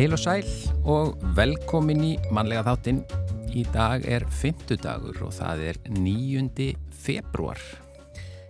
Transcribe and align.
Heil 0.00 0.14
og 0.16 0.20
sæl 0.22 0.46
og 0.88 1.18
velkomin 1.36 1.98
í 2.00 2.10
mannlega 2.32 2.62
þáttinn. 2.64 3.02
Í 3.52 3.66
dag 3.68 4.00
er 4.08 4.24
fymtudagur 4.32 5.18
og 5.26 5.34
það 5.36 5.64
er 5.68 5.78
9. 5.92 6.68
februar. 7.02 7.60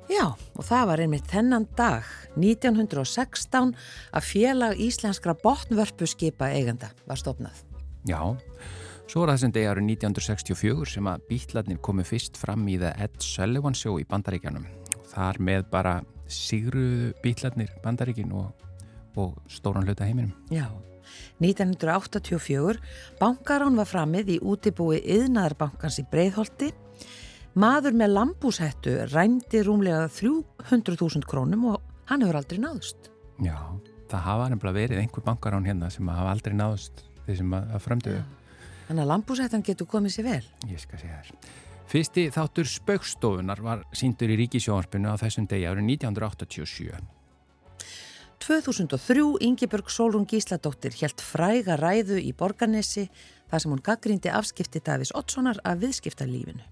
Já, 0.07 0.29
og 0.31 0.69
það 0.69 0.85
var 0.87 1.01
einmitt 1.03 1.27
þennan 1.27 1.65
dag, 1.75 2.07
1916, 2.37 3.73
að 4.15 4.29
félag 4.29 4.79
íslenskra 4.79 5.35
botnvörpuskipa 5.43 6.53
eigenda 6.55 6.93
var 7.11 7.19
stopnað. 7.19 7.65
Já, 8.07 8.21
svo 9.11 9.25
var 9.25 9.33
þessum 9.33 9.55
degi 9.57 9.73
árið 9.73 9.89
1964 9.97 10.87
sem 10.93 11.09
að 11.11 11.25
býtlarnir 11.33 11.81
komu 11.83 12.05
fyrst 12.07 12.39
fram 12.39 12.63
í 12.71 12.77
það 12.79 13.03
Ed 13.09 13.17
Sullivan 13.27 13.79
Show 13.81 13.99
í 13.99 14.07
Bandaríkjanum. 14.07 14.69
Þar 15.17 15.43
með 15.51 15.67
bara 15.75 15.97
sigruðu 16.31 17.11
býtlarnir 17.27 17.75
Bandaríkin 17.83 18.31
og, 18.39 18.55
og 19.19 19.35
stóran 19.51 19.91
hluta 19.91 20.07
heiminum. 20.07 20.31
Já, 20.55 20.69
1984 21.43 22.81
bankarán 23.21 23.79
var 23.79 23.89
framið 23.89 24.35
í 24.37 24.39
útibúi 24.41 25.01
Yðnaðarbankans 25.01 26.01
í 26.03 26.07
Breitholti. 26.11 26.71
Maður 27.61 27.97
með 27.99 28.15
lambúshættu 28.15 28.97
rændi 29.11 29.63
rúmlega 29.67 30.07
300.000 30.15 31.27
krónum 31.27 31.71
og 31.73 31.81
hann 32.11 32.23
hefur 32.23 32.41
aldrei 32.41 32.61
náðust. 32.63 33.11
Já, 33.43 33.57
það 34.11 34.27
hafa 34.27 34.51
nefnilega 34.53 34.79
verið 34.79 35.03
einhver 35.03 35.27
bankarán 35.27 35.67
hérna 35.67 35.91
sem 35.91 36.09
hafa 36.13 36.35
aldrei 36.35 36.55
náðust 36.59 37.05
þeir 37.27 37.41
sem 37.43 37.57
að 37.59 37.81
frömduðu. 37.87 38.23
Þannig 38.91 39.05
að 39.05 39.11
lambúshættan 39.13 39.67
getur 39.67 39.91
komið 39.91 40.17
sér 40.17 40.27
vel. 40.27 40.45
Ég 40.71 40.83
skal 40.83 40.99
segja 41.03 41.23
þér. 41.23 41.51
Fyrsti 41.91 42.29
þáttur 42.31 42.69
spaukstofunar 42.71 43.63
var 43.67 43.81
síndur 43.99 44.31
í 44.31 44.37
ríkisjónarspinu 44.45 45.11
á 45.11 45.19
þessum 45.19 45.49
degi 45.51 45.67
árið 45.67 45.89
1987. 45.97 47.20
2003 48.41 49.37
Ingeborg 49.45 49.91
Solrún 49.93 50.25
Gísladóttir 50.25 50.95
helt 51.03 51.21
fræga 51.21 51.77
ræðu 51.77 52.17
í 52.17 52.33
Borganesi 52.33 53.11
þar 53.51 53.63
sem 53.63 53.73
hún 53.75 53.83
gaggrindi 53.85 54.33
afskipti 54.33 54.81
Davís 54.81 55.13
Ottssonar 55.13 55.61
af 55.61 55.83
viðskiptarlífinu. 55.83 56.65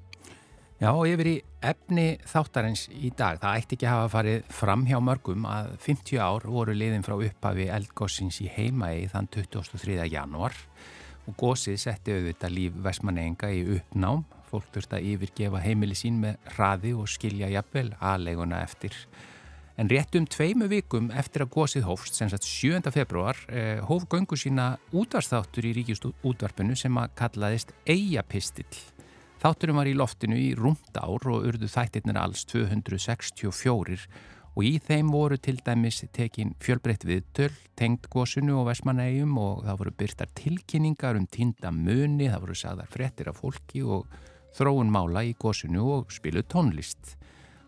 Já 0.79 0.93
og 0.95 1.05
yfir 1.11 1.29
í 1.29 1.35
efni 1.69 2.07
þáttarins 2.25 2.87
í 2.95 3.11
dag. 3.19 3.41
Það 3.43 3.61
ætti 3.61 3.77
ekki 3.77 3.89
að 3.89 3.95
hafa 3.97 4.11
farið 4.15 4.51
fram 4.61 4.87
hjá 4.89 4.97
mörgum 5.03 5.47
að 5.51 5.73
50 5.85 6.23
ár 6.23 6.49
voru 6.49 6.77
liðin 6.77 7.05
frá 7.05 7.19
upphafi 7.19 7.69
eldgossins 7.77 8.41
í 8.41 8.49
heimaði 8.55 9.09
þann 9.13 9.29
23. 9.37 10.01
januar 10.09 10.57
og 11.29 11.37
gósið 11.37 11.81
setti 11.83 12.15
auðvitað 12.15 12.55
líf 12.55 12.79
Vestmanenga 12.85 13.51
í 13.53 13.65
uppnám. 13.77 14.23
Fólk 14.49 14.71
þurft 14.73 14.95
að 14.97 15.11
yfirgefa 15.11 15.61
heimili 15.61 15.99
sín 15.99 16.23
með 16.23 16.39
hraði 16.55 16.95
og 16.97 17.11
skilja 17.13 17.51
jafnvel 17.53 17.91
aðleguna 18.01 18.63
eftir 18.65 18.97
En 19.79 19.87
rétt 19.87 20.17
um 20.19 20.25
tveimu 20.27 20.67
vikum 20.67 21.12
eftir 21.15 21.45
að 21.45 21.53
gósið 21.55 21.84
hófst, 21.87 22.17
sem 22.19 22.27
sagt 22.27 22.43
7. 22.43 22.91
februar, 22.91 23.39
eh, 23.47 23.79
hóf 23.79 24.09
göngu 24.11 24.34
sína 24.34 24.77
útvarstáttur 24.91 25.62
í 25.62 25.71
ríkjust 25.77 26.03
útvarpinu 26.27 26.75
sem 26.77 26.93
að 26.98 27.15
kallaðist 27.15 27.71
Eiapistill. 27.87 28.67
Þátturum 29.39 29.79
var 29.79 29.87
í 29.87 29.95
loftinu 29.95 30.34
í 30.34 30.56
rúmt 30.59 30.99
ár 30.99 31.23
og 31.31 31.47
urðu 31.47 31.71
þættirnir 31.71 32.19
alls 32.19 32.45
264 32.51 34.09
og 34.56 34.65
í 34.65 34.81
þeim 34.83 35.12
voru 35.12 35.39
til 35.39 35.61
dæmis 35.62 36.03
tekin 36.11 36.56
fjölbreytt 36.59 37.06
viðtöl, 37.06 37.53
tengd 37.77 38.11
gósinu 38.11 38.59
og 38.59 38.67
vesmanægjum 38.73 39.39
og 39.39 39.62
það 39.62 39.79
voru 39.79 39.93
byrtar 39.93 40.27
tilkynningar 40.34 41.15
um 41.15 41.29
týnda 41.31 41.71
muni, 41.71 42.27
það 42.27 42.41
voru 42.41 42.59
sagðar 42.59 42.91
frettir 42.91 43.28
af 43.31 43.39
fólki 43.39 43.87
og 43.87 44.10
þróun 44.59 44.91
mála 44.91 45.22
í 45.22 45.37
gósinu 45.39 45.87
og 46.00 46.10
spilu 46.10 46.43
tónlist. 46.43 47.18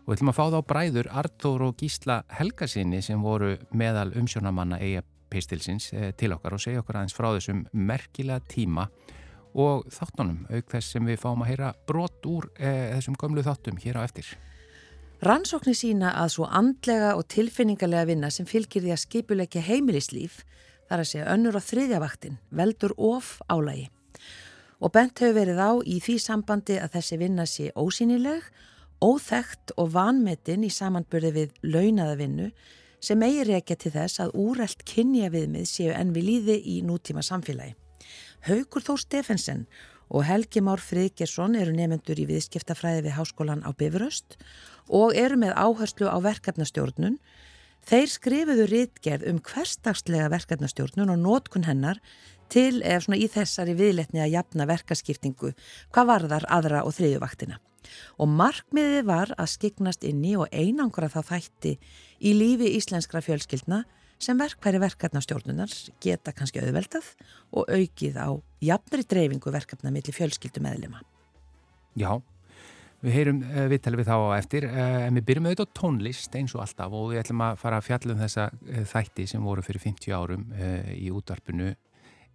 Og 0.01 0.11
við 0.11 0.17
ætlum 0.17 0.31
að 0.31 0.37
fá 0.37 0.45
þá 0.49 0.59
bræður 0.65 1.09
Artur 1.21 1.63
og 1.67 1.75
Gísla 1.77 2.21
Helgasinni 2.33 3.01
sem 3.05 3.21
voru 3.21 3.53
meðal 3.77 4.09
umsjónamanna 4.17 4.79
eiga 4.81 5.03
pistilsins 5.31 5.91
eh, 5.93 6.11
til 6.17 6.33
okkar 6.35 6.55
og 6.57 6.61
segja 6.63 6.81
okkar 6.81 7.01
aðeins 7.01 7.15
frá 7.15 7.29
þessum 7.35 7.65
merkilega 7.71 8.41
tíma 8.49 8.87
og 9.51 9.85
þáttunum, 9.91 10.45
auk 10.49 10.71
þess 10.71 10.95
sem 10.95 11.05
við 11.05 11.19
fáum 11.21 11.43
að 11.43 11.51
heyra 11.51 11.73
brot 11.87 12.25
úr 12.27 12.49
eh, 12.57 12.95
þessum 12.95 13.17
gömlu 13.19 13.43
þáttum 13.45 13.77
hér 13.83 13.99
á 13.99 14.07
eftir. 14.07 14.31
Rannsóknir 15.21 15.77
sína 15.77 16.15
að 16.17 16.31
svo 16.33 16.47
andlega 16.49 17.13
og 17.13 17.27
tilfinningarlega 17.29 18.09
vinna 18.09 18.31
sem 18.33 18.47
fylgir 18.49 18.81
því 18.81 18.95
að 18.95 19.03
skipulegja 19.03 19.61
heimilislíf 19.67 20.39
þar 20.89 21.03
að 21.03 21.09
segja 21.11 21.27
önnur 21.35 21.59
á 21.59 21.61
þriðjavaktin 21.61 22.39
veldur 22.49 22.95
of 22.97 23.35
álægi. 23.51 23.91
Og 24.81 24.89
bent 24.95 25.21
hefur 25.21 25.37
verið 25.37 25.61
á 25.61 25.71
í 25.85 25.99
því 26.01 26.17
sambandi 26.23 26.79
að 26.81 26.95
þessi 26.97 27.19
vinna 27.21 27.45
sé 27.45 27.69
ósýnileg 27.77 28.47
óþægt 29.01 29.73
og 29.81 29.93
vanmetin 29.95 30.65
í 30.65 30.71
samanburði 30.71 31.31
við 31.35 31.55
launaðavinnu 31.65 32.51
sem 33.01 33.23
eigir 33.25 33.55
ekki 33.57 33.77
til 33.81 33.91
þess 33.95 34.21
að 34.21 34.35
úrelt 34.37 34.83
kynja 34.85 35.31
viðmið 35.33 35.65
séu 35.69 35.93
enn 35.95 36.13
við 36.13 36.27
líði 36.27 36.57
í 36.69 36.81
nútíma 36.85 37.23
samfélagi. 37.25 37.73
Haugur 38.45 38.85
Þór 38.85 39.01
Stefensen 39.01 39.65
og 40.11 40.25
Helgi 40.27 40.61
Már 40.61 40.81
Friðgersson 40.83 41.55
eru 41.57 41.73
nefnendur 41.73 42.19
í 42.19 42.27
viðskiptafræði 42.29 43.07
við 43.07 43.17
Háskólan 43.17 43.65
á 43.65 43.73
Bifröst 43.73 44.37
og 44.89 45.15
eru 45.17 45.37
með 45.39 45.55
áherslu 45.55 46.09
á 46.11 46.17
verkefnastjórnun. 46.21 47.17
Þeir 47.87 48.11
skrifuðu 48.13 48.67
rítgerð 48.69 49.29
um 49.31 49.41
hverstagslega 49.45 50.29
verkefnastjórnun 50.31 51.13
og 51.13 51.19
nótkun 51.21 51.65
hennar 51.67 52.01
til 52.51 52.81
eða 52.83 53.01
svona 53.05 53.19
í 53.19 53.27
þessari 53.31 53.75
viðletni 53.79 54.21
að 54.21 54.35
jafna 54.35 54.67
verkaskiptingu 54.69 55.53
hvað 55.93 56.09
varðar 56.11 56.47
aðra 56.51 56.85
og 56.85 56.95
þriðjuvaktina 56.97 57.59
og 58.21 58.29
markmiðið 58.29 59.07
var 59.07 59.31
að 59.39 59.49
skiknast 59.55 60.05
inni 60.07 60.35
og 60.39 60.51
einangra 60.53 61.09
það 61.11 61.31
þætti 61.31 61.73
í 62.21 62.33
lífi 62.37 62.69
íslenskra 62.77 63.23
fjölskyldna 63.25 63.83
sem 64.21 64.37
verkværi 64.37 64.81
verkefnastjórnunar 64.83 65.71
geta 66.03 66.33
kannski 66.35 66.61
auðveldað 66.61 67.07
og 67.57 67.71
aukið 67.71 68.19
á 68.21 68.29
jafnri 68.61 69.05
dreifingu 69.09 69.53
verkefna 69.53 69.93
millir 69.93 70.13
fjölskyldu 70.13 70.61
meðlema. 70.61 71.01
Já, 71.97 72.21
við 73.01 73.15
heyrum 73.17 73.43
uh, 73.45 73.67
viðtalið 73.71 74.01
við 74.01 74.09
þá 74.11 74.17
á 74.17 74.29
eftir 74.37 74.67
uh, 74.69 74.97
en 75.07 75.19
við 75.19 75.27
byrjum 75.29 75.47
auðvitað 75.49 75.71
tónlist 75.77 76.35
eins 76.37 76.55
og 76.57 76.65
alltaf 76.65 76.97
og 76.97 77.07
við 77.11 77.23
ætlum 77.23 77.45
að 77.45 77.61
fara 77.61 77.79
að 77.81 77.87
fjalla 77.89 78.15
um 78.15 78.21
þessa 78.21 78.49
uh, 78.51 78.83
þætti 78.93 79.29
sem 79.31 79.47
voru 79.47 79.65
fyrir 79.65 79.85
50 79.87 80.17
árum 80.17 80.45
í 80.95 81.09
útvarpinu 81.13 81.73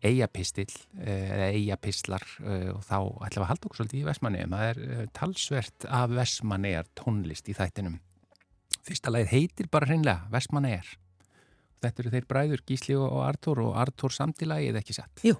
eigapistill 0.05 0.73
eh, 1.01 1.31
eða 1.33 1.49
eigapistlar 1.55 2.25
eh, 2.45 2.69
og 2.75 2.83
þá 2.85 2.99
ætlum 3.27 3.41
við 3.41 3.45
að 3.45 3.51
halda 3.51 3.69
okkur 3.69 3.81
svolítið 3.81 4.01
í 4.01 4.07
Vesmanegum. 4.07 4.57
Það 4.57 4.69
er 4.69 5.11
talsvert 5.17 5.89
af 5.89 6.13
Vesmanegar 6.13 6.91
tónlist 6.99 7.51
í 7.51 7.57
þættinum. 7.57 7.99
Fyrsta 8.87 9.13
lagið 9.13 9.33
heitir 9.33 9.71
bara 9.73 9.89
hreinlega 9.89 10.31
Vesmanegar. 10.33 10.93
Þetta 11.85 12.03
eru 12.03 12.15
þeir 12.15 12.29
bræður 12.31 12.65
Gísli 12.69 12.97
og 12.99 13.21
Artur 13.25 13.63
og 13.65 13.77
Artur 13.79 14.15
samtilagið 14.15 14.81
ekki 14.81 14.97
satt. 14.97 15.25
Jú. 15.27 15.37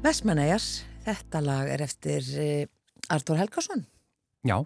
Vestmanæjar, 0.00 0.64
þetta 1.04 1.40
lag 1.44 1.68
er 1.68 1.82
eftir 1.84 2.24
uh, 2.40 2.64
Artur 3.12 3.36
Helgason. 3.36 3.82
Já, 4.48 4.56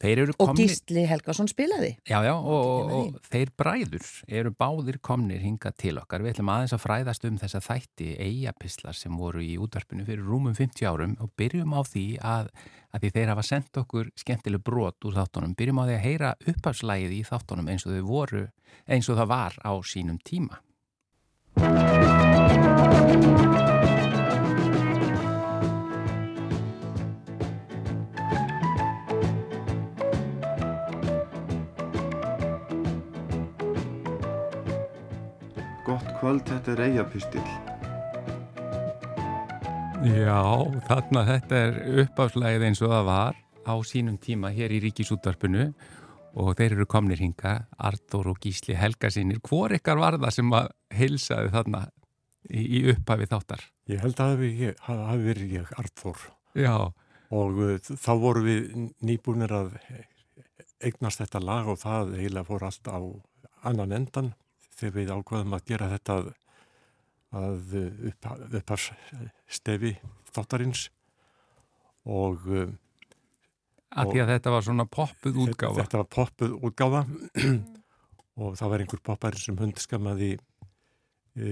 þeir 0.00 0.22
eru 0.22 0.32
komnir... 0.38 0.48
Og 0.48 0.60
Gísli 0.62 1.02
Helgason 1.10 1.50
spilaði. 1.50 1.90
Já, 2.08 2.22
já, 2.24 2.32
og, 2.32 2.46
og, 2.56 2.92
og 2.96 3.18
þeir 3.28 3.52
bræður 3.60 4.06
eru 4.32 4.54
báðir 4.56 4.96
komnir 5.04 5.44
hinga 5.44 5.74
til 5.76 5.98
okkar. 6.00 6.24
Við 6.24 6.38
ætlum 6.38 6.52
aðeins 6.54 6.72
að 6.72 6.84
fræðast 6.86 7.28
um 7.28 7.36
þessa 7.42 7.60
þætti 7.66 8.08
eigapislar 8.16 8.96
sem 8.96 9.20
voru 9.20 9.44
í 9.44 9.58
útvarpinu 9.60 10.08
fyrir 10.08 10.24
rúmum 10.24 10.56
50 10.56 10.88
árum 10.88 11.18
og 11.20 11.28
byrjum 11.36 11.76
á 11.76 11.80
því 11.92 12.06
að, 12.32 12.48
að 12.96 13.04
því 13.04 13.12
þeir 13.18 13.34
hafa 13.34 13.46
sendt 13.50 13.82
okkur 13.84 14.08
skemmtileg 14.24 14.64
brot 14.64 15.04
úr 15.04 15.20
þáttunum. 15.20 15.52
Byrjum 15.60 15.84
á 15.84 15.84
því 15.84 15.98
að 15.98 16.04
heyra 16.08 16.32
uppafslægið 16.48 17.16
í 17.18 17.22
þáttunum 17.28 17.68
eins 17.68 17.84
og 17.84 17.92
þau 17.92 18.08
voru, 18.08 18.46
eins 18.88 19.12
og 19.12 19.20
það 19.20 19.32
var 19.36 19.60
á 19.68 19.72
sínum 19.84 20.16
tíma. 20.24 20.62
Kvöld, 36.22 36.44
þetta 36.46 36.70
er 36.76 36.80
Eyjapistil. 36.84 37.42
Já, 40.06 40.42
þarna 40.86 41.22
þetta 41.26 41.58
er 41.58 41.78
uppáfslægið 42.04 42.66
eins 42.68 42.82
og 42.82 42.92
það 42.92 43.08
var 43.08 43.38
á 43.66 43.74
sínum 43.86 44.18
tíma 44.22 44.52
hér 44.54 44.74
í 44.74 44.78
Ríkisúttarpinu 44.84 45.72
og 46.38 46.52
þeir 46.58 46.76
eru 46.76 46.86
komnir 46.90 47.18
hinga, 47.22 47.64
Artur 47.74 48.30
og 48.30 48.38
Gísli 48.42 48.76
Helgarsinir. 48.78 49.40
Hvor 49.42 49.74
ykkar 49.74 49.98
var 49.98 50.18
það 50.22 50.36
sem 50.36 50.54
að 50.58 50.68
heilsaði 50.94 51.50
þarna 51.56 51.80
í, 52.46 52.62
í 52.62 52.84
upphafi 52.94 53.28
þáttar? 53.32 53.64
Ég 53.90 54.04
held 54.04 54.22
að 54.22 54.44
það 54.46 55.02
hafi 55.08 55.26
verið 55.26 55.56
ég, 55.58 55.72
Artur. 55.82 56.22
Já. 56.54 56.76
Og 57.34 57.58
uh, 57.66 57.74
þá 57.82 58.12
voru 58.22 58.44
við 58.46 58.70
nýbúinir 59.02 59.56
að 59.58 59.74
eignast 60.82 61.24
þetta 61.24 61.42
lag 61.42 61.74
og 61.74 61.82
það 61.82 62.14
heila 62.20 62.46
fór 62.46 62.68
allt 62.70 62.94
á 62.94 62.98
annan 63.66 63.98
endan 63.98 64.32
þegar 64.82 64.96
við 64.98 65.12
ákvaðum 65.16 65.56
að 65.56 65.66
gera 65.70 65.90
þetta 65.94 66.18
að, 66.18 66.30
að 67.40 67.76
upp, 68.10 68.30
uppafstefi 68.60 69.96
þáttarins 70.32 70.88
og 72.02 72.48
Af 73.92 74.08
því 74.08 74.22
að 74.22 74.30
þetta 74.32 74.52
var 74.54 74.64
svona 74.64 74.84
poppuð 74.88 75.38
útgáfa. 75.42 75.82
Þetta 75.82 75.98
var 76.00 76.06
poppuð 76.16 76.52
útgáfa. 76.64 77.00
Og 78.40 78.54
það 78.56 78.70
var 78.72 78.82
einhver 78.82 79.00
poppar 79.04 79.34
sem 79.36 79.58
hundskammaði 79.60 80.30
e, 81.36 81.50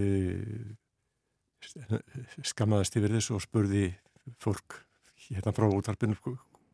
skammaðist 2.48 2.96
yfir 2.96 3.12
þessu 3.18 3.36
og 3.36 3.44
spurði 3.44 3.90
fólk 4.40 4.78
hérna 5.26 5.52
frá 5.52 5.66
útvarpinu 5.68 6.16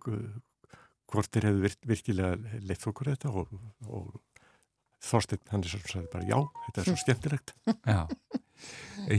hvort 0.06 1.32
þeir 1.34 1.48
hefðu 1.48 1.72
virkilega 1.90 2.60
leitt 2.62 2.86
okkur 2.86 3.10
þetta 3.12 3.32
og, 3.34 3.50
og 3.90 4.14
Þorstein 5.04 5.42
Hannesson 5.52 5.82
sagði 5.84 6.10
bara 6.12 6.26
já, 6.26 6.38
þetta 6.66 6.80
er 6.80 6.88
svo 6.88 6.96
skemmtilegt. 7.02 7.52
Já, 7.86 8.00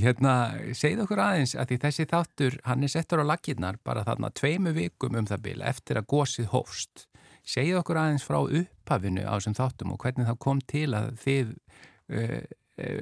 hérna 0.01 0.33
segð 0.75 1.03
okkur 1.03 1.21
aðeins 1.21 1.53
að 1.55 1.69
því 1.69 1.77
þessi 1.83 2.05
þáttur 2.09 2.57
hann 2.65 2.83
er 2.83 2.91
settur 2.91 3.21
á 3.21 3.29
laginnar 3.29 3.77
bara 3.85 4.03
þarna 4.07 4.31
tveimu 4.35 4.73
vikum 4.75 5.19
um 5.19 5.27
það 5.29 5.43
bila 5.45 5.67
eftir 5.69 5.99
að 6.01 6.09
gósið 6.11 6.49
hófst. 6.55 7.05
Segð 7.47 7.77
okkur 7.79 8.01
aðeins 8.01 8.25
frá 8.27 8.39
upphafinu 8.41 9.23
á 9.23 9.37
þessum 9.37 9.55
þáttum 9.59 9.93
og 9.93 10.01
hvernig 10.03 10.27
það 10.27 10.41
kom 10.43 10.63
til 10.67 10.87
að 10.97 11.11
þið 11.21 11.53
uh, 11.53 12.41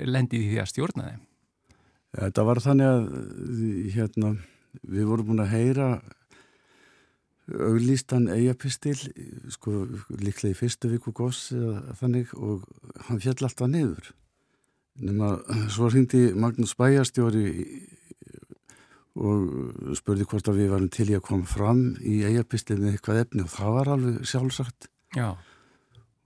lendið 0.06 0.52
því 0.52 0.60
að 0.62 0.70
stjórna 0.74 1.08
þeim? 1.08 1.24
Þetta 2.16 2.46
var 2.48 2.62
þannig 2.64 2.92
að 2.92 3.08
hérna, 3.96 4.36
við 4.84 5.10
vorum 5.10 5.32
búin 5.32 5.44
að 5.44 5.56
heyra 5.56 5.90
auglýstan 7.46 8.28
eigapistil 8.34 8.98
sko 9.54 9.86
líklega 10.10 10.54
í 10.56 10.58
fyrstu 10.58 10.90
viku 10.90 11.14
goss 11.14 11.52
eða 11.54 11.96
þannig 12.00 12.32
og 12.34 12.64
hann 13.08 13.22
fjall 13.22 13.38
alltaf 13.46 13.70
niður 13.70 14.14
nema 14.96 15.36
svo 15.70 15.92
hindi 15.94 16.32
Magnús 16.34 16.74
Bæjarstjóri 16.80 17.50
og 19.16 19.96
spurði 19.96 20.28
hvort 20.28 20.50
að 20.52 20.60
við 20.60 20.72
varum 20.74 20.92
til 20.92 21.08
í 21.12 21.18
að 21.18 21.28
koma 21.28 21.48
fram 21.48 21.84
í 22.04 22.22
eigapistil 22.28 22.80
með 22.82 22.96
eitthvað 22.96 23.22
efni 23.24 23.46
og 23.46 23.52
það 23.54 23.76
var 23.78 23.92
alveg 23.94 24.26
sjálfsagt 24.28 24.90
Já. 25.16 25.30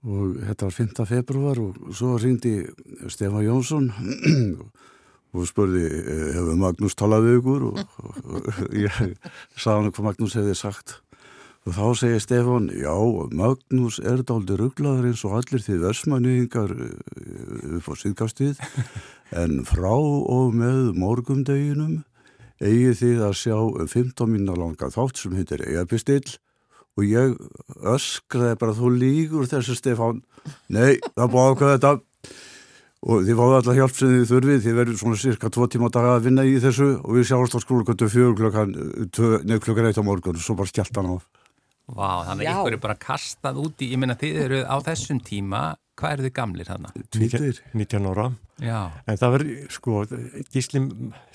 og 0.02 0.40
þetta 0.40 0.70
var 0.70 0.78
5. 0.78 1.04
februar 1.10 1.60
og 1.62 1.92
svo 1.94 2.16
hindi 2.24 2.54
Stefán 3.12 3.46
Jónsson 3.46 3.92
og 5.36 5.46
spurði 5.46 5.84
hefur 6.34 6.58
Magnús 6.58 6.98
talað 6.98 7.28
við 7.28 7.38
ykkur 7.42 7.68
og, 7.68 7.78
og, 8.02 8.18
og 8.24 8.74
ég 8.74 8.98
sagði 9.54 9.76
hann 9.76 9.94
hvað 9.94 10.08
Magnús 10.08 10.38
hefði 10.40 10.58
sagt 10.58 10.98
Og 11.68 11.74
þá 11.76 11.86
segir 12.00 12.22
Stefán, 12.24 12.70
já, 12.72 12.94
Magnús 13.36 13.98
er 14.00 14.22
dálta 14.24 14.56
rugglaður 14.56 15.10
eins 15.10 15.24
og 15.28 15.34
allir 15.36 15.60
því 15.60 15.80
versmanniðingar 15.82 16.70
eh, 16.72 17.74
upp 17.76 17.90
á 17.92 17.94
síðgastíð, 18.00 18.62
en 19.42 19.58
frá 19.68 19.92
og 19.92 20.54
með 20.56 20.94
morgumdeginum 20.96 21.98
eigi 22.60 22.94
þið 22.96 23.24
að 23.28 23.36
sjá 23.42 23.56
15 23.92 24.32
minna 24.32 24.56
langa 24.56 24.88
þátt 24.92 25.20
sem 25.20 25.36
heitir 25.36 25.64
Egapistill 25.66 26.38
og 26.98 27.04
ég 27.06 27.36
öskraði 27.88 28.56
bara, 28.60 28.76
þú 28.76 28.92
lígur 28.96 29.48
þessu 29.48 29.76
Stefán, 29.76 30.22
nei, 30.68 30.96
það 31.14 31.34
búið 31.34 31.52
ákveða 31.52 31.76
þetta. 31.76 31.92
Og 33.00 33.22
þið 33.24 33.38
fáðu 33.38 33.54
alltaf 33.56 33.76
hjálp 33.78 33.94
sem 33.96 34.10
þið 34.12 34.24
þurfið, 34.28 34.58
þið 34.64 34.74
verður 34.76 34.96
svona 35.00 35.20
cirka 35.22 35.48
tvo 35.48 35.68
tíma 35.72 35.88
daga 35.88 36.18
að 36.18 36.26
vinna 36.26 36.44
í 36.44 36.58
þessu. 36.60 36.88
Og 37.00 37.16
við 37.16 37.30
sjáumst 37.30 37.56
á 37.56 37.64
skólu 37.64 37.86
kvöldu 37.88 38.10
fjögur 38.12 38.36
klokkan, 38.42 38.74
nefn 38.76 39.62
klokkan 39.64 39.88
eitt 39.88 40.00
á 40.00 40.04
morgun. 40.04 40.36
Og 40.36 40.44
svo 40.44 40.58
bara 40.58 40.68
skjált 40.68 41.00
hann 41.00 41.08
á. 41.08 41.39
Vá, 41.90 42.22
þannig 42.28 42.46
að 42.46 42.60
ykkur 42.60 42.76
er 42.76 42.82
bara 42.82 42.96
kastað 43.00 43.58
úti, 43.62 43.88
ég 43.90 44.00
minna 44.00 44.16
þið 44.18 44.38
eru 44.44 44.60
á 44.62 44.76
þessum 44.86 45.18
tíma, 45.26 45.62
hvað 45.98 46.14
eru 46.14 46.26
þið 46.26 46.34
gamlir 46.36 46.68
þarna? 46.68 46.92
19, 47.16 47.60
19 47.74 48.08
ára, 48.12 48.26
Já. 48.62 48.78
en 49.10 49.20
það 49.20 49.34
verður, 49.36 49.58
sko, 49.74 50.04
Gíslim 50.54 50.88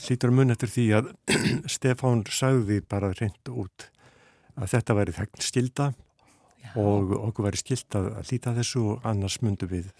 lítur 0.07 0.33
mun 0.35 0.55
eftir 0.55 0.71
því 0.71 0.87
að 1.01 1.11
Stefán 1.75 2.23
sagði 2.31 2.79
bara 2.87 3.11
reynd 3.17 3.51
út 3.51 3.89
að 4.55 4.71
þetta 4.77 4.97
væri 5.01 5.17
þegn 5.19 5.45
skilda 5.49 5.91
Já. 6.63 6.71
og 6.79 7.15
okkur 7.19 7.49
væri 7.49 7.61
skild 7.61 7.99
að 7.99 8.11
líta 8.31 8.55
þessu 8.55 8.85
og 8.95 9.07
annars 9.11 9.41
myndu 9.43 9.67
við 9.69 9.91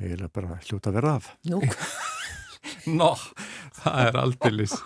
eiginlega 0.00 0.32
bara 0.34 0.58
hljóta 0.66 0.92
verða 0.94 1.18
af. 1.20 1.30
Nú. 1.48 1.62
Nó, 3.00 3.14
það 3.80 3.98
er 4.08 4.18
aldeilis. 4.20 4.76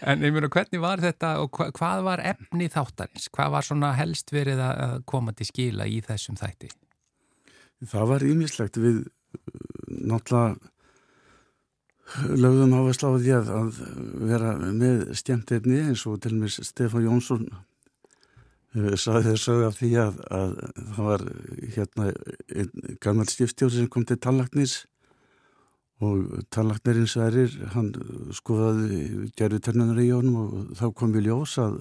En 0.00 0.24
ég 0.24 0.32
myrna, 0.34 0.50
hvernig 0.52 0.82
var 0.82 1.02
þetta 1.02 1.36
og 1.42 1.52
hva, 1.56 1.68
hvað 1.76 2.04
var 2.06 2.22
efni 2.32 2.68
þáttarins? 2.72 3.28
Hvað 3.34 3.54
var 3.56 3.66
svona 3.66 3.92
helst 3.98 4.32
verið 4.32 4.62
að 4.64 4.98
koma 5.10 5.34
til 5.36 5.48
skila 5.48 5.88
í 5.88 6.00
þessum 6.04 6.38
þætti? 6.40 6.70
Það 7.90 8.10
var 8.12 8.26
ímislegt 8.28 8.76
við 8.80 9.02
náttúrulega 9.88 10.58
lögðum 12.40 12.74
á 12.74 12.80
að 12.80 12.94
sláði 12.98 13.34
að, 13.36 13.50
að 13.54 13.80
vera 14.30 14.54
með 14.58 15.10
stjæmtefni 15.20 15.82
eins 15.86 16.06
og 16.10 16.18
til 16.22 16.34
og 16.34 16.40
með 16.42 16.56
Stefán 16.66 17.06
Jónsson 17.06 17.44
uh, 17.52 18.94
saði 18.98 19.30
þessu 19.30 19.56
af 19.68 19.78
því 19.78 19.90
að, 20.02 20.18
að 20.34 20.56
það 20.96 21.10
var 21.10 21.26
hérna 21.76 22.08
gammal 23.04 23.28
stifstjóri 23.30 23.78
sem 23.78 23.90
kom 23.92 24.06
til 24.08 24.18
tallagnis 24.18 24.80
og 26.00 26.42
tannlagnerinn 26.54 27.08
Sverrir 27.10 27.52
hann 27.74 27.92
skoðaði 28.36 29.30
gerði 29.36 29.60
tennunar 29.66 30.00
í 30.00 30.08
jónum 30.08 30.38
og 30.40 30.74
þá 30.78 30.86
kom 30.96 31.12
við 31.12 31.28
ljós 31.28 31.58
að, 31.60 31.76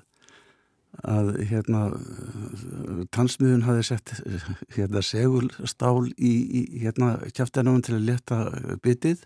að 1.07 1.31
hérna 1.51 1.85
tannsmiðun 3.15 3.63
hafi 3.67 3.85
sett 3.87 4.13
hérna 4.75 5.03
segulstál 5.05 6.09
í, 6.17 6.33
í 6.59 6.83
hérna 6.83 7.15
kæftinum 7.31 7.79
til 7.85 7.95
að 7.99 8.07
leta 8.11 8.41
bitið 8.83 9.23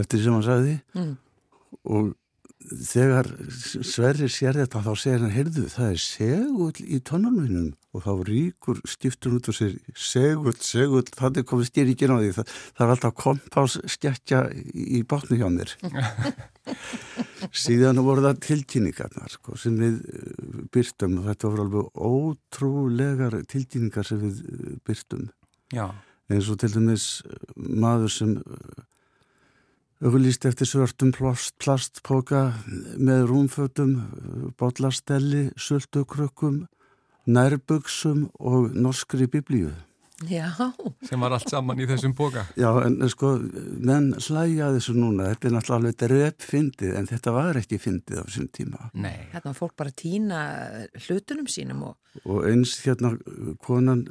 eftir 0.00 0.24
sem 0.24 0.38
hann 0.38 0.46
sagði 0.46 0.78
mm. 0.96 1.14
og 1.92 2.14
þegar 2.70 3.28
Sverrir 3.52 4.30
sér 4.32 4.58
þetta 4.60 4.82
þá 4.84 4.92
segir 4.98 5.22
hann, 5.22 5.32
heyrðu, 5.34 5.64
það 5.72 5.92
er 5.92 6.02
segull 6.02 6.84
í 6.84 7.00
tónanvinnum 7.04 7.70
og 7.92 8.04
þá 8.06 8.12
ríkur 8.28 8.80
stiftur 8.88 9.36
út 9.36 9.50
og 9.52 9.56
sér 9.56 9.74
segull, 9.98 10.54
segull, 10.64 11.04
þannig 11.12 11.46
komið 11.48 11.68
styrikinn 11.68 12.14
á 12.14 12.18
því. 12.20 12.30
Það, 12.38 12.52
það 12.78 12.84
er 12.86 12.92
alltaf 12.94 13.16
kompás 13.20 13.76
skekja 13.94 14.42
í 14.72 15.02
bátnu 15.08 15.40
hjá 15.40 15.48
mér. 15.52 15.74
Síðan 17.64 18.00
voru 18.06 18.24
það 18.24 18.40
tilkynningarnar 18.46 19.34
sko, 19.34 19.58
sem 19.60 19.76
við 19.80 19.98
eh, 20.12 20.62
byrtum 20.72 21.18
og 21.20 21.28
þetta 21.30 21.52
voru 21.52 21.66
alveg 21.66 22.06
ótrúlegar 22.12 23.36
tilkynningar 23.50 24.08
sem 24.08 24.22
við 24.22 24.40
eh, 24.46 24.72
byrtum 24.86 25.28
Já. 25.74 25.88
eins 26.30 26.48
og 26.52 26.60
til 26.62 26.72
dæmis 26.76 27.10
maður 27.56 28.14
sem 28.14 28.38
auðvist 30.02 30.46
eftir 30.48 30.66
svörtum 30.66 31.12
plastpoka 31.14 32.42
með 32.98 33.26
rúmfötum, 33.30 33.94
botlastelli, 34.58 35.50
sultukrökkum, 35.54 36.64
nærbuksum 37.30 38.26
og 38.42 38.74
norskri 38.74 39.28
biblíu. 39.30 39.70
Já. 40.28 40.46
sem 41.02 41.20
var 41.20 41.34
allt 41.34 41.50
saman 41.50 41.80
í 41.82 41.86
þessum 41.90 42.12
boka. 42.14 42.44
Já, 42.58 42.68
en 42.86 43.00
sko, 43.10 43.32
menn 43.82 44.12
hlæja 44.22 44.70
þessu 44.76 44.94
núna, 44.94 45.30
þetta 45.32 45.48
er 45.48 45.54
náttúrulega 45.56 45.78
alveg 45.78 45.96
drepp 46.02 46.46
fyndið, 46.46 46.92
en 46.98 47.08
þetta 47.10 47.34
var 47.34 47.58
ekki 47.58 47.78
fyndið 47.82 48.20
á 48.20 48.24
þessum 48.28 48.50
tíma. 48.54 48.90
Nei. 48.94 49.16
Hérna 49.32 49.50
var 49.50 49.58
fólk 49.58 49.74
bara 49.78 49.90
að 49.90 49.98
týna 50.04 50.42
hlutunum 51.06 51.50
sínum 51.50 51.82
og... 51.90 51.96
Og 52.22 52.46
eins 52.50 52.76
hérna 52.84 53.16
konan 53.64 54.06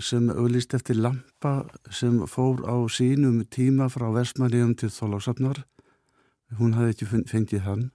sem 0.00 0.28
auðlist 0.32 0.74
eftir 0.76 0.98
lampa 1.00 1.54
sem 1.90 2.20
fór 2.30 2.62
á 2.68 2.76
sínum 2.92 3.42
tíma 3.50 3.88
frá 3.92 4.08
Vestmanniðum 4.14 4.76
til 4.78 4.92
Þólagsafnar, 4.92 5.64
hún 6.58 6.76
hafði 6.76 6.94
ekki 6.94 7.24
fengið 7.30 7.66
hann. 7.66 7.90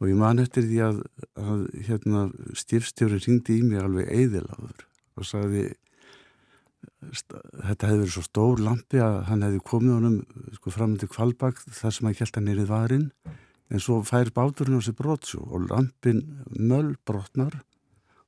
Og 0.00 0.08
ég 0.08 0.16
man 0.16 0.40
eftir 0.40 0.64
því 0.64 0.78
að, 0.86 1.02
að 1.36 1.64
hérna, 1.88 2.24
stifstjóri 2.56 3.20
ringdi 3.20 3.58
í 3.60 3.66
mig 3.66 3.82
alveg 3.82 4.08
eðilaður 4.08 4.86
og 5.20 5.28
sagði 5.28 5.66
þetta 7.00 7.88
hefði 7.88 8.00
verið 8.02 8.14
svo 8.14 8.24
stór 8.24 8.62
lampi 8.64 9.00
að 9.04 9.18
hann 9.28 9.44
hefði 9.44 9.62
komið 9.70 9.94
honum 9.96 10.18
sko 10.56 10.72
fram 10.72 10.96
til 11.00 11.08
kvalbak 11.12 11.60
þar 11.66 11.96
sem 11.96 12.08
hann 12.08 12.18
held 12.20 12.36
hann 12.36 12.48
nýrið 12.48 12.70
varinn 12.70 13.06
en 13.70 13.82
svo 13.82 14.00
fær 14.06 14.32
báturinn 14.36 14.80
á 14.80 14.82
sig 14.84 14.96
brotsjó 14.98 15.42
og 15.44 15.68
lampin 15.70 16.22
möll 16.56 16.94
brotnar 17.06 17.60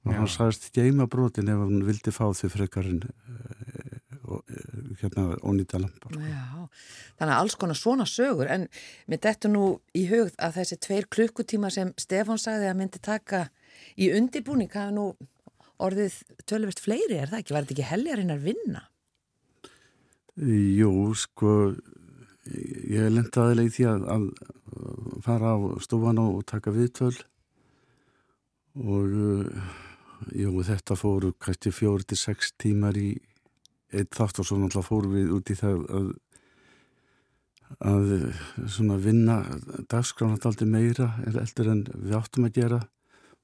og 0.02 0.10
Já. 0.10 0.18
hann 0.18 0.30
sagðist 0.30 0.70
geima 0.74 1.06
brotin 1.10 1.50
ef 1.52 1.60
hann 1.62 1.84
vildi 1.86 2.14
fá 2.14 2.24
því 2.34 2.50
frekarinn 2.56 3.02
uh, 3.06 4.38
hérna 5.00 5.36
ónýta 5.46 5.80
lampar 5.82 6.16
Já, 6.18 6.66
þannig 7.18 7.34
að 7.34 7.38
alls 7.38 7.58
konar 7.58 7.78
svona 7.78 8.06
sögur 8.08 8.50
en 8.50 8.66
mér 9.10 9.22
dettu 9.22 9.50
nú 9.52 9.66
í 9.94 10.06
hugð 10.10 10.34
að 10.42 10.58
þessi 10.60 10.80
tveir 10.86 11.10
klukkutíma 11.12 11.70
sem 11.74 11.92
Stefán 12.00 12.40
sagði 12.40 12.70
að 12.70 12.80
myndi 12.80 13.02
taka 13.02 13.46
í 13.96 14.10
undibúning 14.16 14.72
hafa 14.72 14.94
nú 14.94 15.12
orðið 15.82 16.18
tölvist 16.46 16.82
fleiri, 16.82 17.18
er 17.18 17.30
það 17.30 17.42
ekki? 17.42 17.54
Var 17.54 17.64
þetta 17.64 17.74
ekki 17.76 17.88
heljarinn 17.90 18.34
að 18.34 18.46
vinna? 18.46 18.84
Jú, 20.42 20.92
sko 21.18 21.74
ég 22.90 23.10
lenda 23.12 23.44
aðeins 23.44 23.68
í 23.68 23.74
því 23.76 23.88
að, 23.90 24.06
að 24.14 24.24
fara 25.24 25.54
á 25.54 25.58
stofan 25.84 26.20
og 26.22 26.42
taka 26.48 26.72
viðtöl 26.74 27.14
og 28.82 29.16
jú, 30.36 30.54
þetta 30.66 30.96
fóru 30.98 31.32
kannski 31.40 31.72
fjóri 31.74 32.06
til 32.08 32.18
sex 32.20 32.52
tímar 32.60 32.98
í 32.98 33.14
eitt 33.92 34.14
þátt 34.16 34.40
og 34.40 34.48
svo 34.48 34.58
náttúrulega 34.60 34.88
fóru 34.88 35.12
við 35.12 35.32
út 35.36 35.52
í 35.52 35.58
það 35.58 35.82
að 35.98 36.12
að 37.88 38.10
svona 38.68 38.98
vinna 39.00 39.36
dagskrána 39.88 40.36
alltaf 40.36 40.68
meira 40.68 41.14
eldur 41.24 41.70
en 41.72 41.86
við 41.88 42.18
áttum 42.18 42.44
að 42.44 42.58
gera 42.58 42.80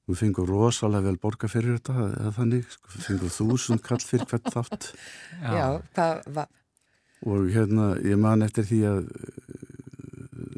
Við 0.09 0.23
fengum 0.23 0.47
rosalega 0.49 1.05
vel 1.05 1.19
borga 1.21 1.47
fyrir 1.51 1.75
þetta, 1.77 2.07
eða 2.07 2.31
þannig, 2.33 2.69
sko, 2.73 2.91
við 2.95 3.03
fengum 3.05 3.33
þúsund 3.35 3.83
kall 3.85 4.01
fyrir 4.01 4.25
hvert 4.31 4.47
þátt. 4.55 4.87
Já, 5.43 5.65
hvað 5.93 6.29
var? 6.33 6.47
Og 7.29 7.49
hérna, 7.53 7.91
ég 8.01 8.17
man 8.17 8.41
eftir 8.41 8.65
því 8.65 8.79
að, 8.89 9.11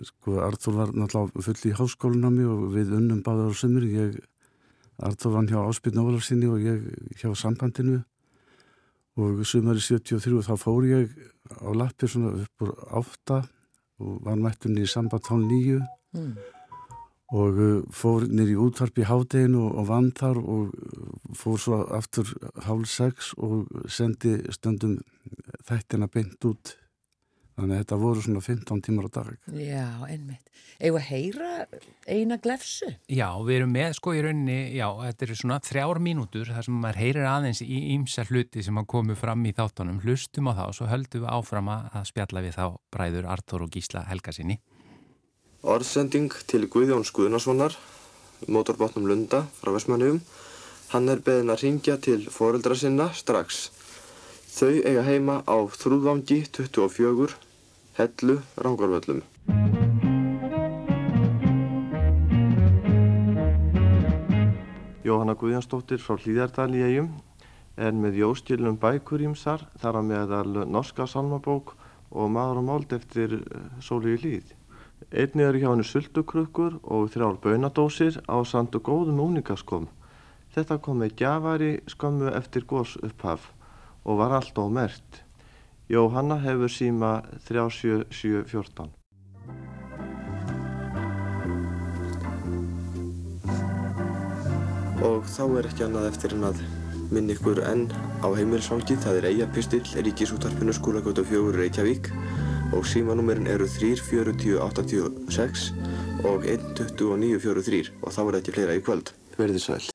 sko, 0.07 0.37
Artur 0.45 0.77
var 0.77 0.93
náttúrulega 0.95 1.43
full 1.49 1.67
í 1.67 1.73
háskólunámi 1.81 2.47
og 2.47 2.63
við 2.77 2.93
unnum 2.95 3.19
báðar 3.25 3.51
á 3.51 3.55
sömur. 3.59 3.89
Ég, 3.91 4.21
Artur 5.01 5.35
var 5.35 5.49
hjá 5.49 5.59
Áspiln 5.63 6.01
Ólarsinni 6.01 6.49
og 6.51 6.63
ég 6.63 6.85
hjá 7.19 7.31
sambandinu 7.35 7.99
og 9.19 9.43
sömur 9.47 9.79
í 9.79 9.83
73 9.83 10.45
þá 10.47 10.53
fór 10.61 10.87
ég 10.87 11.11
á 11.51 11.69
lappir 11.75 12.09
svona 12.11 12.33
upp 12.45 12.65
úr 12.65 12.73
átta 13.01 13.43
og 14.01 14.23
var 14.25 14.39
mættunni 14.39 14.85
í 14.85 14.89
samband 14.89 15.25
tón 15.27 15.47
nýju. 15.49 15.81
Mm 16.15 16.33
og 17.31 17.59
uh, 17.63 17.79
fór 17.95 18.25
nýri 18.27 18.57
útvarp 18.59 18.99
í 18.99 19.07
hádeginu 19.07 19.63
og, 19.69 19.75
og 19.79 19.87
vann 19.87 20.11
þar 20.17 20.39
og 20.41 20.73
uh, 20.75 21.35
fór 21.37 21.59
svo 21.63 21.79
aftur 21.95 22.27
hálf 22.65 22.91
sex 22.91 23.31
og 23.39 23.69
sendi 23.87 24.35
stundum 24.51 24.97
þættina 25.67 26.09
beint 26.11 26.43
út 26.47 26.75
þannig 27.57 27.75
að 27.75 27.83
þetta 27.83 27.99
voru 28.01 28.23
svona 28.25 28.43
15 28.45 28.81
tímar 28.87 29.07
á 29.07 29.11
dag 29.17 29.29
Já, 29.57 29.87
einmitt. 30.07 30.47
Eða 30.81 31.01
heyra 31.05 31.51
eina 32.09 32.39
glefsu? 32.41 32.89
Já, 33.05 33.27
við 33.45 33.59
erum 33.59 33.73
með 33.75 33.95
sko 33.99 34.15
í 34.17 34.23
rauninni, 34.25 34.59
já, 34.73 34.87
þetta 34.97 35.27
eru 35.27 35.37
svona 35.37 35.59
þrjár 35.61 36.01
mínútur 36.01 36.49
þar 36.49 36.65
sem 36.65 36.79
maður 36.81 37.01
heyrir 37.03 37.29
aðeins 37.29 37.61
í 37.61 37.81
ímsa 37.93 38.25
hluti 38.31 38.65
sem 38.65 38.81
að 38.81 38.89
komu 38.95 39.17
fram 39.19 39.45
í 39.45 39.53
þáttunum 39.53 40.01
hlustum 40.01 40.49
á 40.49 40.57
þá 40.57 40.63
og 40.67 40.77
svo 40.79 40.89
höldum 40.89 41.25
við 41.27 41.33
áfram 41.37 41.73
að 41.75 42.05
spjalla 42.09 42.45
við 42.47 42.57
þá 42.57 42.65
bræður 42.93 43.29
Artur 43.35 43.67
og 43.67 43.75
Gísla 43.75 44.07
Helgasinni 44.09 44.57
Orðsending 45.61 46.33
til 46.49 46.63
Guðjón 46.73 47.03
Skuðnarssonar, 47.05 47.75
mótorbátnum 48.49 49.05
Lunda 49.05 49.43
frá 49.59 49.69
Vestmannum. 49.75 50.17
Hann 50.89 51.11
er 51.13 51.21
beðin 51.21 51.53
að 51.53 51.61
ringja 51.67 51.99
til 52.01 52.23
foreldra 52.33 52.73
sinna 52.73 53.11
strax. 53.13 53.67
Þau 54.51 54.81
eiga 54.83 55.01
heima 55.07 55.37
á 55.47 55.63
Þrúðvangi 55.71 56.41
24, 56.51 57.35
Hellu, 57.95 58.33
Rangárvöllum. 58.59 59.21
Jóhanna 65.07 65.37
Guðjónsdóttir 65.39 66.03
frá 66.03 66.17
Hlýðardal 66.19 66.67
í 66.75 66.81
eigum 66.83 67.07
er 67.79 67.95
með 67.95 68.19
jóstjölum 68.19 68.75
bækurímsar 68.81 69.63
þar 69.79 70.01
að 70.01 70.09
meðal 70.09 70.67
norska 70.67 71.07
salmabók 71.07 71.71
og 72.11 72.35
maður 72.35 72.59
og 72.59 72.67
máld 72.67 72.97
eftir 72.99 73.37
Sóli 73.79 74.17
í 74.17 74.19
Hlýð. 74.19 74.51
Einnig 75.15 75.47
eru 75.47 75.63
hjá 75.63 75.69
henni 75.69 75.87
sultukrukkur 75.87 76.75
og 76.83 77.07
þrjár 77.15 77.39
bönadósir 77.47 78.19
á 78.27 78.35
sandu 78.43 78.83
góðum 78.83 79.23
úningaskom. 79.29 79.87
Þetta 80.51 80.81
kom 80.83 80.99
með 81.05 81.15
gjafari 81.23 81.73
skömmu 81.87 82.35
eftir 82.35 82.67
gós 82.67 82.99
upphaf 82.99 83.47
og 84.05 84.17
var 84.17 84.31
allt 84.37 84.57
ómert. 84.57 85.23
Jóhanna 85.91 86.37
hefur 86.39 86.71
síma 86.71 87.21
37714. 87.47 88.89
Og 95.01 95.25
þá 95.25 95.43
er 95.57 95.67
ekki 95.67 95.83
annað 95.87 96.09
eftir 96.11 96.31
en 96.37 96.45
að 96.51 96.57
minn 97.11 97.31
ykkur 97.33 97.59
enn 97.67 97.87
á 98.23 98.27
heimilsálgi, 98.31 98.95
það 99.03 99.17
er 99.19 99.29
Eyjapistill, 99.31 99.87
Ríkisútarpinu 100.07 100.73
skólagötu 100.77 101.23
fjögur 101.27 101.55
Reykjavík 101.59 102.05
og 102.71 102.87
símanúmerin 102.87 103.51
eru 103.51 103.67
34086 103.67 105.71
og 106.23 106.47
12943 106.47 107.91
og 107.99 108.09
þá 108.15 108.21
er 108.27 108.35
ekki 108.39 108.55
fleira 108.55 108.77
í 108.79 108.85
kvöld. 108.85 109.11
Verðið 109.35 109.63
sæl. 109.65 109.90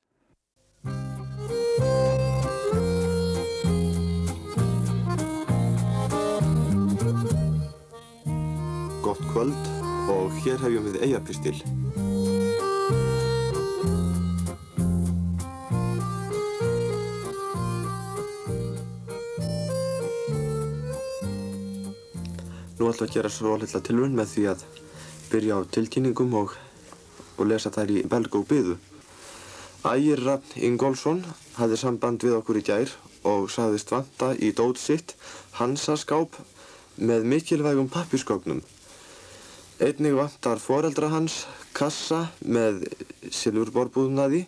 Gott 9.16 9.32
kvöld 9.32 9.66
og 10.12 10.32
hér 10.44 10.58
hefjum 10.60 10.84
við 10.84 10.96
Eyjapistil. 11.06 11.56
Nú 22.76 22.84
við 22.84 23.00
að 23.06 23.14
gera 23.14 23.32
svo 23.32 23.56
litla 23.56 23.80
tilvun 23.80 24.12
með 24.18 24.32
því 24.34 24.46
að 24.52 24.66
byrja 25.32 25.56
á 25.56 25.60
tilkynningum 25.78 26.36
og, 26.36 26.52
og 27.40 27.48
lesa 27.48 27.72
þær 27.72 27.96
í 27.96 28.04
belg 28.04 28.36
og 28.36 28.46
byðu. 28.52 28.76
Ægir 29.86 30.26
Raffn 30.28 30.60
Ingólfsson 30.60 31.24
hafði 31.56 31.80
samband 31.80 32.20
við 32.26 32.36
okkur 32.42 32.60
í 32.60 32.66
gær 32.68 32.92
og 33.24 33.48
saðist 33.48 33.96
vanta 33.96 34.34
í 34.36 34.52
dót 34.52 34.76
sitt 34.82 35.16
hansaskáp 35.56 36.36
með 37.00 37.24
mikilvægum 37.32 37.88
pappirskóknum. 37.88 38.60
Einnig 39.76 40.14
vantar 40.16 40.56
foreldra 40.56 41.10
hans 41.12 41.42
kassa 41.76 42.22
með 42.40 42.86
silfurborbúðnaði 43.28 44.46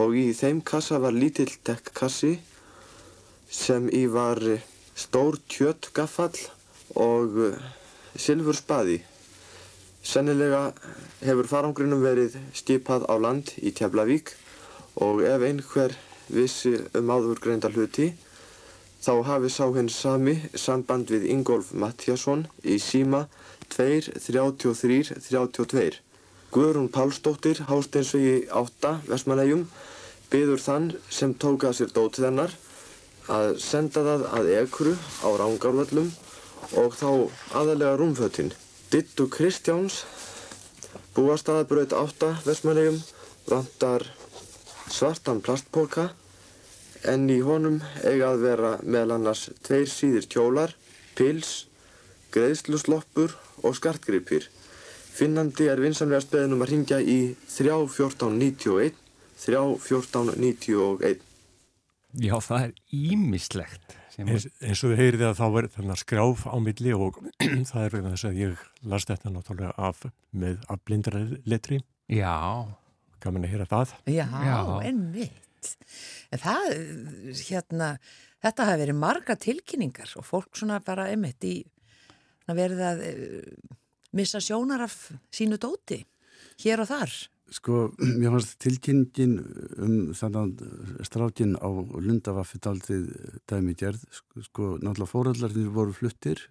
og 0.00 0.14
í 0.16 0.30
þeim 0.32 0.62
kassa 0.64 0.96
var 1.02 1.12
lítill 1.12 1.50
dekkkassi 1.68 2.38
sem 3.52 3.90
í 3.92 4.06
var 4.08 4.40
stór 4.96 5.36
kjöttgaffall 5.52 6.40
og 6.96 7.36
eh, 7.50 7.66
Silfur 8.16 8.56
Spaði. 8.56 9.02
Sennilega 10.00 10.70
hefur 11.20 11.52
farangrinum 11.52 12.00
verið 12.00 12.38
skipað 12.56 13.04
á 13.12 13.14
land 13.20 13.52
í 13.60 13.74
Tjaflavík 13.76 14.32
og 15.04 15.20
ef 15.20 15.44
einhver 15.50 15.92
vissi 16.32 16.78
um 16.96 17.12
áðurgreinda 17.12 17.68
hluti 17.76 18.14
þá 19.04 19.12
hafi 19.28 19.52
sá 19.52 19.66
hins 19.76 20.00
sami 20.00 20.38
samband 20.56 21.12
við 21.12 21.28
Ingólf 21.34 21.74
Mattiasson 21.76 22.48
í 22.64 22.80
síma 22.80 23.26
2-33-32. 23.74 26.00
Guðrún 26.54 26.90
Pálsdóttir, 26.92 27.58
Hásteinsvegi 27.68 28.46
8, 28.48 29.00
Vestmanægjum, 29.10 29.66
byður 30.30 30.60
þann 30.62 30.92
sem 31.12 31.34
tóka 31.34 31.72
sér 31.76 31.90
dót 31.94 32.18
þennar 32.20 32.54
að 33.32 33.56
senda 33.62 34.04
það 34.06 34.26
að 34.38 34.52
ekru 34.60 34.94
á 35.26 35.28
Rángarvöllum 35.40 36.12
og 36.78 36.94
þá 36.98 37.10
aðalega 37.58 37.98
rúmfötinn. 37.98 38.52
Dittu 38.90 39.26
Kristjáns, 39.30 40.04
búastaðabraut 41.16 41.92
8 41.96 42.30
Vestmannegum, 42.46 43.00
vantar 43.50 44.06
svartan 44.86 45.42
plastpoka, 45.42 46.10
en 47.06 47.28
í 47.30 47.40
honum 47.44 47.80
eiga 48.02 48.32
að 48.32 48.44
vera 48.46 48.72
meðal 48.82 49.18
annars 49.18 49.48
tveir 49.66 49.90
síðir 49.90 50.26
kjólar, 50.30 50.74
pils, 51.18 51.66
greiðslusloppur 52.34 53.34
og 53.64 53.76
skartgripir. 53.78 54.48
Finnandi 55.16 55.68
er 55.72 55.80
vinsamlega 55.80 56.20
speðinum 56.24 56.64
að 56.64 56.72
ringja 56.74 56.98
í 57.00 57.18
31491, 57.48 58.96
31491. 59.46 61.22
Já, 62.16 62.36
það 62.40 62.66
er 62.66 62.74
ímislegt. 62.96 63.96
Eins, 64.16 64.46
eins 64.64 64.80
og 64.80 64.92
þið 64.94 65.00
heyrið 65.02 65.22
að 65.28 65.34
þá 65.36 65.46
er 65.46 65.66
þarna 65.74 65.96
skráf 66.00 66.44
á 66.48 66.56
milli 66.64 66.92
og 66.96 67.18
það 67.70 67.82
er 67.82 67.94
vegna 67.96 68.12
þess 68.14 68.28
að 68.30 68.38
ég 68.40 68.62
las 68.88 69.08
þetta 69.08 69.32
náttúrulega 69.32 69.74
af 69.76 70.06
með 70.32 70.62
af 70.72 70.84
blindraletri. 70.88 71.82
Já. 72.12 72.36
Gaman 73.20 73.44
að 73.44 73.52
heyra 73.52 73.68
það. 73.68 73.92
Já, 74.08 74.24
Já. 74.24 74.56
ennvitt. 74.88 75.72
En 76.32 76.40
það, 76.40 76.66
hérna, 77.48 77.90
þetta 78.44 78.68
hafi 78.70 78.82
verið 78.84 78.98
marga 79.00 79.36
tilkynningar 79.40 80.12
og 80.20 80.28
fólk 80.28 80.56
svona 80.56 80.78
bara 80.84 81.08
emitt 81.12 81.44
í 81.44 81.56
að 81.60 81.75
verið 82.54 82.82
að 82.86 83.00
uh, 83.08 83.78
missa 84.16 84.40
sjónar 84.40 84.84
af 84.86 84.94
sínu 85.34 85.58
dóti 85.58 86.04
hér 86.62 86.84
og 86.84 86.90
þar. 86.90 87.14
Sko, 87.56 87.92
mér 88.18 88.34
fannst 88.34 88.56
tilkynningin 88.62 89.36
um 89.78 89.96
þannig 90.18 90.62
strákin 91.06 91.54
á 91.62 91.68
Lundavaffi 91.70 92.58
daldið 92.62 93.10
dæmi 93.46 93.76
gerð. 93.78 94.02
Sko, 94.48 94.76
náttúrulega 94.82 95.12
fórallarnir 95.12 95.70
voru 95.74 95.94
fluttir 95.94 96.42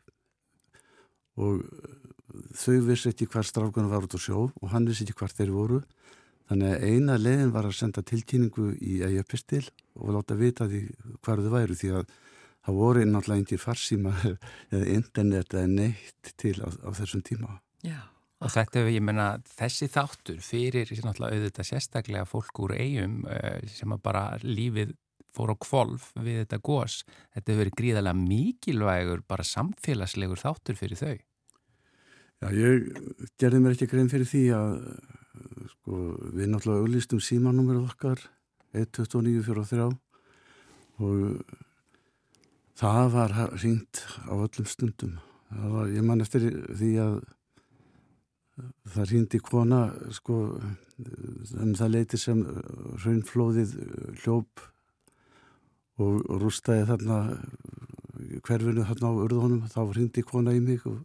og 1.36 1.66
þau 2.56 2.80
vissi 2.88 3.12
ekki 3.12 3.28
hver 3.32 3.48
strákunum 3.48 3.92
var 3.92 4.08
út 4.08 4.16
á 4.16 4.20
sjó 4.20 4.48
og 4.48 4.72
hann 4.72 4.88
vissi 4.88 5.04
ekki 5.04 5.18
hver 5.20 5.36
þeir 5.36 5.52
voru. 5.56 5.82
Þannig 6.46 6.76
að 6.76 6.84
eina 6.86 7.18
leiðin 7.18 7.54
var 7.56 7.68
að 7.68 7.80
senda 7.80 8.04
tilkynningu 8.06 8.76
í 8.78 9.02
ægjapistil 9.04 9.66
og 9.98 10.14
láta 10.14 10.38
vita 10.38 10.68
því 10.70 10.86
hver 11.26 11.42
þau 11.42 11.54
væru 11.56 11.78
því 11.80 11.92
að 12.00 12.12
það 12.66 12.82
voru 12.82 13.06
náttúrulega 13.06 13.44
engir 13.44 13.62
farsíma 13.62 14.14
eða 14.74 14.90
internet 14.98 15.56
eða 15.56 15.72
neitt 15.72 16.36
til 16.42 16.58
á, 16.62 16.68
á 16.68 16.90
þessum 16.98 17.24
tíma. 17.26 17.60
Já. 17.86 18.02
Og 18.44 18.52
þetta 18.52 18.84
ég 18.92 19.02
menna, 19.06 19.38
þessi 19.58 19.88
þáttur 19.90 20.42
fyrir 20.44 20.90
náttúrulega 20.92 21.40
auðvitað 21.40 21.70
sérstaklega 21.70 22.28
fólk 22.28 22.60
úr 22.66 22.76
eigum 22.76 23.22
sem 23.72 23.94
að 23.96 24.02
bara 24.04 24.26
lífið 24.44 24.92
fór 25.36 25.54
á 25.54 25.56
kvolf 25.60 26.10
við 26.20 26.42
þetta 26.44 26.60
gós. 26.64 27.00
Þetta 27.36 27.52
hefur 27.52 27.62
verið 27.64 27.78
gríðarlega 27.80 28.20
mikilvægur, 28.20 29.24
bara 29.28 29.48
samfélagslegur 29.48 30.42
þáttur 30.42 30.80
fyrir 30.80 31.00
þau. 31.00 31.16
Já, 32.44 32.48
ég 32.52 32.90
gerði 33.40 33.62
mér 33.64 33.76
ekki 33.76 33.90
grein 33.92 34.12
fyrir 34.12 34.30
því 34.30 34.44
að 34.56 34.74
sko, 35.72 36.00
við 36.36 36.52
náttúrulega 36.52 36.84
auðlistum 36.84 37.24
símanúmerið 37.24 37.88
okkar 37.90 38.26
12943 38.76 39.88
og 41.06 41.64
það 42.80 43.08
var 43.16 43.36
hringt 43.56 44.04
á 44.28 44.34
öllum 44.36 44.68
stundum. 44.68 45.18
Var, 45.56 45.90
ég 45.94 46.04
man 46.04 46.24
eftir 46.24 46.50
því 46.76 46.92
að 47.04 47.18
það 48.96 49.10
rýndi 49.12 49.42
kona 49.44 49.82
sko 50.16 50.38
um 50.56 51.74
það 51.76 51.92
leiti 51.92 52.20
sem 52.20 52.42
raunflóðið 53.04 53.76
hljóp 54.24 54.64
og, 56.00 56.22
rústaði 56.42 56.86
þarna 56.90 57.20
hverfinu 58.46 58.86
þarna 58.88 59.12
á 59.12 59.14
urðunum 59.26 59.68
þá 59.72 59.82
rýndi 59.96 60.24
kona 60.28 60.56
í 60.56 60.62
mig 60.64 60.86
og 60.88 61.04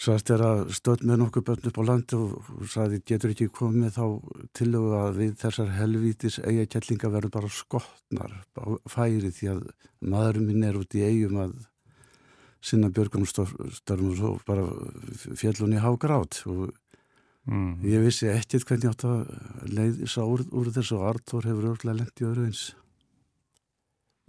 Sæst 0.00 0.30
er 0.32 0.40
að 0.40 0.70
stöld 0.72 1.02
með 1.04 1.18
nokkuð 1.20 1.44
börn 1.44 1.66
upp 1.68 1.78
á 1.78 1.84
landi 1.84 2.16
og, 2.16 2.46
sæði 2.72 3.02
getur 3.04 3.34
ekki 3.34 3.50
komið 3.52 3.98
þá 3.98 4.04
til 4.56 4.70
og 4.78 4.94
að 4.96 5.18
við 5.18 5.34
þessar 5.42 5.74
helvítis 5.76 6.38
eigakjallinga 6.40 7.10
verður 7.12 7.34
bara 7.34 7.50
skotnar 7.52 8.32
á 8.56 8.64
færi 8.88 9.28
því 9.28 9.50
að 9.52 9.60
maðurinn 10.00 10.46
minn 10.48 10.64
er 10.64 10.78
út 10.80 10.96
í 10.96 11.04
eigum 11.04 11.42
að 11.44 11.52
sinna 12.64 12.88
björgunumstörnum 12.96 14.08
og 14.14 14.16
svo 14.16 14.32
bara 14.48 14.64
fjallun 15.36 15.76
í 15.76 15.84
hágrátt 15.84 16.40
og 16.48 16.70
mm. 17.44 17.84
ég 17.84 18.00
vissi 18.08 18.32
ekkert 18.32 18.64
hvernig 18.70 18.88
ég 18.88 18.96
átt 18.96 19.06
að 19.10 19.68
leiðisa 19.68 20.24
úr, 20.24 20.46
úr 20.48 20.72
þessu 20.72 20.96
og 20.96 21.08
Artur 21.12 21.44
hefur 21.44 21.74
örglega 21.74 22.00
lengt 22.00 22.24
í 22.24 22.28
öru 22.30 22.48
eins. 22.48 22.70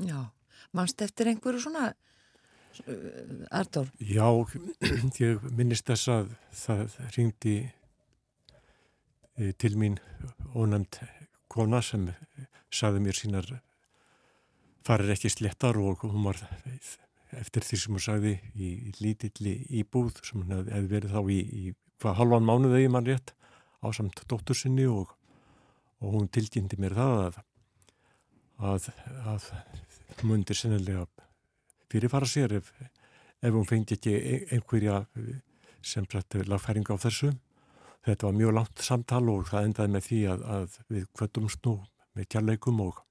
Já, 0.04 0.32
mannst 0.76 1.00
eftir 1.04 1.32
einhverju 1.32 1.64
svona 1.64 1.94
Artur? 3.52 3.90
Já, 4.00 4.28
ég 5.20 5.44
minnist 5.58 5.90
þess 5.90 6.12
að 6.12 6.32
það 6.56 6.98
ringdi 7.18 7.56
til 9.62 9.74
mín 9.80 9.98
ónæmt 10.56 11.02
kona 11.52 11.82
sem 11.84 12.10
saði 12.72 13.04
mér 13.04 13.18
sínar 13.18 13.48
farir 14.86 15.14
ekki 15.14 15.32
slettar 15.32 15.78
og 15.82 16.06
hún 16.08 16.26
var 16.30 16.40
eftir 17.38 17.66
því 17.66 17.80
sem 17.80 17.96
hún 17.96 18.06
sagði 18.06 18.34
í 18.56 18.72
lítilli 19.00 19.56
íbúð 19.82 20.22
sem 20.26 20.42
hún 20.42 20.68
hefði 20.72 20.90
verið 20.92 21.16
þá 21.16 21.22
í, 21.32 21.40
í 21.42 21.64
halvan 22.02 22.48
mánuði 22.48 22.84
eða 22.84 22.96
mann 22.96 23.08
rétt 23.08 23.34
á 23.82 23.88
samt 23.96 24.24
dóttur 24.30 24.58
sinni 24.58 24.88
og, 24.90 25.14
og 26.02 26.18
hún 26.18 26.32
tilkynnti 26.34 26.80
mér 26.82 26.98
það 26.98 27.24
að 27.28 27.42
að, 28.62 28.90
að 29.26 29.48
mundir 30.28 30.58
sennilega 30.58 31.08
fyrirfara 31.92 32.28
sér 32.30 32.58
ef, 32.60 32.72
ef 33.42 33.54
hún 33.54 33.68
fengi 33.68 33.98
ekki 33.98 34.18
einhverja 34.56 35.04
sem 35.82 36.06
sætti 36.10 36.44
lagfæring 36.48 36.88
á 36.88 36.96
þessu. 37.02 37.32
Þetta 38.06 38.28
var 38.28 38.38
mjög 38.38 38.54
langt 38.58 38.82
samtal 38.82 39.24
og 39.30 39.48
það 39.50 39.68
endaði 39.68 39.94
með 39.94 40.06
því 40.08 40.20
að, 40.34 40.46
að 40.56 40.78
við 40.90 41.08
kvötumst 41.18 41.66
nú 41.68 41.78
með 42.18 42.30
kjærleikum 42.34 42.82
og, 42.88 43.02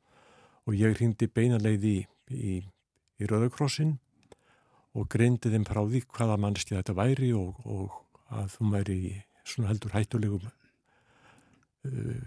og 0.67 0.77
ég 0.77 0.99
hindi 1.01 1.29
beinanleið 1.31 1.87
í, 1.87 1.99
í, 2.35 2.55
í 3.21 3.29
Rauðakrossin 3.31 3.99
og 4.99 5.07
greindi 5.13 5.53
þeim 5.53 5.67
frá 5.69 5.85
því 5.87 6.03
hvaða 6.11 6.39
mannski 6.43 6.75
þetta 6.75 6.97
væri 6.99 7.31
og, 7.39 7.61
og 7.65 8.01
að 8.35 8.49
þú 8.57 8.71
væri 8.75 8.97
í 8.99 9.13
svona 9.47 9.71
heldur 9.71 9.95
hættulegum 9.95 10.49
uh, 10.51 12.19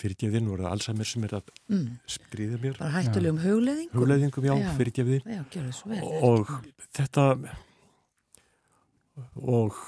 fyrirgeðin 0.00 0.48
voru 0.50 0.66
Alzheimer 0.70 1.08
sem 1.08 1.26
er 1.26 1.36
að 1.38 1.52
mm. 1.70 1.84
stríða 2.16 2.58
mér. 2.62 2.78
Bara 2.80 2.94
hættulegum 2.96 3.42
hugleðingum 3.44 4.00
hugleðingum, 4.00 4.48
já, 4.48 4.54
já. 4.64 4.72
fyrirgeðin 4.78 5.22
og 6.24 6.50
þetta 6.96 7.28
og 9.38 9.78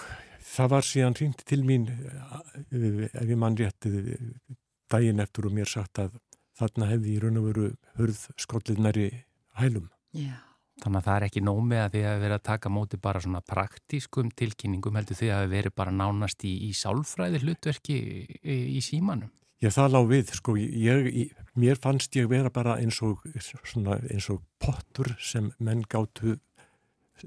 það 0.46 0.72
var 0.76 0.86
síðan 0.86 1.18
hringt 1.18 1.42
til 1.48 1.62
mín 1.66 1.88
ef 1.90 3.26
ég 3.26 3.36
mann 3.40 3.58
rétti 3.58 3.90
daginn 4.92 5.22
eftir 5.22 5.48
og 5.48 5.56
mér 5.56 5.70
sagt 5.70 5.98
að 6.02 6.18
þarna 6.56 6.90
hefði 6.92 7.14
í 7.14 7.20
raun 7.22 7.40
og 7.40 7.48
veru 7.50 7.70
hörð 7.98 8.20
skolliðnari 8.40 9.08
hælum. 9.60 9.88
Já. 10.16 10.36
Þannig 10.76 11.00
að 11.00 11.06
það 11.06 11.14
er 11.16 11.24
ekki 11.26 11.40
nómið 11.40 11.80
að 11.80 11.94
því 11.94 12.00
að 12.04 12.18
vera 12.20 12.36
að 12.36 12.46
taka 12.50 12.70
móti 12.72 12.98
bara 13.00 13.20
svona 13.24 13.40
praktískum 13.48 14.28
tilkynningum 14.36 14.98
heldur 14.98 15.16
því 15.16 15.30
að 15.32 15.46
vera 15.54 15.72
bara 15.72 15.94
nánast 15.96 16.44
í, 16.44 16.52
í 16.68 16.70
sálfræði 16.76 17.40
hlutverki 17.44 17.96
í, 17.96 18.56
í 18.76 18.82
símanum. 18.84 19.30
Já, 19.62 19.70
það 19.72 19.92
lág 19.94 20.08
við, 20.10 20.32
sko, 20.36 20.54
ég, 20.60 21.06
mér 21.56 21.78
fannst 21.80 22.16
ég 22.18 22.28
vera 22.28 22.50
bara 22.52 22.76
eins 22.82 22.98
og, 23.04 23.22
svona, 23.64 23.96
eins 24.12 24.28
og 24.32 24.42
pottur 24.60 25.14
sem 25.22 25.48
menn 25.58 25.84
gáttu 25.88 26.36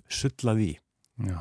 sullað 0.06 0.62
í. 0.68 0.70
Já. 1.26 1.40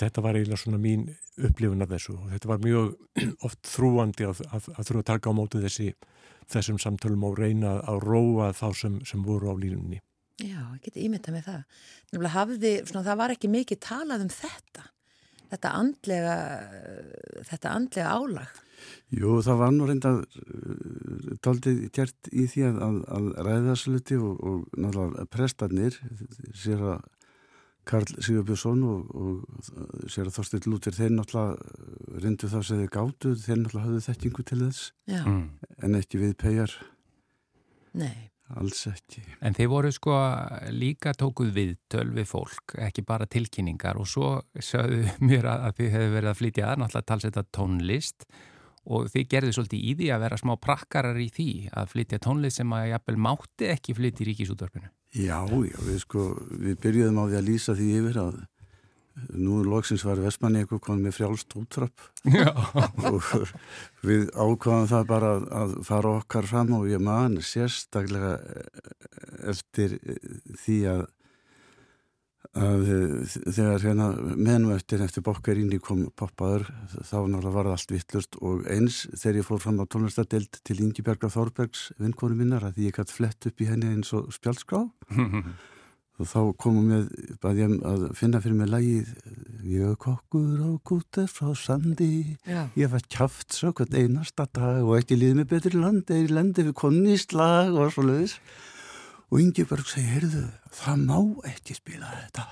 Þetta 0.00 0.24
var 0.24 0.38
eiginlega 0.38 0.58
svona 0.58 0.80
mín 0.80 1.06
upplifun 1.38 1.84
af 1.84 1.90
þessu 1.92 2.16
og 2.16 2.28
þetta 2.32 2.50
var 2.50 2.62
mjög 2.64 2.92
oft 3.46 3.60
þrúandi 3.68 4.26
að, 4.28 4.42
að, 4.50 4.68
að 4.74 4.88
þurfa 4.88 5.02
að 5.04 5.08
taka 5.12 5.32
á 5.32 5.38
mótu 5.38 5.62
þessi, 5.62 5.88
þessum 6.50 6.80
samtölum 6.82 7.26
og 7.28 7.38
reyna 7.38 7.78
að 7.88 8.02
róa 8.08 8.50
þá 8.56 8.68
sem, 8.76 9.00
sem 9.06 9.22
voru 9.24 9.52
á 9.52 9.54
línunni. 9.54 10.00
Já, 10.40 10.62
ég 10.72 10.80
geti 10.86 11.04
ímyndað 11.04 11.36
með 11.36 11.46
það. 11.50 11.82
Nefnilega 12.10 12.34
hafði, 12.34 12.72
svona, 12.88 13.04
það 13.06 13.20
var 13.20 13.34
ekki 13.34 13.52
mikið 13.52 13.80
talað 13.84 14.24
um 14.24 14.32
þetta, 14.32 14.86
þetta 15.50 15.76
andlega, 15.76 16.34
þetta 17.50 17.76
andlega 17.76 18.16
álag. 18.16 18.58
Jú, 19.12 19.38
það 19.44 19.60
var 19.60 19.72
nú 19.74 19.86
reynda 19.88 20.12
taldið 21.44 21.80
gert 21.94 22.30
í 22.32 22.46
því 22.48 22.66
að, 22.70 22.82
að, 22.86 22.98
að 23.16 23.30
ræðarsluti 23.48 24.20
og, 24.20 24.44
og 24.46 24.78
náttúrulega 24.78 25.26
prestarnir, 25.34 25.98
sér 26.56 26.84
að 26.94 27.08
Karl 27.90 28.06
Sigurbjörnsson 28.22 28.82
og, 28.86 29.12
og 29.16 30.08
sér 30.12 30.28
að 30.28 30.36
Þorstil 30.36 30.62
Lútir, 30.68 30.94
þeir 30.94 31.14
náttúrulega 31.16 32.20
reyndu 32.22 32.50
það 32.52 32.66
sem 32.68 32.82
þeir 32.82 32.92
gáttu, 32.96 33.34
þeir 33.34 33.62
náttúrulega 33.62 33.86
hafðu 33.86 34.02
þekkingu 34.06 34.46
til 34.46 34.60
þess, 34.62 34.90
mm. 35.10 35.40
en 35.88 36.00
ekki 36.00 36.20
við 36.22 36.36
pegar. 36.40 36.76
Nei. 37.98 38.29
Alls 38.58 38.82
ekki. 38.90 39.22
En 39.46 39.54
þeir 39.54 39.70
voru 39.70 39.90
sko 39.94 40.16
líka 40.74 41.12
tókuð 41.18 41.52
viðtöl 41.54 42.08
við 42.16 42.26
fólk, 42.30 42.74
ekki 42.82 43.04
bara 43.06 43.28
tilkynningar 43.30 44.00
og 44.00 44.08
svo 44.10 44.30
sögðu 44.58 45.04
mér 45.28 45.46
að 45.52 45.74
þið 45.78 45.92
hefur 45.94 46.14
verið 46.16 46.32
að 46.32 46.40
flytja 46.40 46.70
að 46.70 46.80
náttúrulega 46.82 47.10
talsetta 47.12 47.44
tónlist 47.54 48.26
og 48.90 49.10
þið 49.12 49.26
gerðu 49.34 49.54
svolítið 49.54 49.84
í 49.84 49.96
því 49.98 50.08
að 50.14 50.22
vera 50.24 50.40
smá 50.40 50.54
prakkarar 50.58 51.20
í 51.20 51.28
því 51.34 51.50
að 51.76 51.92
flytja 51.92 52.22
tónlist 52.24 52.60
sem 52.60 52.72
að 52.74 52.88
jafnvel 52.94 53.18
mátti 53.28 53.68
ekki 53.70 53.96
flytja 53.98 54.24
í 54.24 54.30
ríkisútvarpinu. 54.30 54.90
Já, 55.10 55.38
já, 55.42 55.78
við 55.86 55.98
sko, 56.04 56.24
við 56.50 56.80
byrjuðum 56.82 57.18
á 57.18 57.24
því 57.26 57.38
að 57.38 57.48
lýsa 57.48 57.74
því 57.78 57.88
yfir 58.00 58.18
að 58.22 58.40
nú 59.36 59.60
loksins 59.66 60.04
var 60.06 60.20
Vestmanni 60.22 60.62
eitthvað 60.62 60.82
komið 60.86 61.06
með 61.06 61.16
frjálst 61.18 61.54
útrapp 61.58 62.04
og 63.10 63.30
við 64.06 64.28
ákvaðum 64.34 64.90
það 64.90 65.06
bara 65.10 65.30
að 65.60 65.78
fara 65.86 66.18
okkar 66.20 66.50
fram 66.50 66.74
og 66.78 66.90
ég 66.90 67.02
man 67.02 67.38
sérstaklega 67.44 68.36
eftir 69.50 69.96
því 70.62 70.76
að, 70.92 71.02
að 72.66 72.86
þegar 73.46 73.86
hérna 73.86 74.12
menum 74.36 74.76
eftir 74.76 75.26
bokkarinni 75.26 75.80
kom 75.82 76.06
poppaður 76.18 76.68
þá 76.94 77.18
náttúrulega 77.24 77.56
var 77.56 77.70
það 77.70 77.76
allt 77.76 77.96
vittlust 77.96 78.40
og 78.40 78.64
eins 78.70 79.02
þegar 79.14 79.42
ég 79.42 79.50
fór 79.50 79.64
fram 79.66 79.82
á 79.82 79.90
tónlistadelt 79.90 80.62
til 80.64 80.80
Ingi 80.84 81.04
Berga 81.06 81.32
Þorbergs 81.32 81.90
vinkonu 82.00 82.38
minnar 82.38 82.70
að 82.70 82.82
ég 82.86 82.96
gæti 82.96 83.20
flett 83.20 83.50
upp 83.50 83.60
í 83.60 83.70
henni 83.72 83.94
eins 83.96 84.14
og 84.16 84.32
spjálskrá 84.36 84.86
og 86.20 86.28
þá 86.28 86.40
komum 86.60 86.90
við 86.90 87.46
að 87.48 88.02
finna 88.18 88.40
fyrir 88.44 88.58
mig 88.58 88.68
lægið 88.68 89.12
ég 89.70 89.96
kokkur 90.00 90.60
á 90.60 90.70
gútið 90.84 91.28
frá 91.32 91.52
sandi 91.56 92.36
Já. 92.44 92.68
ég 92.76 92.90
var 92.92 93.04
kjáft 93.08 93.56
svo 93.56 93.72
hvern 93.76 93.96
einasta 93.96 94.46
dag 94.52 94.84
og 94.84 94.98
ekki 94.98 95.16
líðið 95.16 95.38
mig 95.40 95.48
betri 95.50 95.80
landi 95.80 96.16
eða 96.16 96.26
í 96.26 96.34
landi 96.36 96.66
við 96.68 96.76
konni 96.82 97.16
í 97.16 97.20
slag 97.20 97.72
og 97.72 97.92
svo 97.94 98.04
leiðis 98.08 98.36
og 99.30 99.38
Ingeborg 99.38 99.86
segi, 99.86 100.08
heyrðu, 100.10 100.46
það 100.74 101.04
má 101.06 101.18
ekki 101.52 101.78
spila 101.78 102.10
þetta 102.16 102.46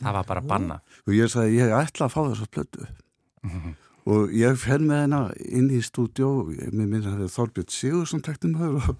það 0.00 0.18
var 0.18 0.30
bara 0.32 0.46
banna 0.54 0.80
og 1.06 1.14
ég 1.14 1.30
sagði, 1.30 1.58
ég 1.62 1.74
ætla 1.78 2.08
að 2.08 2.14
fá 2.16 2.20
þessu 2.32 2.50
plötu 2.50 2.86
mm 2.86 3.50
-hmm. 3.50 3.74
og 4.14 4.34
ég 4.34 4.58
fer 4.58 4.82
með 4.82 5.02
hennar 5.06 5.34
inn 5.38 5.70
í 5.70 5.82
stúdjó 5.82 6.48
mér 6.50 6.86
minna 6.86 7.14
að 7.14 7.18
það 7.18 7.26
er 7.26 7.34
Þorbjörn 7.36 7.74
Sigursson 7.78 8.22
teknum 8.22 8.60
og 8.62 8.94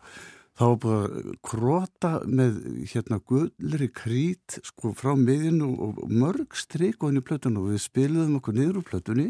þá 0.58 0.64
var 0.66 0.78
búin 0.82 0.96
að 0.98 1.34
krota 1.46 2.12
með 2.26 2.56
hérna 2.90 3.20
gullri 3.22 3.90
krít 3.94 4.58
sko 4.66 4.90
frá 4.98 5.12
miðinu 5.18 5.68
og 5.86 6.00
mörg 6.10 6.56
stryk 6.58 7.02
og 7.02 7.12
henni 7.12 7.22
plötun 7.22 7.60
og 7.60 7.70
við 7.70 7.84
spiliðum 7.84 8.40
okkur 8.40 8.58
niður 8.58 8.80
úr 8.80 8.88
plötunni 8.88 9.28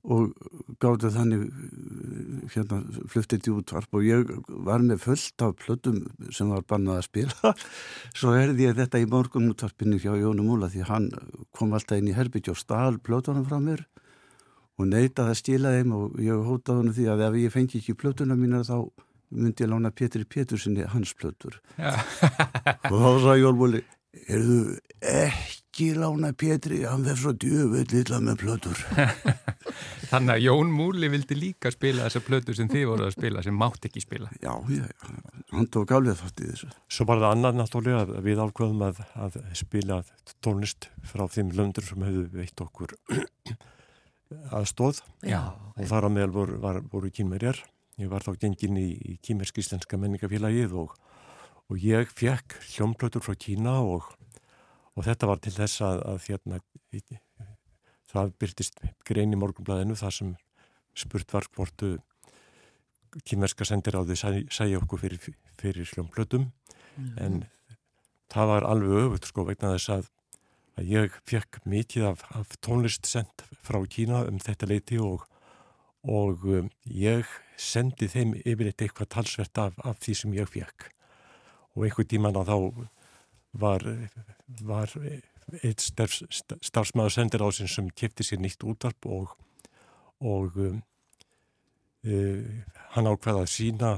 og 0.00 0.30
gáttu 0.80 1.10
þannig 1.12 1.42
hérna 2.54 2.78
fluttið 3.12 3.50
í 3.50 3.52
útvarp. 3.52 3.90
Og 3.98 4.06
ég 4.06 4.30
var 4.64 4.80
með 4.80 5.02
fullt 5.04 5.44
af 5.44 5.58
plötum 5.60 5.98
sem 6.32 6.48
var 6.48 6.64
bannað 6.64 7.02
að 7.02 7.08
spila. 7.10 7.52
Svo 8.18 8.32
erði 8.38 8.70
ég 8.70 8.78
þetta 8.78 9.02
í 9.02 9.10
morgun 9.10 9.50
útvarpinni 9.52 10.00
hjá 10.00 10.14
Jónu 10.16 10.46
Múla 10.46 10.70
því 10.72 10.86
hann 10.88 11.10
kom 11.56 11.76
alltaf 11.76 12.00
inn 12.00 12.08
í 12.08 12.16
herbyggj 12.16 12.54
og 12.54 12.60
stál 12.62 12.96
plötunum 12.96 13.44
frá 13.44 13.60
mér 13.60 13.84
og 14.80 14.88
neytaði 14.88 15.34
að 15.34 15.40
stila 15.42 15.76
þeim 15.76 15.92
og 15.92 16.18
ég 16.24 16.48
hótaði 16.48 16.80
hann 16.80 16.96
því 16.96 17.08
að 17.12 17.24
ef 17.26 17.38
ég 17.42 17.52
fengi 17.52 17.80
ekki 17.82 17.98
plötuna 18.00 18.38
mínar 18.40 18.64
þá 18.64 18.88
myndi 19.30 19.64
ég 19.64 19.70
lána 19.70 19.92
Pétri 19.94 20.26
Pétursinni 20.26 20.86
hans 20.90 21.14
plötur. 21.18 21.60
Og 21.78 22.96
þá 22.96 23.10
sagði 23.24 23.42
Jólbóli 23.44 23.82
er 24.26 24.42
þú 24.42 24.58
ekki 25.06 25.92
lána 25.94 26.32
Pétri 26.36 26.80
hann 26.82 27.04
verður 27.06 27.20
svo 27.22 27.32
djöfull 27.44 28.00
illa 28.00 28.18
með 28.24 28.40
plötur. 28.42 28.82
Þannig 30.10 30.32
að 30.34 30.42
Jón 30.42 30.72
Múli 30.74 31.10
vildi 31.12 31.36
líka 31.38 31.70
spila 31.70 32.08
þessar 32.08 32.24
plötur 32.26 32.58
sem 32.58 32.70
þið 32.70 32.86
voruð 32.90 33.06
að 33.06 33.14
spila 33.14 33.44
sem 33.46 33.56
mátt 33.56 33.86
ekki 33.86 34.02
spila. 34.02 34.30
Já, 34.42 34.50
já, 34.74 34.86
hann 35.54 35.68
tók 35.70 35.94
alveg 35.94 36.18
þátt 36.18 36.42
í 36.42 36.50
þessu. 36.50 36.70
Svo 36.90 37.06
var 37.06 37.22
það 37.22 37.34
annar 37.36 37.58
náttúrulega 37.60 38.02
að 38.02 38.26
við 38.26 38.42
ákveðum 38.42 38.86
að, 38.88 39.02
að 39.14 39.38
spila 39.60 40.00
tónlist 40.42 40.90
frá 41.06 41.28
þeim 41.30 41.54
löndur 41.54 41.86
sem 41.86 42.06
hefðu 42.08 42.26
veitt 42.34 42.64
okkur 42.66 42.96
aðstóð 44.58 45.04
og 45.30 45.84
þar 45.86 46.10
á 46.10 46.10
meðal 46.10 46.34
voru, 46.34 46.58
voru 46.90 47.14
kynmerjar 47.14 47.62
Ég 48.00 48.08
var 48.08 48.24
þá 48.24 48.32
gengin 48.40 48.78
í, 48.80 48.88
í 48.96 49.16
Kímersk-Íslenska 49.24 49.98
menningafélagið 50.00 50.76
og, 50.80 50.94
og 51.68 51.82
ég 51.84 52.08
fekk 52.16 52.56
hljómblötur 52.72 53.24
frá 53.24 53.36
Kína 53.36 53.76
og, 53.84 54.06
og 54.96 55.04
þetta 55.04 55.28
var 55.28 55.42
til 55.44 55.52
þess 55.52 55.82
að, 55.84 56.00
að 56.08 56.22
þérna, 56.26 56.60
það 58.10 58.32
byrtist 58.40 58.80
grein 59.06 59.36
í 59.36 59.40
morgunblæðinu 59.40 59.98
þar 60.00 60.16
sem 60.16 60.30
spurt 60.96 61.34
var 61.34 61.48
hvortu 61.56 61.98
Kímerska 63.26 63.66
sendiráði 63.66 64.16
sæja 64.16 64.78
okkur 64.78 65.02
fyrir, 65.02 65.36
fyrir 65.58 65.92
hljómblötum 65.92 66.46
mm. 66.46 67.12
en 67.20 67.42
það 68.30 68.52
var 68.54 68.68
alveg 68.70 69.04
öfut 69.04 69.28
sko 69.28 69.44
vegna 69.48 69.74
þess 69.74 69.92
að, 69.98 70.08
að 70.78 70.94
ég 70.94 71.20
fekk 71.28 71.60
mikið 71.68 72.12
af, 72.14 72.24
af 72.38 72.56
tónlist 72.64 73.10
sendt 73.10 73.44
frá 73.66 73.82
Kína 73.90 74.24
um 74.30 74.40
þetta 74.40 74.70
leiti 74.70 75.02
og 75.02 75.26
og 76.06 76.44
um, 76.48 76.70
ég 76.86 77.28
sendi 77.60 78.08
þeim 78.08 78.34
yfirleitt 78.40 78.82
eitthvað 78.82 79.12
talsvert 79.16 79.60
af, 79.60 79.76
af 79.84 80.00
því 80.00 80.16
sem 80.22 80.36
ég 80.38 80.48
fekk 80.50 80.88
og 81.76 81.86
einhver 81.86 82.08
tíman 82.08 82.38
á 82.38 82.42
þá 82.48 82.56
var, 83.60 83.84
var 84.62 84.94
eitt 85.62 85.82
starfsmæður 85.82 87.14
sendir 87.14 87.44
á 87.44 87.48
sin 87.54 87.70
sem 87.70 87.90
kipti 87.90 88.26
sér 88.26 88.42
nýtt 88.42 88.64
útvarp 88.66 89.06
og, 89.10 89.34
og 90.22 90.56
um, 90.60 90.80
uh, 92.06 92.42
hann 92.94 93.10
ákveða 93.10 93.44
að 93.44 93.52
sína 93.54 93.94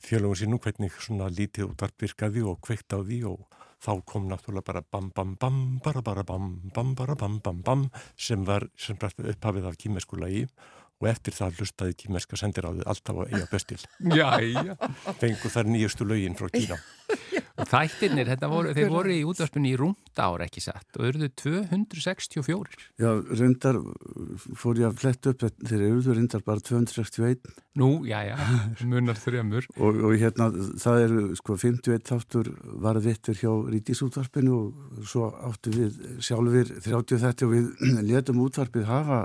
fjölugum 0.00 0.38
sínum 0.38 0.62
hvernig 0.62 0.96
svona 0.98 1.30
lítið 1.32 1.70
útvarp 1.70 2.06
virkaði 2.06 2.44
og 2.46 2.60
kveikt 2.64 2.96
á 2.96 2.98
því 3.00 3.22
og 3.30 3.46
þá 3.80 3.92
kom 4.04 4.28
náttúrulega 4.28 4.66
bara 4.66 4.82
bam 4.82 5.08
bam 5.16 5.36
bam 5.40 5.60
bara 5.84 6.02
bara 6.04 6.24
bam 6.24 6.52
bam 6.74 6.94
bara 6.94 7.16
bam 7.16 7.38
bam 7.40 7.62
bam 7.64 7.86
sem 8.16 8.44
var 8.44 8.68
sem 8.76 8.98
upphafið 9.00 9.68
af 9.70 9.78
kýmeskulagi 9.80 10.44
og 10.44 10.79
eftir 11.08 11.32
það 11.32 11.60
hlustaði 11.60 11.94
tímerska 12.02 12.36
sendiráðið 12.36 12.88
alltaf 12.92 13.20
að 13.22 13.30
eiga 13.32 13.46
bestil. 13.48 13.78
Já, 14.12 14.28
já. 14.44 14.74
Fengu 15.20 15.52
þar 15.52 15.70
nýjustu 15.72 16.04
lögin 16.04 16.36
frá 16.36 16.50
Kína. 16.52 16.76
og 17.56 17.68
þættirnir, 17.72 18.28
voru, 18.44 18.74
þeir 18.76 18.92
voru 18.92 19.14
í 19.14 19.22
útvarpunni 19.24 19.72
í 19.72 19.78
rúmta 19.80 20.28
ára 20.28 20.44
ekki 20.44 20.62
satt 20.64 21.00
og 21.00 21.08
eruðu 21.08 21.30
264. 21.40 22.84
Já, 23.00 23.10
reyndar 23.40 23.80
fór 24.60 24.80
ég 24.82 24.90
að 24.90 25.00
fletta 25.00 25.32
upp, 25.32 25.48
þeir 25.64 25.88
eruðu 25.88 26.16
reyndar 26.18 26.44
bara 26.44 26.64
261. 26.68 27.48
Nú, 27.80 27.90
já, 28.04 28.20
já, 28.28 28.36
munar 28.84 29.16
þrjumur. 29.20 29.68
og, 29.82 30.00
og 30.04 30.16
hérna, 30.20 30.50
það 30.84 31.04
eru 31.06 31.26
sko 31.40 31.56
51 31.64 32.08
þáttur 32.12 32.50
varð 32.84 33.08
vittur 33.08 33.40
hjá 33.40 33.52
rítisútvarpinu 33.72 34.56
og 34.58 35.04
svo 35.08 35.30
áttu 35.48 35.72
við 35.72 36.00
sjálfur 36.20 36.74
30 36.76 37.24
þetta 37.24 37.48
og 37.48 37.54
við 37.56 37.70
letum 38.10 38.44
útvarpið 38.44 38.90
hafa 38.90 39.24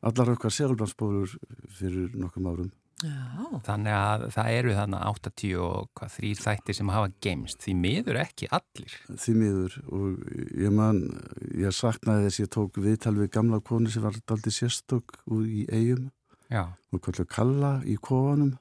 allar 0.00 0.34
okkar 0.34 0.52
segulbansbólur 0.54 1.36
fyrir 1.78 2.12
nokkum 2.18 2.50
árum. 2.50 2.72
Já. 3.04 3.60
Þannig 3.66 3.92
að 3.92 4.22
það 4.32 4.50
eru 4.56 4.74
þannig 4.78 5.02
80 5.10 5.56
og 5.60 6.04
þrýr 6.14 6.38
þættir 6.40 6.76
sem 6.78 6.92
hafa 6.94 7.10
geimst. 7.20 7.58
Því 7.60 7.74
miður 7.82 8.18
ekki 8.22 8.48
allir. 8.56 8.94
Því 9.12 9.34
miður 9.36 9.76
og 9.92 10.22
ég 10.56 10.72
man, 10.72 11.02
ég 11.52 11.76
saknaði 11.76 12.24
þess 12.24 12.40
að 12.40 12.44
ég 12.46 12.52
tók 12.56 12.80
viðtal 12.80 13.16
við 13.18 13.32
gamla 13.36 13.60
koni 13.60 13.92
sem 13.92 14.04
var 14.06 14.16
aldrei 14.32 14.54
sérstokk 14.54 15.18
úr 15.28 15.44
í 15.44 15.66
eigum 15.68 16.08
og 16.48 17.02
kallu 17.04 17.26
Kalla 17.28 17.72
í 17.84 17.98
kofanum 18.00 18.54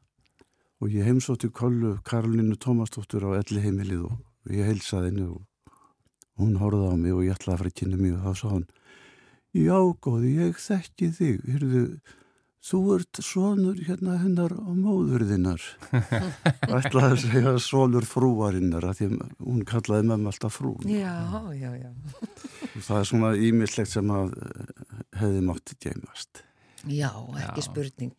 og 0.84 0.91
ég 0.91 1.08
heimsótti 1.08 1.52
kollu 1.56 1.95
Karolínu 2.04 2.58
Tómasdóttur 2.60 3.24
á 3.32 3.39
elli 3.39 3.62
heimilið 3.63 4.08
og 4.10 4.52
ég 4.52 4.67
heilsaði 4.67 5.13
henni 5.13 5.28
og 5.30 5.45
hún 6.41 6.58
horfði 6.60 6.91
á 6.91 6.95
mig 7.00 7.15
og 7.15 7.24
ég 7.24 7.38
ætlaði 7.38 7.54
að 7.56 7.62
fara 7.62 7.71
að 7.71 7.80
kynna 7.80 8.02
mig 8.02 8.15
og 8.17 8.26
þá 8.26 8.41
sá 8.41 8.48
hann 8.52 8.67
Já, 9.56 9.78
góði, 10.04 10.34
ég 10.36 10.58
þekki 10.60 11.08
þig, 11.15 11.44
hyrðu, 11.48 11.82
þú 12.65 12.80
ert 12.98 13.20
sonur 13.24 13.78
hérna 13.88 14.18
hennar 14.20 14.52
á 14.52 14.68
móðurðinnar. 14.68 15.63
Ætlaði 16.76 17.12
að 17.13 17.22
segja 17.24 17.54
sonur 17.63 18.08
frúarinnar, 18.10 18.84
af 18.89 19.00
því 19.00 19.08
að 19.13 19.22
hún 19.46 19.62
kallaði 19.70 20.10
með 20.10 20.26
mig 20.26 20.34
alltaf 20.34 20.58
frú. 20.60 20.74
Já, 20.91 21.15
já, 21.56 21.72
já. 21.80 21.91
Það 22.76 23.00
er 23.00 23.08
svona 23.13 23.32
ímislegt 23.48 23.94
sem 23.94 24.12
að 24.12 24.36
eh, 24.41 24.76
hefði 25.22 25.46
mátti 25.48 25.80
geimast. 25.88 26.44
Já, 26.86 27.10
ekki 27.41 27.62
Já. 27.62 27.65
spurning. 27.65 28.13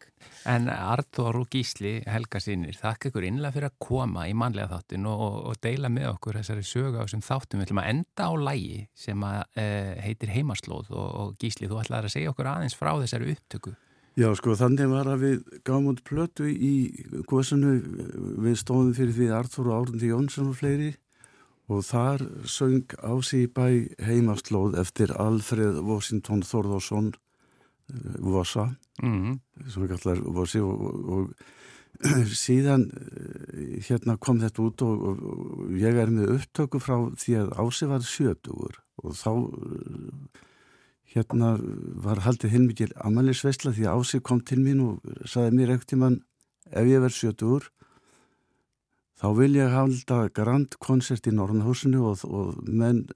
En 0.46 0.68
Artur 0.70 1.36
og 1.38 1.48
Gísli 1.50 2.00
Helga 2.06 2.40
sínir, 2.42 2.74
þakka 2.78 3.10
ykkur 3.10 3.26
innlega 3.28 3.54
fyrir 3.54 3.70
að 3.70 3.78
koma 3.86 4.26
í 4.26 4.34
manlega 4.34 4.74
þáttin 4.74 5.06
og, 5.10 5.24
og 5.50 5.60
deila 5.62 5.90
með 5.92 6.08
okkur 6.16 6.40
þessari 6.40 6.66
sögu 6.66 6.98
á 6.98 7.04
þessum 7.04 7.24
þáttum. 7.26 7.60
Við 7.60 7.68
ætlum 7.68 7.82
að 7.82 7.90
enda 7.92 8.26
á 8.26 8.32
lægi 8.48 8.78
sem 9.06 9.26
að, 9.26 9.40
e, 9.54 9.66
heitir 10.06 10.34
Heimaslóð 10.34 10.90
og, 10.90 11.08
og 11.22 11.34
Gísli, 11.42 11.70
þú 11.70 11.80
ætlaði 11.82 12.10
að 12.10 12.16
segja 12.16 12.34
okkur 12.34 12.50
aðeins 12.52 12.78
frá 12.78 12.92
þessari 13.02 13.34
upptöku. 13.36 13.74
Já, 14.16 14.30
sko, 14.38 14.54
þannig 14.56 14.88
var 14.88 15.10
að 15.12 15.24
við 15.26 15.40
gáum 15.68 15.90
út 15.92 15.98
plötu 16.08 16.46
í 16.48 16.74
góðsunu, 17.28 17.74
við 18.40 18.54
stóðum 18.62 18.94
fyrir 18.96 19.12
því 19.12 19.26
Artur 19.36 19.68
og 19.68 19.82
Árandi 19.82 20.08
Jónsson 20.08 20.54
og 20.54 20.56
fleiri 20.56 20.94
og 21.68 21.82
þar 21.84 22.22
söng 22.48 22.94
ási 23.02 23.44
bæ 23.50 23.92
Heimaslóð 24.06 24.78
eftir 24.80 25.12
Alfred 25.20 25.82
Washington 25.84 26.44
Þorðarsson 26.46 27.12
Vosa 28.18 28.74
mm 29.02 29.18
-hmm. 29.22 30.24
Vosi 30.34 30.60
og, 30.60 30.80
og, 30.80 31.10
og 31.16 31.30
síðan 32.44 32.90
eh, 32.92 33.78
hérna 33.86 34.16
kom 34.20 34.40
þetta 34.40 34.62
út 34.62 34.82
og, 34.84 35.04
og 35.06 35.70
ég 35.80 35.96
er 35.96 36.10
með 36.12 36.34
upptöku 36.36 36.80
frá 36.82 36.96
því 37.16 37.38
að 37.40 37.54
Ási 37.62 37.88
var 37.88 38.04
sjötugur 38.04 38.76
og 39.02 39.16
þá 39.16 39.32
eh, 39.32 40.42
hérna 41.16 41.54
var 42.04 42.20
haldið 42.26 42.52
hinn 42.52 42.66
mikil 42.66 42.90
amalisveisla 42.96 43.72
því 43.72 43.86
að 43.86 44.02
Ási 44.02 44.20
kom 44.20 44.40
til 44.40 44.60
mín 44.60 44.82
og 44.84 45.00
saði 45.24 45.56
mér 45.56 45.76
ekkert 45.76 45.96
í 45.96 46.00
mann 46.02 46.20
ef 46.70 46.84
ég 46.84 47.00
verð 47.00 47.16
sjötugur 47.16 47.70
þá 49.16 49.28
vil 49.38 49.56
ég 49.56 49.72
halda 49.72 50.26
grand 50.28 50.76
koncert 50.82 51.26
í 51.26 51.32
Norrnahúsinu 51.32 52.12
og 52.12 52.60
menn 52.68 53.06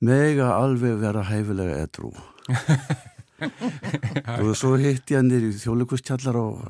mega 0.00 0.54
alveg 0.56 1.00
vera 1.02 1.26
hæfilega 1.28 1.82
edru 1.84 2.14
og 4.40 4.52
svo 4.58 4.76
hitt 4.80 5.10
ég 5.10 5.20
hann 5.20 5.32
í 5.32 5.52
þjólikustjallar 5.60 6.38
og 6.40 6.60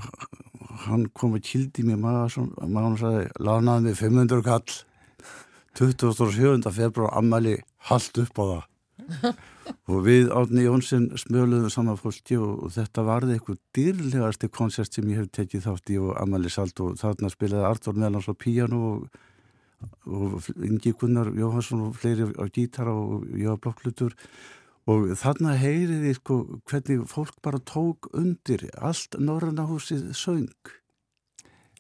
hann 0.86 1.06
kom 1.16 1.36
að 1.36 1.46
kildi 1.50 1.84
mér 1.86 2.00
maður 2.00 2.40
og 2.40 2.98
sagði, 3.00 3.28
lánaði 3.42 3.86
mig 3.88 3.98
500 4.00 4.44
kall 4.46 4.76
27. 5.78 6.72
februar 6.74 7.16
ammali 7.18 7.58
haldt 7.90 8.20
upp 8.22 8.42
á 8.42 8.44
það 8.44 8.66
og 9.90 10.04
við 10.06 10.30
átni 10.34 10.64
Jónsson 10.66 11.08
smöluðum 11.18 11.72
saman 11.72 11.98
fólki 11.98 12.38
og, 12.40 12.66
og 12.66 12.74
þetta 12.74 13.04
varði 13.06 13.36
eitthvað 13.36 13.58
dýrlegasti 13.76 14.50
koncert 14.52 14.94
sem 14.94 15.08
ég 15.10 15.22
hef 15.22 15.32
tekið 15.34 15.66
þátt 15.66 15.92
í 15.94 15.98
og 16.02 16.14
ammali 16.20 16.52
salt 16.52 16.80
og 16.84 16.98
þarna 17.00 17.30
spilaði 17.32 17.66
Artur 17.68 17.98
Mellans 17.98 18.30
á 18.30 18.34
píjanu 18.34 18.80
og, 18.90 19.20
og 20.10 20.50
Ingi 20.66 20.94
Gunnar 20.98 21.32
Jóhansson 21.36 21.86
og 21.88 21.98
fleiri 22.00 22.28
á 22.34 22.44
gítara 22.50 22.94
og 22.94 23.26
á 23.30 23.54
blokklutur 23.56 24.14
og 24.14 24.59
þarna 25.20 25.56
heyriði 25.60 26.12
sko 26.18 26.42
hvernig 26.70 27.06
fólk 27.10 27.40
bara 27.44 27.60
tók 27.62 28.10
undir 28.16 28.68
allt 28.78 29.18
Norrannahúsið 29.20 30.12
söng. 30.16 30.76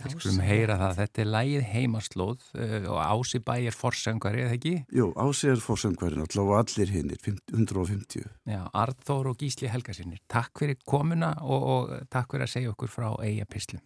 Við 0.00 0.14
skulum 0.14 0.40
heyra 0.44 0.76
það, 0.80 0.94
þetta 1.00 1.20
er 1.20 1.28
lægið 1.34 1.66
heimaslóð 1.74 2.46
uh, 2.56 2.76
og 2.94 3.00
Ási 3.04 3.40
Bæ 3.44 3.52
er 3.58 3.76
forsöngari, 3.76 4.46
eða 4.46 4.56
ekki? 4.56 4.74
Jú, 4.96 5.10
Ási 5.20 5.50
er 5.52 5.60
forsöngari 5.60 6.24
og 6.24 6.54
allir 6.56 6.94
hinnir, 6.94 7.20
150 7.52 8.24
Já, 8.48 8.62
Arþór 8.72 9.34
og 9.34 9.40
Gísli 9.44 9.68
Helgarsinnir 9.68 10.22
Takk 10.30 10.64
fyrir 10.64 10.80
komuna 10.88 11.34
og, 11.44 11.70
og 11.74 11.94
takk 12.08 12.32
fyrir 12.32 12.48
að 12.48 12.54
segja 12.56 12.72
okkur 12.72 12.92
frá 12.96 13.10
Eija 13.20 13.48
Pislum 13.50 13.84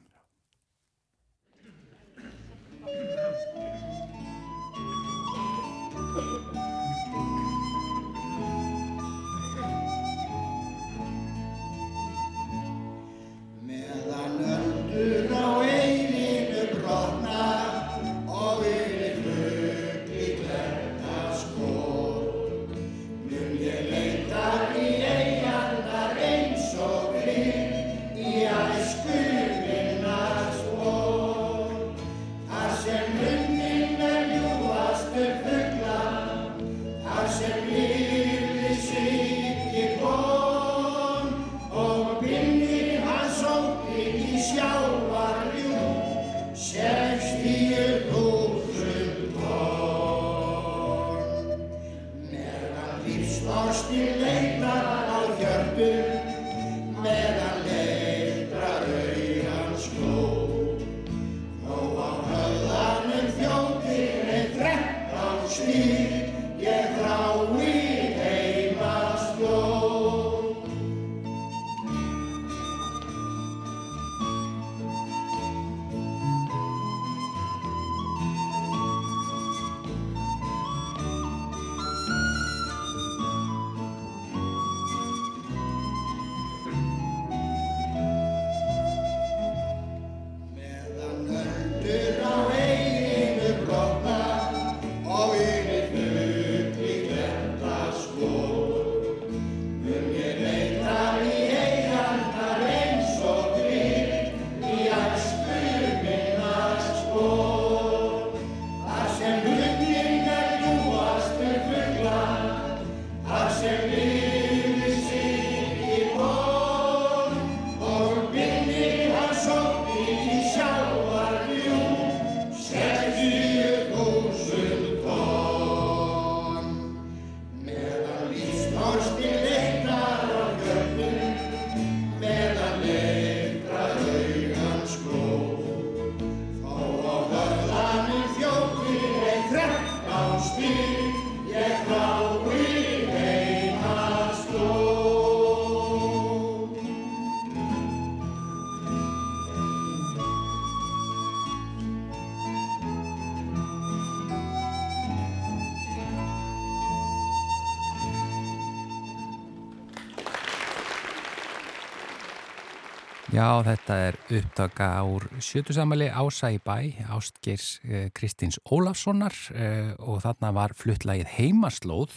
Já, 163.35 163.65
þetta 163.67 163.95
er 163.99 164.17
upptaka 164.39 164.87
úr 165.11 165.25
sjötusamali 165.43 166.07
Ása 166.07 166.53
í 166.55 166.61
bæ, 166.63 167.01
Ástgeirs 167.17 167.81
eh, 167.83 168.05
Kristins 168.15 168.61
Ólafssonar 168.63 169.35
eh, 169.51 169.91
og 169.99 170.21
þarna 170.23 170.53
var 170.55 170.75
fluttlægið 170.79 171.33
heimaslóð 171.33 172.15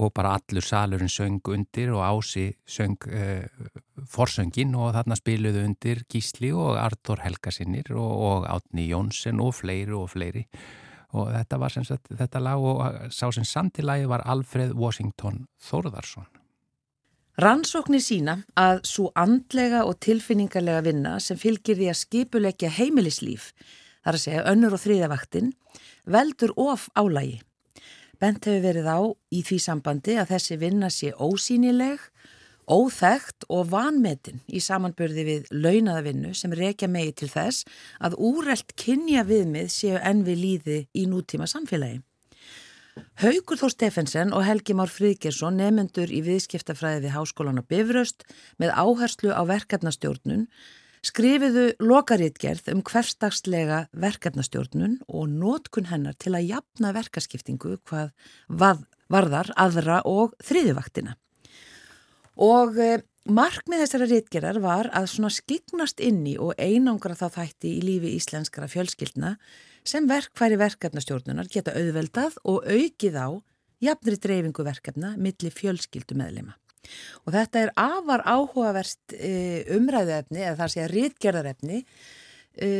og 0.00 0.14
bara 0.16 0.38
allur 0.38 0.64
salurinn 0.64 1.12
söng 1.12 1.52
undir 1.52 1.92
og 1.92 2.00
Ási 2.06 2.46
söng 2.64 2.96
eh, 3.12 3.44
forsöngin 4.08 4.72
og 4.72 4.94
þarna 4.96 5.20
spiluðu 5.20 5.66
undir 5.68 6.00
Gísli 6.08 6.54
og 6.56 6.80
Artur 6.80 7.20
Helgasinnir 7.26 7.92
og, 7.92 8.08
og 8.08 8.48
Átni 8.48 8.88
Jónsson 8.88 9.44
og 9.44 9.52
fleiri 9.60 9.92
og 10.00 10.08
fleiri 10.16 10.46
og 11.12 11.28
þetta 11.36 11.60
var 11.60 11.76
sem 11.76 11.84
sagt 11.84 12.08
þetta 12.08 12.44
lag 12.48 12.64
og 12.72 13.12
sá 13.12 13.28
sem 13.28 13.44
samtilagi 13.44 14.08
var 14.08 14.24
Alfred 14.24 14.72
Washington 14.72 15.44
Þórðarsson. 15.68 16.37
Rannsóknir 17.38 18.02
sína 18.02 18.32
að 18.58 18.80
svo 18.90 19.12
andlega 19.14 19.84
og 19.86 20.00
tilfinningarlega 20.02 20.80
vinna 20.82 21.12
sem 21.22 21.38
fylgir 21.38 21.76
því 21.78 21.86
að 21.92 21.98
skipuleggja 22.00 22.70
heimilislíf, 22.74 23.52
þar 24.02 24.18
að 24.18 24.22
segja 24.24 24.46
önnur 24.50 24.74
og 24.74 24.82
þriðavaktin, 24.82 25.52
veldur 26.02 26.50
of 26.58 26.88
álægi. 26.98 27.36
Bent 28.18 28.48
hefur 28.50 28.64
verið 28.64 28.90
á 28.90 29.00
í 29.30 29.44
því 29.46 29.58
sambandi 29.62 30.18
að 30.18 30.32
þessi 30.32 30.58
vinna 30.58 30.90
sé 30.90 31.12
ósýnileg, 31.14 32.02
óþægt 32.66 33.46
og 33.46 33.70
vanmetin 33.70 34.42
í 34.50 34.58
samanbörði 34.58 35.28
við 35.30 35.48
launaðavinnu 35.54 36.34
sem 36.34 36.58
rekja 36.58 36.90
megi 36.90 37.14
til 37.22 37.30
þess 37.30 37.70
að 38.02 38.18
úrelt 38.18 38.74
kynja 38.74 39.22
viðmið 39.30 39.70
séu 39.70 40.02
enn 40.02 40.26
við 40.26 40.42
líði 40.42 40.80
í 40.90 41.06
nútíma 41.06 41.46
samfélagi. 41.46 42.02
Haugur 43.22 43.58
Þór 43.60 43.72
Steffensen 43.74 44.34
og 44.36 44.44
Helgi 44.46 44.76
Már 44.78 44.90
Fríðgjersson 44.92 45.58
nefnendur 45.60 46.10
í 46.10 46.20
viðskiptafræði 46.26 47.06
við 47.06 47.16
Háskólan 47.16 47.60
og 47.62 47.66
Bifröst 47.70 48.26
með 48.62 48.74
áherslu 48.74 49.32
á 49.34 49.42
verkefnastjórnun 49.48 50.46
skrifiðu 51.06 51.70
lokaritgerð 51.82 52.72
um 52.72 52.82
hverstagslega 52.86 53.84
verkefnastjórnun 53.92 54.98
og 55.06 55.28
nótkun 55.30 55.88
hennar 55.90 56.16
til 56.18 56.34
að 56.34 56.48
jafna 56.52 56.92
verkaskiptingu 56.96 57.78
hvað 57.88 58.84
varðar 59.08 59.52
aðra 59.56 60.02
og 60.08 60.34
þriðivaktina. 60.44 61.14
Og 62.38 62.76
eh, 62.78 63.00
markmið 63.26 63.82
þessara 63.84 64.10
ritgerðar 64.10 64.60
var 64.62 64.90
að 64.94 65.08
svona 65.14 65.32
skiknast 65.34 66.02
inni 66.04 66.36
og 66.38 66.54
einangra 66.58 67.16
þá 67.18 67.40
þætti 67.40 67.78
í 67.78 67.82
lífi 67.84 68.14
íslenskara 68.18 68.70
fjölskyldna 68.70 69.36
sem 69.88 70.08
verkfæri 70.08 70.58
verkefnastjórnunar 70.60 71.48
geta 71.52 71.74
auðveldað 71.76 72.36
og 72.48 72.66
aukið 72.68 73.16
á 73.16 73.28
jafnri 73.84 74.18
dreifingu 74.20 74.64
verkefna 74.66 75.14
milli 75.20 75.52
fjölskyldu 75.54 76.16
meðlema. 76.18 76.56
Og 77.26 77.34
þetta 77.34 77.64
er 77.64 77.72
afar 77.78 78.22
áhugavert 78.26 79.14
e, 79.14 79.64
umræðuefni, 79.76 80.40
eða 80.44 80.56
það 80.62 80.72
sé 80.72 80.84
að 80.84 80.94
rítgerðarefni, 80.94 81.80
e, 82.58 82.70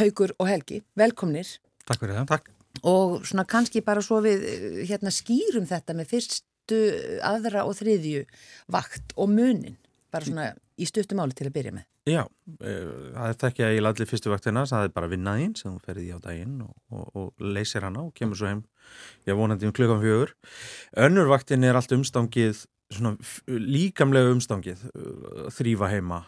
Haugur 0.00 0.34
og 0.38 0.50
Helgi, 0.50 0.80
velkomnir. 0.98 1.50
Takk 1.86 2.02
fyrir 2.02 2.18
það. 2.20 2.32
Takk. 2.32 2.50
Og 2.88 3.20
svona 3.28 3.44
kannski 3.48 3.84
bara 3.84 4.02
svo 4.04 4.22
við 4.24 4.46
e, 4.48 4.56
hérna, 4.88 5.12
skýrum 5.14 5.68
þetta 5.70 5.96
með 5.98 6.14
fyrstu, 6.16 6.80
aðra 7.26 7.66
og 7.68 7.76
þriðju 7.78 8.24
vakt 8.72 9.14
og 9.18 9.30
munin, 9.30 9.76
bara 10.12 10.28
svona 10.28 10.50
í 10.76 10.88
stuttumáli 10.88 11.36
til 11.36 11.48
að 11.48 11.56
byrja 11.56 11.72
með. 11.76 11.86
Já, 12.08 12.22
það 12.58 13.28
er 13.28 13.46
að 13.66 13.76
ég 13.76 13.82
lalli 13.82 14.06
fyrstu 14.10 14.32
vaktina, 14.32 14.64
það 14.66 14.88
er 14.88 14.94
bara 14.96 15.10
vinnaðinn 15.12 15.54
sem 15.58 15.70
þú 15.70 15.86
ferði 15.86 16.08
í 16.08 16.14
á 16.14 16.18
daginn 16.24 16.56
og, 16.64 16.72
og, 16.90 17.04
og 17.14 17.46
leysir 17.56 17.86
hana 17.86 18.02
og 18.08 18.12
kemur 18.18 18.38
svo 18.38 18.50
heim, 18.50 18.64
ég 19.28 19.38
vonandi 19.38 19.68
um 19.68 19.74
klukkan 19.76 20.02
fjögur. 20.02 20.34
Önnur 21.06 21.30
vaktin 21.30 21.64
er 21.68 21.78
allt 21.78 21.94
umstangið 21.94 22.64
svona 22.92 23.16
líkamlega 23.48 24.32
umstangið 24.34 24.84
uh, 24.92 25.48
þrýfa 25.54 25.90
heima 25.92 26.22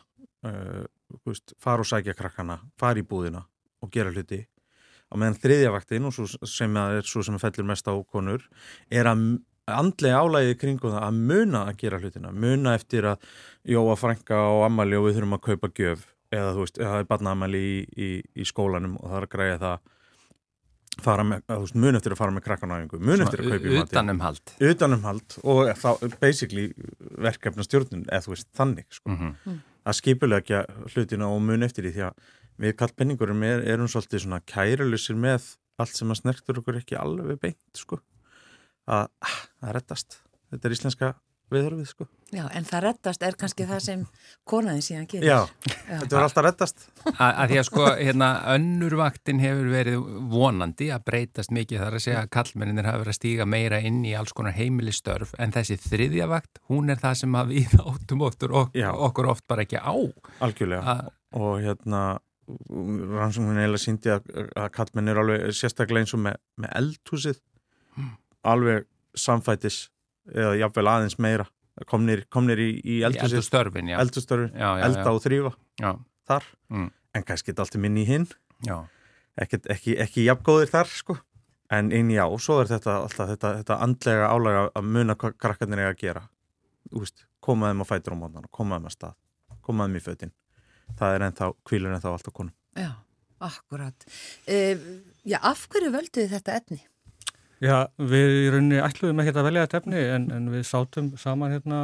uh, 0.47 0.85
fara 1.61 1.85
og 1.85 1.89
sækja 1.89 2.17
krakkana 2.17 2.61
fara 2.81 3.01
í 3.01 3.07
búðina 3.07 3.45
og 3.85 3.93
gera 3.93 4.13
hluti 4.15 4.45
og 5.13 5.21
meðan 5.21 5.39
þriðjavaktinn 5.43 6.09
og 6.09 6.17
sem 6.49 6.79
er 6.81 7.07
svo 7.07 7.23
sem 7.27 7.37
fellir 7.43 7.67
mest 7.69 7.89
á 7.91 7.95
konur 8.09 8.47
er 8.91 9.11
að 9.11 9.27
andlega 9.71 10.21
álægið 10.21 10.59
kringum 10.61 10.93
það 10.93 11.07
að 11.07 11.21
muna 11.31 11.65
að 11.69 11.79
gera 11.81 12.01
hlutina 12.03 12.33
muna 12.33 12.75
eftir 12.77 13.09
að 13.15 13.25
jóa 13.65 13.97
frænka 13.97 14.37
og 14.53 14.67
ammali 14.67 14.99
og 14.99 15.09
við 15.09 15.19
þurfum 15.19 15.39
að 15.39 15.45
kaupa 15.49 15.73
gjöf 15.79 16.07
eða 16.35 16.53
þú 16.53 16.65
veist, 16.65 16.79
það 16.81 17.01
er 17.01 17.11
barna 17.11 17.35
ammali 17.35 17.65
í, 17.65 17.75
í, 17.97 18.09
í 18.37 18.47
skólanum 18.49 18.97
og 19.01 19.09
það 19.09 19.19
er 19.21 19.27
að 19.27 19.35
græja 19.35 19.59
það 19.63 19.91
fara 21.05 21.27
með, 21.27 21.43
þú 21.49 21.61
veist, 21.65 21.79
mun 21.85 21.99
eftir 21.99 22.15
að 22.15 22.21
fara 22.21 22.35
með 22.35 22.47
krakkanæfingu, 22.49 23.01
mun 23.03 23.25
eftir 23.25 23.43
að 23.43 23.51
kaupa 23.51 23.71
í 23.71 23.79
mati 23.79 23.95
utanumhald 23.95 24.55
utanumhald 24.71 25.37
og 25.43 25.73
þá 25.81 25.91
basically 26.23 26.69
verkefna 27.25 27.67
stjórnun 27.67 28.07
eða 28.07 28.27
þú 28.27 28.35
veist, 28.35 28.51
þannig 28.55 28.89
sko. 28.91 29.11
mm 29.11 29.19
-hmm. 29.19 29.61
að 29.85 29.99
skipulegja 30.01 30.65
hlutina 30.95 31.29
og 31.29 31.43
mun 31.43 31.63
eftir 31.63 31.85
því 31.85 31.93
því 31.97 32.09
að 32.11 32.15
við 32.59 32.77
kallpenningurum 32.79 33.43
er, 33.43 33.65
erum 33.67 33.89
svolítið 33.91 34.25
svona 34.25 34.41
kærulusir 34.47 35.17
með 35.19 35.57
allt 35.79 35.97
sem 35.97 36.11
að 36.11 36.21
snertur 36.21 36.61
okkur 36.61 36.79
ekki 36.79 36.97
alveg 36.97 37.41
beint 37.41 37.59
sko. 37.75 37.99
Að 38.85 39.07
það 39.61 39.77
rettast 39.79 40.19
þetta 40.51 40.69
er 40.69 40.77
íslenska 40.79 41.15
viðhörfið 41.53 41.87
sko. 41.87 42.07
Já, 42.35 42.45
en 42.57 42.65
það 42.67 42.83
rettast 42.87 43.25
er 43.27 43.37
kannski 43.39 43.67
það 43.69 43.81
sem 43.85 44.05
konaðin 44.49 44.83
síðan 44.83 45.05
gerir. 45.11 45.27
Já, 45.29 45.69
Já. 45.69 45.99
þetta 46.01 46.17
er 46.17 46.25
alltaf 46.25 46.45
rettast. 46.47 46.87
Að 47.13 47.53
því 47.53 47.59
að 47.61 47.67
sko, 47.69 47.85
hérna, 48.01 48.29
önnurvaktin 48.55 49.43
hefur 49.43 49.69
verið 49.71 50.09
vonandi 50.33 50.89
að 50.95 51.05
breytast 51.11 51.55
mikið 51.55 51.85
þar 51.85 51.99
að 51.99 52.05
segja 52.07 52.25
að 52.25 52.33
kallmenninir 52.39 52.89
hafa 52.89 53.03
verið 53.05 53.15
að 53.15 53.19
stíga 53.21 53.47
meira 53.47 53.81
inn 53.85 54.01
í 54.09 54.15
alls 54.19 54.35
konar 54.35 54.57
heimilistörf 54.57 55.37
en 55.39 55.55
þessi 55.55 55.79
þriðja 55.85 56.31
vakt, 56.33 56.63
hún 56.73 56.91
er 56.91 57.03
það 57.05 57.21
sem 57.23 57.39
að 57.39 57.55
við 57.55 57.77
áttum 57.93 58.27
okkur, 58.31 58.57
okkur, 58.65 59.31
oft 59.37 59.47
bara 59.51 59.69
ekki 59.69 59.79
á. 59.85 59.95
Algjörlega. 60.49 60.97
A 60.97 61.13
og 61.35 61.59
hérna, 61.65 62.03
rannsóknin 62.47 63.59
eiginlega 63.59 63.83
síndi 63.83 64.13
að, 64.15 64.29
að 64.55 64.69
kallmennir 64.77 65.19
alveg 65.19 65.49
sérstaklega 65.57 66.05
eins 66.05 66.15
og 66.15 66.21
með, 66.27 66.37
með 66.61 66.75
eldhúsið 66.79 67.41
hmm. 67.97 68.13
Alveg 68.49 68.89
samfætis 69.19 69.89
eða 70.33 70.55
jáfnveil 70.63 70.91
aðeins 70.91 71.19
meira. 71.23 71.49
Komnir, 71.91 72.23
komnir 72.31 72.61
í, 72.63 72.69
í 72.87 73.01
eldustörfin 73.03 73.89
eldustörfin, 73.99 74.53
elda 74.55 75.11
og 75.11 75.17
þrýfa 75.25 75.51
þar, 76.29 76.45
mm. 76.71 76.85
en 77.19 77.25
kannski 77.27 77.51
geta 77.51 77.65
alltaf 77.65 77.83
minni 77.83 78.05
í 78.05 78.07
hinn. 78.13 78.29
Ekki, 79.35 79.59
ekki, 79.75 79.97
ekki 80.05 80.29
jafngóðir 80.29 80.71
þar 80.71 80.93
sko. 80.93 81.17
En 81.75 81.91
inn 81.97 82.13
já, 82.15 82.23
og 82.29 82.39
svo 82.45 82.61
er 82.63 82.71
þetta 82.71 83.01
alltaf 83.01 83.33
þetta, 83.33 83.51
þetta 83.59 83.81
andlega 83.83 84.31
álega 84.31 84.63
að 84.71 84.93
muna 84.95 85.19
hvað 85.19 85.35
krakkarnir 85.43 85.83
er 85.83 85.91
að 85.91 85.99
gera. 86.05 86.23
Úst, 86.95 87.27
komaðum 87.43 87.83
á 87.83 87.87
fætur 87.91 88.15
á 88.15 88.23
mótnan, 88.23 88.47
komaðum 88.55 88.87
að 88.93 88.95
stað 89.01 89.19
komaðum 89.65 89.99
í 89.99 90.05
fötinn 90.05 90.35
það 90.99 91.17
er 91.17 91.27
ennþá, 91.29 91.51
kvílur 91.67 91.97
ennþá 91.97 92.13
allt 92.13 92.29
á 92.29 92.33
konum 92.35 92.55
Já, 92.75 92.91
akkurat. 93.45 94.07
Uh, 94.51 94.83
Já, 95.23 95.39
af 95.41 95.69
hverju 95.71 95.93
völdu 95.95 96.25
þið 96.25 96.35
þetta 96.37 96.59
etni? 96.59 96.81
Já, 97.65 97.87
við 97.97 98.31
í 98.43 98.49
rauninni 98.53 98.81
ætluðum 98.85 99.23
ekki 99.23 99.33
að 99.33 99.47
velja 99.47 99.63
þetta 99.65 99.79
efni 99.81 100.01
en, 100.13 100.25
en 100.37 100.49
við 100.53 100.67
sátum 100.69 101.07
saman 101.17 101.55
hérna 101.55 101.79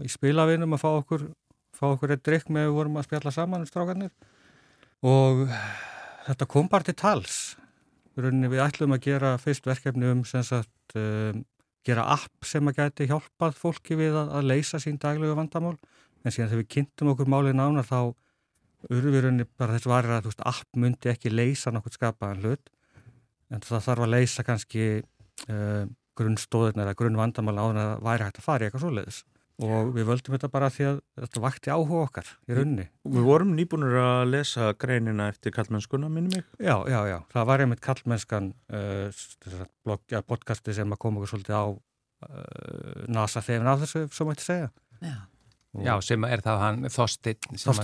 í 0.00 0.08
spilavinum 0.08 0.72
að 0.72 0.80
fá 0.80 0.88
okkur, 0.94 1.26
fá 1.76 1.90
okkur 1.90 2.14
eitt 2.14 2.22
drikk 2.24 2.48
með 2.48 2.70
við 2.70 2.76
vorum 2.78 2.96
að 2.96 3.08
spjalla 3.10 3.34
saman 3.34 3.66
um 3.66 3.68
strákarnir. 3.68 4.14
Og 5.04 5.44
þetta 6.24 6.48
kom 6.54 6.72
bara 6.72 6.88
til 6.88 6.96
tals. 6.96 7.36
Í 8.16 8.24
rauninni 8.24 8.48
við 8.54 8.64
ætluðum 8.64 8.96
að 8.96 9.04
gera 9.10 9.36
fyrst 9.42 9.68
verkefni 9.68 10.08
um 10.08 10.24
sem 10.28 10.46
sagt 10.46 10.96
um, 10.96 11.44
gera 11.84 12.08
app 12.16 12.48
sem 12.48 12.72
að 12.72 12.80
geti 12.80 13.10
hjálpað 13.12 13.60
fólki 13.60 13.98
við 14.00 14.16
að, 14.22 14.36
að 14.38 14.52
leysa 14.54 14.80
sín 14.80 15.00
daglegu 15.02 15.36
vandamál. 15.36 15.76
En 16.24 16.32
síðan 16.32 16.48
þegar 16.48 16.64
við 16.64 16.74
kynntum 16.78 17.12
okkur 17.12 17.28
málið 17.28 17.58
nána 17.60 17.84
þá 17.84 18.14
rauninni 18.88 19.44
bara 19.52 19.76
þess 19.76 19.90
varir 19.90 20.16
að 20.16 20.30
veist, 20.30 20.46
app 20.48 20.80
myndi 20.80 21.12
ekki 21.12 21.30
leysa 21.34 21.74
nokkur 21.74 21.92
skapaðan 21.92 22.46
hlut 22.46 22.71
en 23.52 23.66
það 23.66 23.84
þarf 23.88 24.06
að 24.06 24.14
leysa 24.14 24.46
kannski 24.46 24.86
uh, 25.02 25.84
grunnstóðin 26.18 26.82
eða 26.84 26.96
grunnvandamál 26.98 27.58
á 27.60 27.64
þannig 27.64 27.84
að 27.84 28.02
væri 28.08 28.26
hægt 28.28 28.40
að 28.40 28.48
fara 28.48 28.64
í 28.64 28.68
eitthvað 28.68 28.84
svoleiðis 28.86 29.22
og 29.62 29.92
við 29.94 30.08
völdum 30.08 30.34
þetta 30.36 30.50
bara 30.52 30.70
því 30.72 30.86
að 30.88 31.00
þetta 31.22 31.42
vakti 31.44 31.72
áhuga 31.72 32.04
okkar 32.06 32.30
í 32.48 32.56
raunni. 32.56 32.86
Við 33.14 33.26
vorum 33.26 33.52
nýbúinur 33.56 33.98
að 34.00 34.22
lesa 34.32 34.70
greinina 34.80 35.28
eftir 35.30 35.54
kallmennskuna, 35.54 36.10
minnum 36.12 36.38
ég? 36.40 36.46
Já, 36.58 36.74
já, 36.90 36.98
já. 37.10 37.18
Það 37.34 37.48
var 37.50 37.64
einmitt 37.64 37.82
kallmennskan 37.84 38.52
uh, 38.72 39.22
blogg, 39.86 40.04
ja, 40.12 40.22
podcasti 40.26 40.74
sem 40.76 40.96
kom 40.98 41.20
okkur 41.20 41.34
svolítið 41.34 41.58
á 41.58 41.64
uh, 41.68 43.04
nasa 43.12 43.44
þefin 43.44 43.70
af 43.70 43.84
þessu, 43.84 44.06
svo 44.14 44.28
mætti 44.30 44.48
segja. 44.48 44.72
Já. 45.02 45.18
Já, 45.80 45.94
sem 46.04 46.24
er 46.28 46.42
það 46.44 46.58
hann 46.60 46.88
Þorstein 46.92 47.56
sem, 47.56 47.78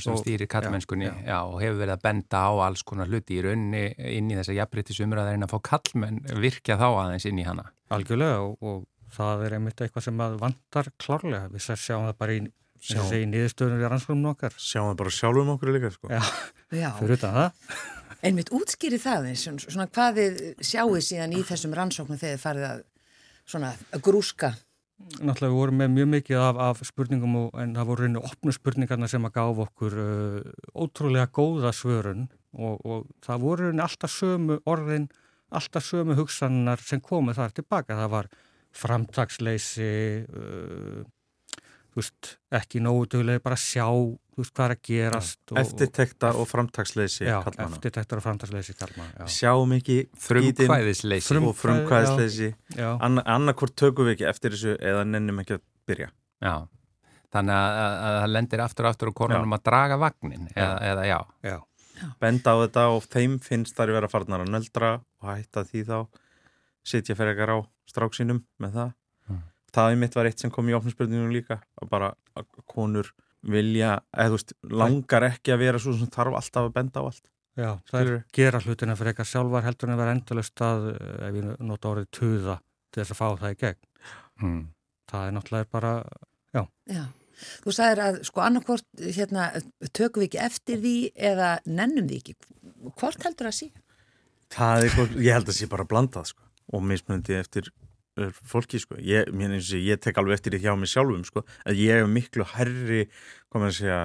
sem 0.00 0.14
stýrir 0.22 0.48
kallmennskunni 0.48 1.04
já, 1.04 1.12
já. 1.20 1.36
og 1.44 1.58
hefur 1.60 1.82
verið 1.82 1.92
að 1.98 2.04
benda 2.06 2.40
á 2.48 2.52
alls 2.64 2.84
konar 2.88 3.10
hluti 3.12 3.36
í 3.36 3.42
raunni 3.44 3.82
inn 4.16 4.30
í 4.32 4.38
þessa 4.38 4.54
jafnbryttisumröðarinn 4.56 5.44
að 5.44 5.52
fá 5.52 5.58
kallmenn 5.68 6.22
virkja 6.40 6.78
þá 6.80 6.86
aðeins 6.88 7.28
inn 7.28 7.42
í 7.42 7.44
hana. 7.44 7.66
Algjörlega 7.92 8.40
og, 8.40 8.56
og 8.64 9.12
það 9.18 9.44
er 9.44 9.58
einmitt 9.58 9.84
eitthvað 9.84 10.06
sem 10.08 10.24
vandar 10.24 10.90
klárlega. 10.96 11.50
Við 11.52 11.68
sjáum 11.68 12.08
það 12.08 12.16
bara 12.24 12.38
í, 12.38 12.40
í 12.48 13.22
nýðustöðunum 13.34 13.84
við 13.84 13.92
rannskonum 13.92 14.32
okkar. 14.32 14.56
Sjáum 14.56 14.90
það 14.94 14.98
bara 15.02 15.16
sjálfum 15.18 15.54
okkur 15.58 15.74
líka 15.76 15.92
sko. 15.92 16.12
Já, 16.72 16.88
fyrir 16.96 17.18
utan 17.18 17.36
það. 17.36 17.80
Einmitt 18.24 18.52
útskýri 18.56 18.96
það 19.02 19.28
eins, 19.34 19.44
svona 19.66 19.90
hvað 19.92 20.22
þið 20.22 20.38
sjáu 20.64 21.00
síðan 21.04 21.36
í 21.36 21.44
þessum 21.44 21.76
rannsóknum 21.76 22.16
þegar 22.16 22.38
þið 22.38 22.46
farið 22.46 22.70
að, 22.70 22.80
svona, 23.44 23.74
að 23.92 24.02
grúska 24.08 24.56
Náttúrulega 24.96 25.52
við 25.52 25.58
vorum 25.58 25.76
með 25.76 25.90
mjög 25.92 26.06
mikið 26.14 26.38
af, 26.40 26.58
af 26.66 26.78
spurningum 26.88 27.34
og, 27.36 27.48
en 27.60 27.74
það 27.76 27.88
voru 27.90 28.06
reynu 28.06 28.22
opnu 28.24 28.54
spurningarna 28.56 29.08
sem 29.12 29.26
að 29.28 29.34
gáf 29.34 29.58
okkur 29.66 29.96
uh, 30.00 30.38
ótrúlega 30.72 31.28
góða 31.36 31.72
svörun 31.76 32.22
og, 32.56 32.80
og 32.80 33.02
það 33.26 33.42
voru 33.44 33.68
reynu 33.68 33.84
alltaf 33.84 34.14
sömu 34.14 34.56
orðin, 34.64 35.10
alltaf 35.52 35.84
sömu 35.84 36.16
hugsannar 36.16 36.80
sem 36.80 37.02
komið 37.04 37.42
þar 37.42 37.56
tilbaka. 37.58 37.98
Það 38.00 38.12
var 38.14 38.30
framtagsleysi, 38.76 39.90
uh, 40.32 41.60
veist, 41.96 42.38
ekki 42.56 42.80
nógu 42.80 43.10
duglega 43.12 43.44
bara 43.44 43.60
sjá 43.60 43.84
veist, 44.42 44.52
hvað 44.56 44.66
er 44.66 44.74
að 44.74 44.80
gerast 44.88 45.54
Eftirtekta 45.62 46.30
og, 46.34 46.42
og 46.42 46.48
framtagsleysi 46.50 47.26
Já, 47.26 47.36
eftirtekta 47.64 48.18
og 48.18 48.24
framtagsleysi 48.24 48.76
Sjáum 49.32 49.74
ekki 49.76 49.98
frumkvæðisleysi. 50.26 51.38
Og 51.40 51.56
frumkvæðisleysi. 51.56 52.50
Anna, 52.94 53.24
annarkort 53.36 53.76
tökum 53.78 54.08
við 54.08 54.16
ekki 54.16 54.28
eftir 54.30 54.56
þessu 54.56 54.76
eða 54.76 55.06
nennum 55.08 55.40
ekki 55.42 55.56
að 55.58 55.64
byrja. 55.88 56.10
Já, 56.44 56.56
þannig 57.34 57.56
að 57.56 58.18
það 58.18 58.28
lendir 58.34 58.64
aftur 58.66 58.86
og 58.86 58.94
aftur 58.94 59.12
og 59.12 59.16
konunum 59.22 59.56
að 59.56 59.64
draga 59.70 59.98
vagnin 60.00 60.50
eða, 60.52 60.76
eða 60.90 61.08
já. 61.08 61.18
já. 61.46 61.56
Benda 62.20 62.52
á 62.52 62.56
þetta 62.66 62.86
og 62.92 63.08
þeim 63.08 63.40
finnst 63.42 63.76
þar 63.76 63.92
að 63.92 63.98
vera 64.00 64.12
farnar 64.12 64.44
að 64.44 64.52
nöldra 64.52 64.92
og 65.22 65.30
hætta 65.32 65.64
því 65.68 65.84
þá. 65.88 65.98
Sitja 66.86 67.16
fyrir 67.18 67.34
ekkar 67.34 67.56
á 67.56 67.58
stráksínum 67.90 68.44
með 68.62 68.80
það. 68.80 68.94
Það 69.76 69.92
í 69.92 69.96
mitt 70.00 70.14
var 70.16 70.28
eitt 70.28 70.40
sem 70.40 70.52
kom 70.52 70.68
í 70.70 70.74
ofnspurningunum 70.76 71.34
líka 71.34 71.58
að 71.76 71.88
bara 71.90 72.12
að 72.36 72.46
konur 72.70 73.10
vilja, 73.50 73.96
eða 74.12 74.32
þú 74.32 74.38
veist, 74.38 74.54
langar 74.82 75.26
ekki 75.30 75.54
að 75.54 75.62
vera 75.62 75.80
svo 75.82 75.94
sem 75.96 76.12
þarf 76.12 76.38
alltaf 76.40 76.68
að 76.68 76.76
benda 76.76 77.02
á 77.02 77.06
allt 77.06 77.26
Já, 77.56 77.70
það 77.88 78.00
er 78.00 78.16
gera 78.36 78.60
hlutina 78.60 78.94
fyrir 78.98 79.14
eitthvað 79.14 79.28
sjálfar 79.30 79.64
heldur 79.64 79.88
en 79.88 79.94
að 79.94 80.00
vera 80.02 80.14
endalust 80.16 80.62
að 80.64 80.88
ef 80.92 81.36
ég 81.38 81.46
nota 81.64 81.88
orðið 81.88 82.08
tuða 82.12 82.56
til 82.92 83.00
þess 83.00 83.14
að 83.14 83.20
fá 83.20 83.28
það 83.40 83.54
í 83.54 83.60
gegn 83.62 83.78
hmm. 84.42 84.58
það 85.12 85.28
er 85.28 85.36
náttúrulega 85.36 85.70
bara 85.72 85.92
já. 86.52 86.62
já, 86.92 87.02
þú 87.64 87.74
sagðir 87.78 88.02
að 88.04 88.20
sko 88.28 88.44
annarkvort 88.44 89.04
hérna, 89.16 89.48
tökum 89.88 90.24
við 90.24 90.28
ekki 90.28 90.42
eftir 90.50 90.82
því 90.84 90.94
eða 91.30 91.50
nennum 91.64 92.10
við 92.10 92.20
ekki 92.20 92.36
hvort 93.00 93.24
heldur 93.24 93.48
það 93.48 93.54
að 93.54 93.58
sé? 93.62 93.70
Það 94.56 94.84
er, 94.84 95.16
ég 95.16 95.38
held 95.38 95.48
að 95.48 95.56
sé 95.56 95.70
bara 95.72 95.88
blandað 95.88 96.30
sko 96.34 96.44
og 96.76 96.84
mismundi 96.84 97.38
eftir 97.38 97.72
fólki 98.46 98.80
sko, 98.80 98.96
ég, 99.02 99.28
ég 99.28 100.00
tek 100.00 100.16
alveg 100.20 100.38
eftir 100.38 100.56
því 100.56 100.62
hjá 100.64 100.72
mig 100.78 100.90
sjálfum 100.92 101.24
sko, 101.28 101.44
að 101.68 101.82
ég 101.82 102.00
hef 102.00 102.10
miklu 102.10 102.46
herri, 102.54 103.04
komið 103.52 103.70
að 103.70 103.78
segja 103.78 104.00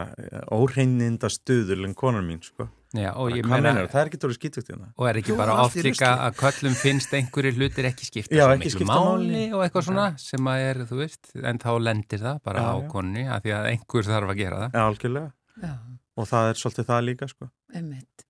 óreininda 0.52 1.32
stuður 1.32 1.86
en 1.88 1.98
konar 1.98 2.26
mín 2.26 2.42
sko. 2.44 2.68
Já, 2.92 3.14
meina, 3.48 3.72
það 3.88 4.02
er 4.02 4.10
ekki 4.10 4.20
tóri 4.20 4.36
skýtugt 4.36 4.68
hérna. 4.68 4.90
Og 5.00 5.06
er 5.08 5.22
ekki 5.22 5.32
Jú, 5.32 5.38
bara 5.40 5.54
oft 5.64 5.78
líka 5.80 6.10
að 6.26 6.42
köllum 6.42 6.74
finnst 6.76 7.14
einhverju 7.16 7.54
hlutir 7.56 7.88
ekki 7.88 8.08
skipta 8.10 8.36
já, 8.36 8.44
ekki 8.52 8.74
skipta 8.74 8.98
máli. 9.00 9.46
og 9.56 9.64
eitthvað 9.64 9.86
svona 9.88 10.08
sem 10.20 10.50
að 10.52 10.64
er, 10.66 10.82
þú 10.90 11.00
veist, 11.00 11.32
en 11.40 11.62
þá 11.62 11.70
lendir 11.88 12.20
það 12.26 12.42
bara 12.50 12.66
já, 12.66 12.68
á 12.68 12.76
konni 12.92 13.24
að 13.32 13.48
því 13.48 13.56
að 13.56 13.70
einhver 13.70 14.10
þarf 14.10 14.34
að 14.34 14.42
gera 14.42 14.60
það. 14.66 14.76
Já, 14.76 14.84
algjörlega. 14.90 15.72
Og 16.20 16.28
það 16.28 16.50
er 16.50 16.60
svolítið 16.60 16.90
það 16.90 17.06
líka 17.08 17.32
sko. 17.32 17.50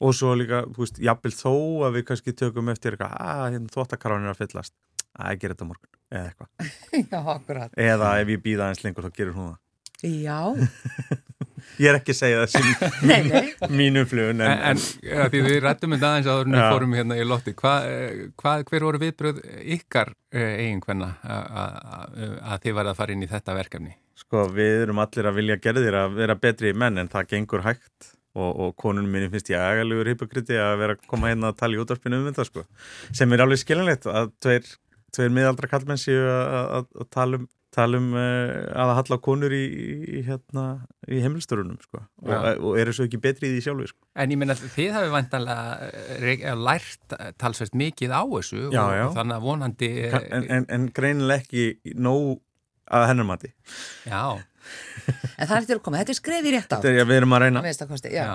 Og 0.01 0.13
svo 0.13 0.35
líka, 0.37 0.61
þú 0.69 0.85
veist, 0.85 1.01
jafnvel 1.09 1.33
þó 1.33 1.53
að 1.87 1.97
við 1.97 2.05
kannski 2.11 2.37
tökum 2.37 2.69
eftir 2.69 2.93
eitthvað 2.93 3.17
að 3.17 3.33
ah, 3.33 3.47
hérna, 3.49 3.73
þvóttakarvan 3.73 4.27
er 4.27 4.35
að 4.35 4.43
fyllast 4.43 4.75
að 5.17 5.33
ég 5.35 5.41
ger 5.41 5.55
þetta 5.55 5.67
morgun, 5.69 5.91
eða 6.11 6.29
eitthvað. 6.29 7.75
Eða 7.89 8.13
ef 8.21 8.31
ég 8.35 8.45
býða 8.45 8.69
eins 8.71 8.85
lengur 8.85 9.07
þá 9.07 9.17
gerur 9.17 9.37
hún 9.37 9.51
það. 9.51 9.59
Já. 10.01 10.39
Ég 11.77 11.91
er 11.91 11.97
ekki 11.99 12.13
að 12.13 12.17
segja 12.17 12.39
það 12.41 12.53
sem 12.55 13.73
mínum 13.79 14.07
flugun 14.09 14.41
En, 14.41 14.63
en, 14.71 14.79
en 14.81 15.29
því 15.31 15.41
við 15.45 15.57
rættum 15.63 15.93
þetta 15.95 16.09
aðeins 16.09 16.29
áður 16.29 16.47
en 16.47 16.55
við 16.57 16.63
fórum 16.65 16.95
hérna 16.97 17.17
í 17.17 17.25
lotti. 17.27 17.53
Hva, 17.57 17.73
hva, 18.41 18.53
hver 18.67 18.85
voru 18.87 19.01
viðbröð 19.01 19.41
ykkar 19.77 20.13
eh, 20.33 20.55
eigin 20.63 20.81
hvenna 20.83 21.11
að 21.21 22.65
þið 22.65 22.77
var 22.79 22.91
að 22.91 22.97
fara 22.97 23.15
inn 23.15 23.25
í 23.25 23.29
þetta 23.29 23.57
verkefni? 23.57 23.93
Sko 24.21 24.47
við 24.53 24.87
erum 24.87 25.01
allir 25.01 25.29
að 25.29 25.37
vilja 25.37 25.59
gerðir 25.61 25.99
að 26.01 26.17
vera 26.17 26.37
betri 26.47 26.73
menn 26.77 27.01
en 27.01 27.11
það 27.11 27.29
gengur 27.35 27.65
hægt. 27.67 28.11
Og, 28.31 28.47
og 28.47 28.75
konunum 28.79 29.11
minni 29.11 29.27
finnst 29.27 29.49
ég 29.51 29.59
aðgælugur 29.59 30.07
hypokriti 30.13 30.55
að 30.55 30.77
vera 30.79 30.93
að 30.95 31.01
koma 31.11 31.27
hérna 31.27 31.49
að 31.51 31.57
tala 31.59 31.75
í 31.75 31.81
útvarpinu 31.81 32.21
um 32.21 32.29
þetta 32.29 32.45
sko. 32.47 32.61
Sem 33.11 33.33
er 33.35 33.43
alveg 33.43 33.59
skiljanlegt 33.59 34.07
að 34.07 34.29
tveir, 34.39 34.69
tveir 35.15 35.33
miðaldra 35.35 35.71
kallmenn 35.71 35.99
séu 36.01 36.21
að 36.27 36.91
tala 37.13 37.41
um 37.41 37.49
tala 37.71 37.99
um 38.01 38.11
uh, 38.17 38.67
að 38.83 38.93
halla 38.97 39.17
konur 39.23 39.53
í, 39.55 39.61
í, 40.19 40.21
hérna, 40.27 40.65
í 41.07 41.21
heimilstörunum 41.23 41.79
sko. 41.79 42.03
og, 42.25 42.47
og 42.59 42.77
eru 42.81 42.93
svo 42.95 43.07
ekki 43.07 43.21
betri 43.23 43.47
í 43.49 43.55
því 43.55 43.63
sjálfu 43.65 43.87
sko. 43.93 43.99
En 44.19 44.33
ég 44.33 44.39
minna 44.41 44.55
að 44.57 44.65
þið 44.75 44.95
hafi 44.97 45.11
vantanlega 45.13 45.89
eh, 46.19 46.45
lært 46.59 47.17
talsvægt 47.39 47.77
mikið 47.79 48.11
á 48.11 48.23
þessu 48.27 48.61
já, 48.67 48.83
og, 48.83 48.93
já. 48.97 49.05
og 49.07 49.17
þannig 49.17 49.37
að 49.37 49.47
vonandi 49.47 49.91
En, 50.11 50.47
en, 50.57 50.65
en 50.67 50.87
greinileg 50.95 51.45
ekki 51.45 51.95
nóg 51.95 52.41
að 52.91 53.07
hennum 53.13 53.31
mati. 53.31 53.53
Já. 54.03 54.35
En 55.39 55.47
það 55.47 55.55
er 55.55 55.67
til 55.69 55.77
að 55.77 55.83
koma, 55.85 56.01
þetta 56.01 56.13
er 56.13 56.19
skrefið 56.19 56.55
rétt 56.57 56.73
á 56.73 56.75
Þetta 56.75 56.91
er, 56.91 56.97
já, 56.99 57.05
við 57.07 57.21
erum 57.21 57.37
að 57.37 57.45
reyna. 57.45 57.63
Kosti, 57.87 58.11
eh, 58.11 58.33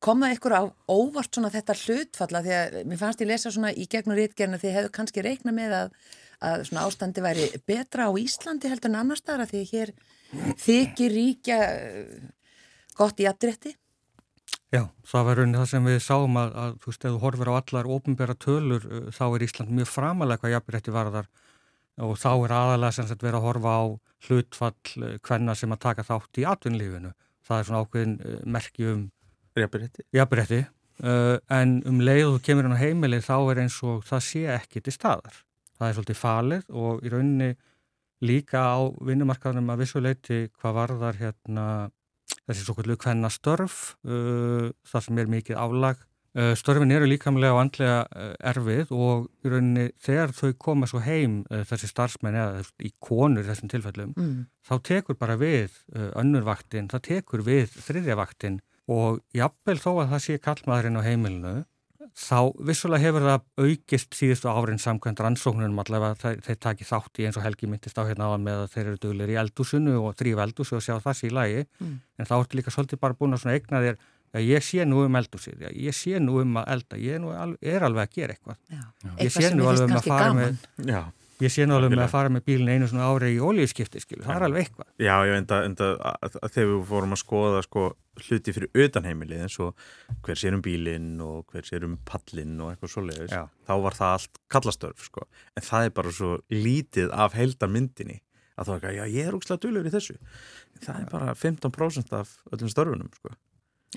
Kom 0.00 0.22
það 0.24 0.34
ykkur 0.38 0.54
á 0.56 0.62
óvart 0.88 1.36
svona 1.36 1.50
þetta 1.52 1.74
hlutfalla 1.76 2.40
því 2.46 2.52
að 2.56 2.76
mér 2.88 3.00
fannst 3.00 3.20
ég 3.20 3.28
lesa 3.28 3.50
svona 3.52 3.72
í 3.76 3.84
gegnum 3.84 4.16
rítgerna 4.16 4.56
því 4.56 4.70
hefðu 4.72 4.92
kannski 4.96 5.24
reikna 5.26 5.52
með 5.52 5.74
að 5.82 5.96
að 6.42 6.64
svona 6.68 6.86
ástandi 6.88 7.22
væri 7.22 7.46
betra 7.68 8.08
á 8.10 8.12
Íslandi 8.18 8.70
heldur 8.70 8.90
en 8.90 8.98
annar 9.02 9.20
staðar 9.20 9.50
því 9.50 9.62
hér 9.70 9.92
þykir 10.60 11.14
ríkja 11.14 11.60
eh, 11.68 12.26
gott 12.98 13.20
í 13.22 13.28
aðdrétti? 13.30 13.76
Já, 14.72 14.86
það 15.04 15.26
var 15.28 15.38
raunin 15.38 15.58
það 15.60 15.68
sem 15.68 15.88
við 15.90 15.98
sáum 16.00 16.38
að, 16.40 16.54
að 16.62 16.76
þú 16.80 16.90
veist, 16.90 17.04
ef 17.04 17.14
þú 17.14 17.22
horfir 17.26 17.50
á 17.52 17.54
allar 17.60 17.90
ofnbæra 17.96 18.36
tölur 18.40 18.86
eh, 18.88 19.08
þá 19.14 19.24
er 19.28 19.46
Ísland 19.46 19.74
mjög 19.78 19.90
framalega 19.92 20.42
hvað 20.42 20.56
jafnrétti 20.56 20.94
varðar 20.94 21.30
og 22.02 22.14
þá 22.18 22.30
er 22.32 22.54
aðalega 22.56 22.96
sem 22.96 23.08
sagt 23.08 23.22
verið 23.22 23.38
að 23.38 23.48
horfa 23.50 23.74
á 23.76 23.82
hlutfall 24.26 25.18
hvenna 25.26 25.54
sem 25.58 25.74
að 25.74 25.82
taka 25.84 26.06
þátt 26.06 26.40
í 26.40 26.46
atvinnlífinu. 26.48 27.12
Það 27.42 27.58
er 27.58 27.68
svona 27.68 27.82
ákveðin 27.82 28.14
merki 28.54 28.86
um 28.92 29.02
jafnrétti. 29.58 30.62
Uh, 31.02 31.38
en 31.50 31.80
um 31.88 32.02
leið 32.04 32.26
og 32.28 32.34
þú 32.36 32.42
kemur 32.46 32.66
inn 32.68 32.76
á 32.76 32.82
heimilið 32.82 33.24
þá 33.26 33.36
er 33.50 33.60
eins 33.64 33.78
og 33.82 34.04
það 34.06 34.20
sé 34.26 34.42
ekki 34.54 34.82
til 34.84 34.92
staðar 34.94 35.38
það 35.82 35.86
er 35.88 35.96
svolítið 35.96 36.18
falið 36.20 36.68
og 36.78 37.00
í 37.02 37.10
rauninni 37.10 37.48
líka 38.22 38.60
á 38.62 38.78
vinnumarkaðunum 39.02 39.72
að 39.72 39.82
vissuleiti 39.82 40.38
hvað 40.60 40.76
varðar 40.76 41.18
hérna 41.18 41.64
þessi 42.44 42.66
svo 42.66 42.76
kvöldu 42.76 42.98
hvenna 43.02 43.32
störf 43.32 43.78
uh, 44.06 44.68
þar 44.86 45.06
sem 45.08 45.18
er 45.18 45.32
mikið 45.32 45.58
álag 45.58 46.04
störfin 46.56 46.94
eru 46.94 47.08
líkamlega 47.10 47.52
og 47.52 47.60
andlega 47.60 47.96
uh, 48.08 48.32
erfið 48.52 48.92
og 48.96 49.26
í 49.44 49.52
rauninni 49.52 49.88
þegar 50.00 50.32
þau 50.36 50.52
koma 50.64 50.88
svo 50.88 51.02
heim 51.04 51.42
uh, 51.50 51.60
þessi 51.68 51.90
starfsmenn 51.90 52.38
eða 52.40 52.62
í 52.80 52.92
konur 53.04 53.44
þessum 53.44 53.72
tilfellum 53.72 54.14
mm. 54.16 54.38
þá 54.64 54.74
tekur 54.88 55.18
bara 55.20 55.36
við 55.36 55.74
önnurvaktin, 55.92 56.88
það 56.92 57.04
tekur 57.08 57.44
við 57.44 57.74
þriðjavaktin 57.74 58.62
og 58.92 59.20
jafnvel 59.36 59.76
þó 59.82 59.90
að 59.92 60.14
það 60.14 60.24
sé 60.24 60.38
kallmaðurinn 60.42 60.98
á 60.98 61.06
heimilinu 61.06 61.54
þá 62.18 62.52
vissulega 62.66 63.06
hefur 63.06 63.24
það 63.24 63.44
aukist 63.62 64.16
síðustu 64.16 64.50
árin 64.50 64.80
samkvæmt 64.80 65.20
rannsóknunum 65.22 65.80
allavega 65.80 66.18
þeir, 66.20 66.40
þeir 66.44 66.58
taki 66.66 66.86
þátt 66.88 67.20
í 67.20 67.26
eins 67.28 67.38
og 67.38 67.44
Helgi 67.46 67.68
myndist 67.70 67.98
á 67.98 68.04
hérna 68.04 68.28
áðan 68.28 68.46
með 68.46 68.64
að 68.64 68.72
þeir 68.74 68.84
eru 68.84 69.00
duglir 69.04 69.32
í 69.32 69.38
eldúsinu 69.40 69.94
og 70.00 70.16
þrýfa 70.18 70.46
eldúsi 70.48 70.76
og 70.76 70.84
sjá 70.84 70.96
það 70.98 71.18
sér 71.18 71.30
í 71.30 71.36
lagi 71.36 71.62
mm. 71.64 71.94
en 72.18 72.28
þá 72.28 72.34
ertu 72.38 72.58
líka 72.58 72.74
svolítið 72.74 73.02
bara 73.04 73.18
búin 73.18 73.36
að 73.38 73.54
egna 73.54 73.82
þér 73.86 74.00
ég 74.40 74.64
sé 74.64 74.86
nú 74.88 75.02
um 75.04 75.16
eldúsið, 75.20 75.66
ég 75.76 75.96
sé 75.96 76.20
nú 76.22 76.38
um 76.40 76.60
að 76.62 76.70
elda, 76.76 77.00
ég 77.00 77.18
er, 77.18 77.56
er 77.74 77.84
alveg 77.88 78.06
að 78.08 78.14
gera 78.16 78.36
eitthvað. 78.36 78.60
Já. 78.72 78.84
Ég 79.18 79.34
sé 79.34 79.50
nú 79.52 79.66
alveg 79.68 79.90
um 79.90 79.98
að 79.98 80.08
fara 80.08 80.30
gaman. 80.30 80.56
með... 80.78 80.88
Já. 80.88 81.02
Ég 81.42 81.50
sé 81.50 81.64
nú 81.66 81.74
alveg 81.74 81.90
með 81.96 82.04
að 82.04 82.12
fara 82.12 82.30
með 82.30 82.44
bílinn 82.46 82.70
einu 82.70 82.86
svona 82.86 83.08
ári 83.10 83.32
í 83.34 83.40
ólíuskipti, 83.42 84.00
skilu, 84.02 84.22
það 84.22 84.36
er 84.36 84.44
alveg 84.46 84.66
eitthvað. 84.66 84.88
Já, 85.02 85.14
já, 85.26 85.32
enda, 85.40 85.58
enda 85.66 85.88
að, 85.98 86.36
að 86.38 86.52
þegar 86.54 86.68
við 86.70 86.82
fórum 86.92 87.16
að 87.16 87.20
skoða 87.22 87.62
sko, 87.66 87.86
hluti 88.22 88.54
fyrir 88.54 88.82
utanheimilið 88.84 89.42
eins 89.46 89.56
og 89.64 89.86
hver 90.22 90.38
sér 90.38 90.56
um 90.56 90.62
bílinn 90.62 91.10
og 91.24 91.50
hver 91.50 91.66
sér 91.66 91.86
um 91.88 91.96
pallinn 92.06 92.60
og 92.62 92.70
eitthvað 92.70 92.94
svoleiðis, 92.94 93.34
þá 93.66 93.74
var 93.88 93.98
það 93.98 94.16
allt 94.18 94.42
kallastörf, 94.54 95.06
sko. 95.08 95.26
En 95.58 95.66
það 95.66 95.88
er 95.88 95.94
bara 95.98 96.14
svo 96.20 96.34
lítið 96.52 97.10
af 97.24 97.34
heildarmyndinni 97.38 98.20
að 98.54 98.68
það 98.68 98.74
er 98.76 98.82
ekki, 98.82 99.00
já, 99.00 99.16
ég 99.16 99.30
er 99.30 99.38
úrslega 99.40 99.64
dölur 99.64 99.88
í 99.88 99.94
þessu. 99.96 100.18
Það 100.84 101.00
er 101.00 101.10
bara 101.10 101.34
15% 101.42 102.14
af 102.20 102.36
öllum 102.52 102.70
störfunum, 102.70 103.10
sko. 103.18 103.34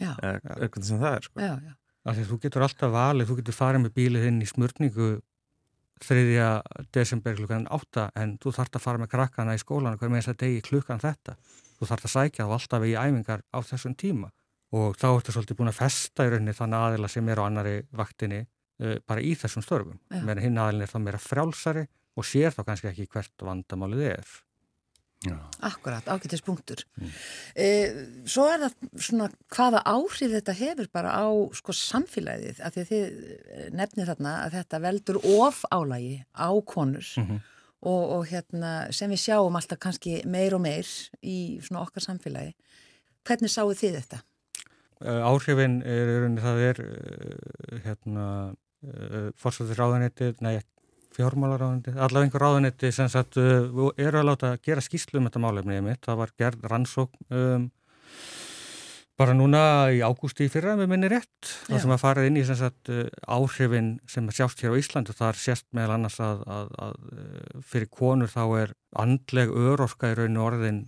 Eitthvað 0.01 0.89
sem 0.89 1.01
það 1.01 1.17
er, 1.17 1.29
sko. 1.29 1.41
Já, 1.41 1.53
já. 1.61 1.75
Því, 2.05 2.25
þú 2.29 2.37
getur 2.43 2.65
alltaf 2.67 2.91
valið, 2.93 3.29
þú 3.29 3.35
getur 3.39 3.55
farið 3.57 3.81
með 3.81 3.95
bílið 3.95 4.27
inn 4.29 4.43
í 4.43 4.49
smörningu 4.49 5.07
3. 6.03 6.61
desember 6.93 7.35
klukkan 7.37 7.67
8 7.71 8.09
en 8.19 8.35
þú 8.41 8.51
þart 8.57 8.75
að 8.75 8.83
fara 8.83 9.01
með 9.01 9.11
krakkana 9.13 9.55
í 9.55 9.61
skólan 9.61 9.95
hver 9.99 10.11
með 10.11 10.25
þess 10.25 10.33
að 10.33 10.41
degi 10.43 10.63
klukkan 10.67 11.01
þetta 11.01 11.37
þú 11.79 11.87
þart 11.89 12.07
að 12.07 12.13
sækja 12.15 12.47
þá 12.47 12.55
alltaf 12.57 12.85
í 12.85 12.95
æfingar 12.99 13.43
á 13.55 13.59
þessum 13.63 13.95
tíma 13.95 14.31
og 14.75 14.97
þá 14.99 15.07
ertu 15.13 15.35
svolítið 15.35 15.59
búin 15.61 15.71
að 15.71 15.79
festa 15.79 16.25
í 16.25 16.33
rauninni 16.33 16.55
þannig 16.57 16.87
aðila 16.87 17.11
sem 17.11 17.29
er 17.31 17.39
á 17.39 17.43
annari 17.47 17.75
vaktinni 17.95 18.41
uh, 18.43 18.97
bara 19.07 19.23
í 19.23 19.31
þessum 19.39 19.63
störfum 19.63 20.01
meðan 20.11 20.43
hinn 20.43 20.59
aðilin 20.59 20.87
er 20.87 20.91
þá 20.91 20.99
meira 21.05 21.21
frjálsari 21.21 21.85
og 22.15 22.27
sér 22.27 22.55
þá 22.55 22.61
kannski 22.67 22.91
ekki 22.91 23.07
hvert 23.15 23.47
vandamálið 23.47 24.07
er 24.09 24.35
Já. 25.23 25.37
Akkurat, 25.59 26.05
ágættis 26.07 26.43
punktur. 26.45 26.83
Mm. 26.99 27.11
E, 27.55 27.67
svo 28.29 28.45
er 28.51 28.65
það 28.65 28.75
svona 29.07 29.29
hvaða 29.55 29.81
áhrif 29.87 30.33
þetta 30.35 30.55
hefur 30.59 30.89
bara 30.93 31.13
á 31.15 31.25
sko, 31.55 31.73
samfélagið, 31.73 32.59
af 32.61 32.75
því 32.75 32.83
að 32.83 32.91
þið 32.91 33.05
eh, 33.05 33.65
nefnir 33.73 34.11
þarna 34.11 34.35
að 34.43 34.57
þetta 34.59 34.81
veldur 34.83 35.19
of 35.39 35.63
álægi 35.71 36.19
á 36.35 36.49
konur 36.67 37.07
mm 37.17 37.25
-hmm. 37.25 37.39
og, 37.81 38.03
og 38.17 38.27
hérna, 38.29 38.91
sem 38.91 39.09
við 39.09 39.23
sjáum 39.23 39.57
alltaf 39.57 39.79
kannski 39.79 40.21
meir 40.25 40.53
og 40.53 40.61
meir 40.61 40.85
í 41.23 41.59
svona 41.61 41.87
okkar 41.87 42.05
samfélagi. 42.05 42.53
Hvernig 43.25 43.49
sáu 43.49 43.73
þið 43.73 43.99
þetta? 44.01 44.21
Áhrifin 45.05 45.81
er, 45.81 46.29
það 46.39 46.57
er 46.69 46.77
hérna, 47.83 48.55
fórsvöldur 49.35 49.79
ráðanetið, 49.79 50.37
nei, 50.41 50.59
fjármálaráðandi, 51.15 51.95
allaveg 51.95 52.27
einhver 52.27 52.43
ráðanetti 52.45 52.91
sem 52.95 53.09
sagt, 53.11 53.39
uh, 53.41 53.89
eru 53.95 54.21
að 54.21 54.29
láta 54.31 54.55
gera 54.63 54.83
skýslu 54.83 55.21
um 55.21 55.29
þetta 55.29 55.41
málefni 55.43 55.79
ég 55.79 55.85
mitt, 55.85 56.03
það 56.05 56.21
var 56.21 56.33
gerð 56.41 56.67
rannsókn 56.71 57.35
um, 57.39 57.67
bara 59.15 59.35
núna 59.35 59.61
í 59.95 60.01
ágústi 60.03 60.49
í 60.49 60.51
fyrra 60.51 60.73
með 60.75 60.89
minni 60.91 61.09
rétt. 61.11 61.51
Það 61.69 61.83
sem 61.85 61.93
að 61.95 62.01
farið 62.01 62.25
inn 62.29 62.39
í 62.41 62.43
sem 62.47 62.59
sagt, 62.59 62.91
uh, 62.91 63.05
áhrifin 63.31 63.93
sem 64.11 64.27
sjást 64.35 64.63
hér 64.63 64.75
á 64.75 64.79
Íslandu 64.81 65.15
þar 65.15 65.39
sést 65.39 65.67
meðal 65.75 65.95
annars 65.95 66.19
að, 66.23 66.43
að, 66.57 66.73
að 66.87 66.97
uh, 67.13 67.63
fyrir 67.63 67.91
konur 67.93 68.31
þá 68.31 68.43
er 68.65 68.75
andleg 69.05 69.55
örorka 69.55 70.11
í 70.11 70.19
rauninu 70.19 70.43
orðin 70.43 70.83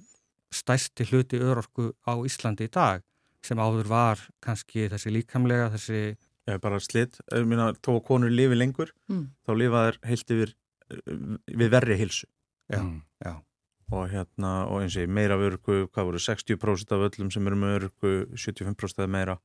stæsti 0.54 1.08
hluti 1.08 1.40
örorku 1.44 1.92
á 2.08 2.16
Íslandi 2.28 2.68
í 2.68 2.74
dag 2.74 3.04
sem 3.46 3.60
áður 3.60 3.88
var 3.88 4.22
kannski 4.44 4.88
þessi 4.92 5.14
líkamlega, 5.14 5.70
þessi 5.76 6.02
bara 6.64 6.80
slitt, 6.80 7.20
tó 7.84 7.98
konur 8.06 8.32
lifi 8.32 8.56
lengur, 8.56 8.94
mm. 9.12 9.26
þá 9.48 9.52
lifaður 9.60 10.00
heilt 10.08 10.34
yfir 10.36 10.54
við 11.48 11.74
verri 11.74 11.98
hilsu. 12.00 12.30
Já, 12.72 12.82
mm. 12.82 13.02
já. 13.26 13.34
Og 13.88 14.10
hérna, 14.12 14.54
og 14.68 14.82
eins 14.84 14.98
og 15.00 15.12
meira 15.16 15.38
vörgu, 15.40 15.86
hvað 15.88 16.10
voru, 16.10 16.20
60% 16.20 16.96
af 16.96 17.06
öllum 17.08 17.30
sem 17.32 17.46
eru 17.48 17.60
með 17.60 17.76
vörgu, 17.78 18.16
75% 18.36 19.04
eða 19.04 19.12
meira 19.12 19.38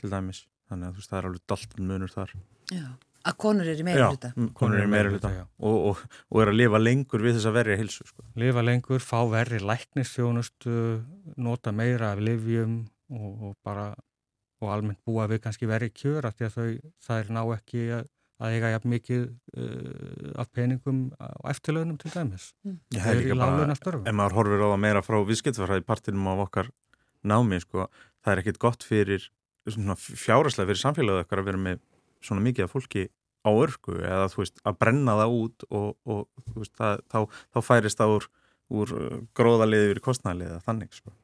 til 0.00 0.12
dæmis. 0.12 0.46
Þannig 0.70 0.88
að 0.88 0.94
þú 0.94 1.02
veist, 1.02 1.10
það 1.10 1.18
er 1.18 1.28
alveg 1.28 1.42
daltin 1.52 1.90
munur 1.90 2.12
þar. 2.14 2.32
Já, 2.72 2.86
að 3.28 3.36
konur 3.44 3.68
eru 3.74 3.84
meira 3.84 4.08
hluta. 4.08 4.30
Já, 4.32 4.46
konur 4.56 4.80
eru 4.80 4.92
meira 4.94 5.12
hluta 5.12 5.32
og, 5.34 5.76
og, 5.90 6.00
og 6.32 6.40
er 6.40 6.52
að 6.54 6.58
lifa 6.62 6.80
lengur 6.80 7.26
við 7.26 7.36
þess 7.36 7.50
að 7.50 7.58
verri 7.58 7.76
hilsu. 7.82 8.08
Sko. 8.08 8.24
Lifa 8.40 8.64
lengur, 8.64 9.04
fá 9.04 9.18
verri 9.28 9.60
læknistjónustu, 9.60 10.80
nota 11.36 11.76
meira 11.76 12.14
af 12.14 12.24
livjum 12.24 12.80
og, 13.12 13.30
og 13.50 13.54
bara 13.64 13.90
og 14.64 14.72
almennt 14.74 15.00
búa 15.06 15.28
við 15.30 15.44
kannski 15.44 15.68
verið 15.70 15.94
kjör 16.00 16.28
af 16.28 16.36
því 16.38 16.48
að 16.48 16.58
þau, 16.58 16.92
það 17.06 17.22
er 17.22 17.32
ná 17.36 17.42
ekki 17.56 17.86
að 18.00 18.10
að 18.42 18.56
eiga 18.56 18.70
jafn 18.72 18.90
mikið 18.90 19.24
uh, 19.30 20.30
af 20.42 20.50
peningum 20.54 21.00
og 21.18 21.46
eftirlaunum 21.52 21.98
til 22.02 22.10
dæmis. 22.14 22.48
Mm. 22.66 22.78
Það 22.96 23.10
er 23.10 23.20
líka 23.20 23.36
bara, 23.38 23.76
ef 24.00 24.16
maður 24.18 24.36
horfir 24.40 24.64
á 24.64 24.68
það 24.72 24.80
meira 24.84 25.02
frá 25.06 25.18
viðskiptverðar 25.28 25.82
í 25.82 25.86
partinum 25.86 26.30
af 26.32 26.44
okkar 26.48 26.70
námi, 27.24 27.60
sko, 27.62 27.88
það 28.24 28.34
er 28.34 28.42
ekkit 28.42 28.62
gott 28.62 28.86
fyrir 28.86 29.28
fjáraslega 29.64 30.68
fyrir 30.68 30.82
samfélagið 30.82 31.24
okkar 31.24 31.40
að 31.40 31.48
vera 31.48 31.62
með 31.68 31.84
svona 32.24 32.44
mikið 32.44 32.66
af 32.66 32.74
fólki 32.74 33.06
á 33.44 33.50
örgu 33.52 33.98
eða 34.00 34.28
þú 34.32 34.42
veist 34.42 34.60
að 34.64 34.78
brenna 34.80 35.16
það 35.20 35.36
út 35.38 35.66
og, 35.70 35.88
og 36.04 36.56
veist, 36.56 36.74
það, 36.76 37.04
þá, 37.12 37.18
þá 37.54 37.58
færist 37.64 38.00
það 38.00 38.14
úr, 38.16 38.28
úr 38.80 38.94
gróðaliði 39.36 39.90
yfir 39.90 40.02
kostnæliða 40.04 40.60
þannig 40.66 40.96
sko. 40.96 41.14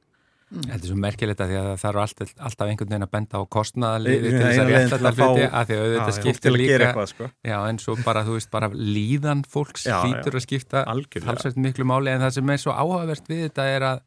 Mm. 0.51 0.65
Þetta 0.67 0.81
er 0.81 0.91
svo 0.91 0.97
merkilegt 0.99 1.43
að 1.45 1.53
því 1.53 1.59
að 1.61 1.69
það 1.79 1.89
eru 1.91 2.01
alltaf, 2.03 2.31
alltaf 2.49 2.71
einhvern 2.71 2.91
veginn 2.91 3.07
að 3.07 3.11
benda 3.15 3.39
á 3.39 3.43
kostnæðaliði 3.55 4.33
til 4.33 4.41
þess 4.41 4.63
að 4.63 4.71
rétta 4.73 4.97
þetta 4.97 5.13
hluti 5.15 5.45
að 5.47 5.69
því 5.69 5.77
að 5.79 5.93
þetta 5.95 6.15
skiptir 6.17 6.55
líka 6.57 6.79
eitthvað, 6.79 7.11
sko. 7.13 7.29
já, 7.47 7.57
en 7.61 7.79
svo 7.79 7.95
bara 8.03 8.25
þú 8.27 8.35
veist 8.35 8.51
bara 8.51 8.71
líðan 8.75 9.45
fólks 9.47 9.87
já, 9.87 10.01
hlýtur 10.03 10.35
já. 10.35 10.41
að 10.41 10.47
skipta 10.49 10.83
halsveit 10.89 11.61
miklu 11.63 11.87
máli 11.87 12.11
en 12.11 12.25
það 12.25 12.35
sem 12.41 12.51
er 12.51 12.65
svo 12.65 12.75
áhugavert 12.75 13.31
við 13.31 13.45
þetta 13.47 13.69
er 13.77 13.87
að, 13.93 14.03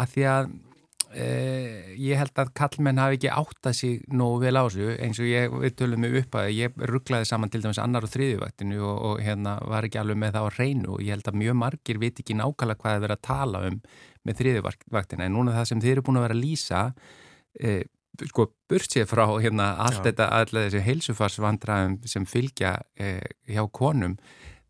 að 0.00 0.14
því 0.14 0.26
að 0.32 0.48
Eh, 1.16 1.94
ég 2.02 2.18
held 2.18 2.36
að 2.36 2.50
kallmenn 2.58 2.98
hafi 3.00 3.16
ekki 3.16 3.30
átt 3.32 3.68
að 3.70 3.76
sig 3.78 4.00
nógu 4.12 4.40
vel 4.42 4.58
á 4.58 4.66
þessu 4.66 4.96
eins 5.00 5.20
og 5.22 5.28
ég, 5.30 5.54
við 5.62 5.76
tölum 5.78 6.02
mig 6.02 6.16
upp 6.18 6.36
að 6.36 6.48
ég 6.52 6.80
rugglaði 6.90 7.28
saman 7.30 7.52
til 7.52 7.62
dæmis 7.62 7.78
annar 7.80 8.04
og 8.04 8.10
þriðjuvaktinu 8.12 8.80
og, 8.82 8.98
og 9.08 9.22
hérna 9.24 9.54
var 9.70 9.86
ekki 9.86 10.00
alveg 10.02 10.18
með 10.20 10.34
það 10.36 10.48
á 10.50 10.56
reynu 10.58 10.90
og 10.96 11.04
ég 11.06 11.14
held 11.14 11.30
að 11.30 11.38
mjög 11.40 11.56
margir 11.62 12.02
veit 12.02 12.20
ekki 12.20 12.36
nákvæmlega 12.36 12.82
hvað 12.82 12.96
það 12.96 13.06
verið 13.06 13.16
að 13.16 13.24
tala 13.30 13.62
um 13.70 13.78
með 14.26 14.40
þriðjuvaktina 14.42 15.26
en 15.26 15.36
núna 15.36 15.54
það 15.56 15.68
sem 15.70 15.84
þeir 15.84 15.94
eru 15.96 16.06
búin 16.06 16.20
að 16.20 16.26
vera 16.26 16.36
að 16.36 16.42
lýsa 16.42 16.82
eh, 17.60 17.84
sko 18.24 18.48
burt 18.68 18.92
sér 18.92 19.08
frá 19.08 19.24
hérna 19.42 19.72
allt 19.84 20.00
Já. 20.00 20.06
þetta, 20.10 20.28
allir 20.40 20.68
þessi 20.68 20.84
heilsufarsvandraðum 20.86 21.98
sem 22.08 22.26
fylgja 22.28 22.76
eh, 22.98 23.24
hjá 23.50 23.62
konum 23.70 24.16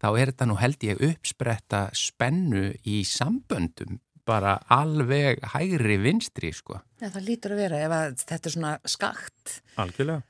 þá 0.03 0.09
er 0.13 0.33
þetta 0.33 0.49
nú 0.51 0.59
held 0.61 0.87
ég 0.87 1.03
uppspretta 1.11 1.87
spennu 1.97 2.69
í 2.85 3.01
samböndum 3.09 4.01
bara 4.27 4.57
alveg 4.75 5.39
hægri 5.53 6.01
vinstri 6.03 6.51
sko. 6.51 6.81
Ja, 6.99 7.13
það 7.15 7.29
lítur 7.29 7.55
að 7.55 7.61
vera 7.63 7.83
ef 7.85 7.93
að 7.95 8.17
þetta 8.25 8.49
er 8.51 8.55
svona 8.57 8.73
skakt 8.91 9.61
Algjörlega 9.79 10.25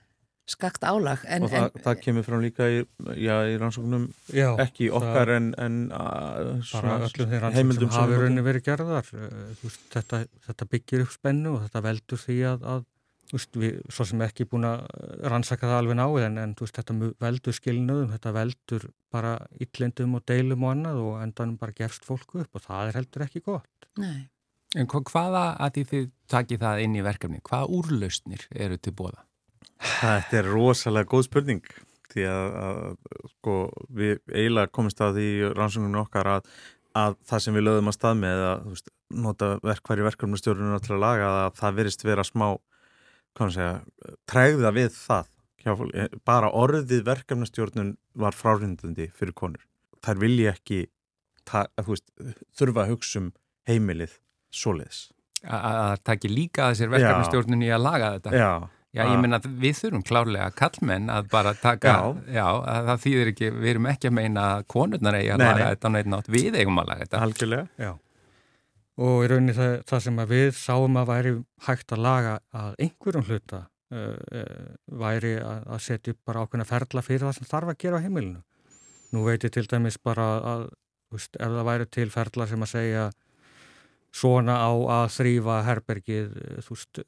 skakt 0.46 0.84
álag 0.86 1.22
en, 1.26 1.46
og 1.46 1.50
það, 1.50 1.64
en, 1.66 1.82
það 1.84 2.02
kemur 2.04 2.26
frá 2.26 2.36
líka 2.42 2.66
í, 2.70 2.82
já, 3.18 3.34
í 3.50 3.56
rannsóknum 3.58 4.04
já, 4.30 4.48
ekki 4.62 4.90
okkar 4.94 5.32
en, 5.34 5.48
en 5.58 5.78
bara 5.90 6.98
öllum 7.06 7.32
þeir 7.32 7.42
rannsóknum 7.42 7.80
sem 7.80 7.94
hafi 7.96 8.20
rauninni 8.20 8.44
verið 8.46 8.66
gerðar 8.68 9.08
veist, 9.10 9.80
þetta, 9.94 10.22
þetta 10.46 10.68
byggir 10.74 11.06
upp 11.06 11.16
spennu 11.16 11.56
og 11.56 11.64
þetta 11.64 11.82
veldur 11.88 12.22
því 12.22 12.38
að, 12.52 12.68
að 12.76 12.86
veist, 13.32 13.58
við, 13.58 13.80
svo 13.90 14.06
sem 14.12 14.22
ekki 14.28 14.46
búin 14.52 14.68
að 14.70 14.86
rannsaka 15.26 15.66
það 15.66 15.80
alveg 15.80 16.00
náið 16.02 16.28
en, 16.28 16.40
en 16.44 16.54
veist, 16.62 16.78
þetta 16.78 17.12
veldur 17.26 17.58
skilnaðum, 17.58 18.14
þetta 18.14 18.36
veldur 18.38 18.88
bara 19.16 19.34
yllendum 19.66 20.16
og 20.18 20.26
deilum 20.30 20.66
og 20.66 20.74
annað 20.76 21.02
og 21.02 21.20
endanum 21.24 21.58
bara 21.58 21.74
gefst 21.74 22.06
fólku 22.06 22.44
upp 22.44 22.58
og 22.58 22.66
það 22.68 22.92
er 22.92 23.00
heldur 23.00 23.26
ekki 23.26 23.42
gott 23.46 23.90
Nei. 23.98 24.28
En 24.76 24.88
hvaða 24.90 25.54
að 25.62 25.78
þið 25.88 26.08
takið 26.28 26.60
það 26.60 26.80
inn 26.84 26.96
í 26.98 27.04
verkefni, 27.06 27.38
hvaða 27.46 27.68
úrlausnir 27.72 28.42
eru 28.52 28.76
til 28.76 28.92
bóða? 28.98 29.22
Þetta 29.82 30.40
er 30.40 30.48
rosalega 30.48 31.10
góð 31.10 31.26
spurning 31.28 31.66
því 32.16 32.26
að, 32.30 32.56
að 32.62 33.28
sko, 33.34 33.56
við 33.92 34.18
eiginlega 34.32 34.72
komumst 34.72 35.02
að 35.04 35.18
því 35.18 35.28
rannsóknunum 35.52 36.02
okkar 36.06 36.30
að, 36.36 36.50
að 36.96 37.16
það 37.28 37.44
sem 37.44 37.58
við 37.58 37.66
lögum 37.66 37.90
að 37.90 37.96
stað 37.98 38.20
með 38.22 38.44
að 38.46 38.66
veist, 38.70 38.92
nota 39.26 39.50
verkværi 39.62 40.06
verkefnustjórnuna 40.06 40.82
til 40.82 40.94
að 40.96 41.02
laga 41.04 41.30
að 41.44 41.48
það 41.60 41.80
verist 41.80 42.04
vera 42.06 42.24
smá 42.26 42.46
segja, 43.36 43.72
træða 44.30 44.72
við 44.72 44.94
það 44.96 45.32
bara 46.24 46.52
orðið 46.54 47.02
verkefnustjórnun 47.04 47.96
var 48.16 48.36
frárindandi 48.38 49.10
fyrir 49.12 49.34
konur. 49.36 49.64
Þær 50.06 50.20
vilji 50.22 50.46
ekki 50.48 50.78
ta, 51.44 51.66
að, 51.74 51.90
veist, 51.90 52.06
þurfa 52.56 52.84
að 52.84 52.92
hugsa 52.94 53.20
um 53.20 53.28
heimilið 53.66 54.14
svoleiðis. 54.54 55.08
Að 55.42 55.76
það 55.82 56.04
takir 56.06 56.32
líka 56.32 56.68
að 56.70 56.78
sér 56.78 56.92
verkefnistjórnun 56.94 57.66
í 57.66 57.72
að 57.74 57.82
laga 57.82 58.12
þetta. 58.14 58.36
Já 58.38 58.50
Já, 58.96 59.04
ég 59.12 59.20
minna 59.20 59.38
að 59.42 59.46
við 59.60 59.76
þurfum 59.76 60.02
klárlega 60.08 60.48
kallmenn 60.56 61.10
að 61.12 61.28
bara 61.28 61.52
taka, 61.60 61.92
já, 61.92 62.32
já 62.38 62.44
að 62.46 62.86
það 62.88 63.02
þýðir 63.04 63.30
ekki, 63.32 63.50
við 63.52 63.70
erum 63.74 63.88
ekki 63.90 64.08
að 64.08 64.16
meina 64.16 64.48
að 64.54 64.66
konurnar 64.72 65.18
eigi 65.18 65.30
að 65.34 65.42
nei, 65.42 65.46
laga 65.46 65.58
nei. 65.58 65.68
þetta 65.74 65.90
á 65.90 65.94
neitt 65.96 66.10
nátt, 66.14 66.30
við 66.32 66.56
eigum 66.56 66.80
að 66.80 66.90
laga 66.90 67.04
þetta. 67.04 67.22
Algjörlega, 67.26 67.66
já. 67.84 67.92
Og 68.96 69.16
í 69.20 69.28
rauninni 69.28 69.56
það, 69.58 69.74
það 69.90 70.02
sem 70.06 70.20
við 70.32 70.50
sáum 70.56 70.96
að 70.96 71.10
væri 71.12 71.34
hægt 71.66 71.92
að 71.92 72.04
laga 72.06 72.34
að 72.56 72.80
einhverjum 72.86 73.26
hluta 73.28 73.62
uh, 73.92 74.00
uh, 74.40 74.74
væri 75.04 75.34
að, 75.42 75.62
að 75.76 75.82
setja 75.90 76.16
upp 76.16 76.22
bara 76.30 76.46
ákveðna 76.46 76.68
ferla 76.72 77.04
fyrir 77.04 77.26
það 77.26 77.36
sem 77.36 77.50
þarf 77.52 77.74
að 77.74 77.80
gera 77.84 78.00
á 78.00 78.04
heimilinu. 78.06 78.40
Nú 79.12 79.28
veit 79.28 79.44
ég 79.44 79.52
til 79.52 79.68
dæmis 79.68 80.00
bara 80.00 80.30
að, 80.40 80.68
veist, 81.12 81.36
ef 81.36 81.56
það 81.58 81.68
væri 81.68 81.92
til 81.92 82.08
ferla 82.14 82.48
sem 82.48 82.64
að 82.64 82.72
segja 82.72 83.08
svona 84.16 84.56
á 84.64 84.72
að 84.72 85.10
þrýfa 85.18 85.58
herbergið, 85.68 86.32
þú 86.64 86.78
veist, 86.78 87.02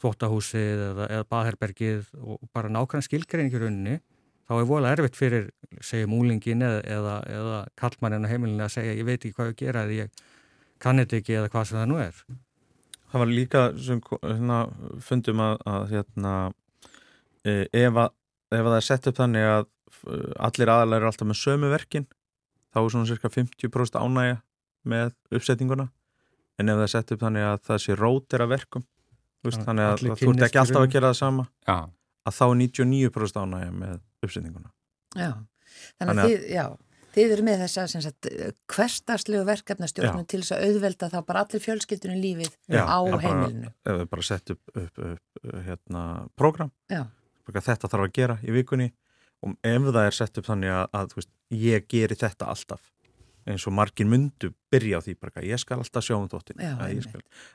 þvóttahúsið 0.00 0.82
eða, 0.86 1.06
eða 1.16 1.26
baðherbergið 1.34 2.10
og 2.20 2.42
bara 2.54 2.72
nákvæmlega 2.72 3.06
skilgreiningi 3.06 3.60
rauninni, 3.60 3.96
þá 4.48 4.54
er 4.56 4.68
volið 4.68 4.92
erfitt 4.94 5.18
fyrir, 5.18 5.48
segjum 5.84 6.14
úlingin 6.16 6.64
eða, 6.66 6.80
eða, 6.96 7.16
eða 7.30 7.58
kallmannin 7.80 8.26
á 8.26 8.30
heimilinu 8.32 8.64
að 8.66 8.76
segja 8.76 8.96
ég 8.96 9.08
veit 9.08 9.18
ekki 9.20 9.36
hvað 9.36 9.52
ég 9.52 9.58
gera 9.60 9.84
eða 9.86 9.98
ég 9.98 10.22
kannit 10.80 11.12
ekki 11.16 11.36
eða 11.38 11.50
hvað 11.52 11.68
sem 11.68 11.80
það 11.80 11.90
nú 11.90 12.00
er. 12.00 12.22
Það 13.10 13.22
var 13.22 13.34
líka 13.34 13.64
sem 13.82 14.00
hérna, 14.22 14.58
fundum 15.04 15.42
að, 15.44 15.56
að 15.68 15.86
hérna, 15.94 16.34
e, 17.44 17.54
ef, 17.66 17.98
að, 17.98 18.12
ef 18.54 18.60
að 18.60 18.70
það 18.70 18.78
er 18.78 18.88
sett 18.88 19.10
upp 19.10 19.18
þannig 19.18 19.48
að 19.50 19.64
e, 19.66 20.20
allir 20.48 20.72
aðalega 20.72 21.00
eru 21.00 21.10
alltaf 21.10 21.30
með 21.30 21.40
sömu 21.42 21.72
verkin, 21.74 22.06
þá 22.70 22.80
er 22.82 22.92
svona 22.94 23.10
cirka 23.10 23.32
50% 23.34 23.98
ánægja 24.00 24.38
með 24.88 25.12
uppsettinguna 25.36 25.90
en 26.60 26.70
ef 26.70 26.78
það 26.78 26.86
er 26.86 26.92
sett 26.94 27.12
upp 27.14 27.24
þannig 27.24 27.46
að 27.48 27.62
það 27.66 27.82
sé 27.84 27.96
rótir 27.98 28.44
af 28.44 28.52
verkum 28.52 28.86
Vist, 29.46 29.62
þannig 29.64 29.86
að 29.88 30.04
þú 30.20 30.34
ert 30.34 30.44
ekki 30.46 30.60
alltaf 30.60 30.84
að 30.84 30.92
gera 30.92 31.10
það 31.10 31.18
sama. 31.20 31.46
Já. 31.64 31.78
að 32.28 32.36
þá 32.36 32.44
er 32.46 32.54
99% 32.60 33.40
ánægja 33.40 33.72
með 33.80 33.98
uppsetninguna. 34.26 34.72
Já, 35.16 35.30
þannig 35.96 36.10
að, 36.10 36.20
að 36.20 36.30
þið, 36.30 36.42
já, 36.52 36.64
þið 37.14 37.34
eru 37.36 37.46
með 37.46 37.62
þess 37.64 37.96
að 37.96 38.28
hverstarslegu 38.74 39.46
verkefnastjórnum 39.48 40.26
til 40.28 40.42
þess 40.42 40.56
að 40.56 40.66
auðvelda 40.68 41.10
þá 41.14 41.18
bara 41.30 41.44
allir 41.46 41.64
fjölskyldunum 41.64 42.20
lífið 42.20 42.52
já, 42.68 42.82
á 42.84 42.98
heimilinu. 43.24 43.72
Ef 43.88 43.98
við 44.02 44.12
bara 44.12 44.26
setjum 44.28 44.60
upp, 44.60 44.76
upp, 44.84 45.02
upp 45.14 45.56
hérna, 45.64 46.04
program 46.36 46.74
þetta 47.50 47.88
þarf 47.88 48.04
að 48.04 48.14
gera 48.14 48.38
í 48.44 48.54
vikunni. 48.54 48.92
Og 49.40 49.56
ef 49.64 49.84
það 49.88 50.04
er 50.04 50.14
sett 50.14 50.36
upp 50.36 50.46
þannig 50.50 50.74
að, 50.76 50.86
að 51.00 51.14
veist, 51.16 51.30
ég 51.56 51.86
geri 51.88 52.16
þetta 52.20 52.50
alltaf 52.52 52.90
eins 53.48 53.64
og 53.66 53.74
margin 53.74 54.10
myndu 54.10 54.52
byrja 54.70 55.00
á 55.00 55.04
því 55.04 55.14
bara, 55.16 55.42
ég 55.48 55.60
skal 55.60 55.80
alltaf 55.80 56.04
sjá 56.04 56.16
um 56.18 56.28
þóttin 56.30 56.60
að, 56.60 57.06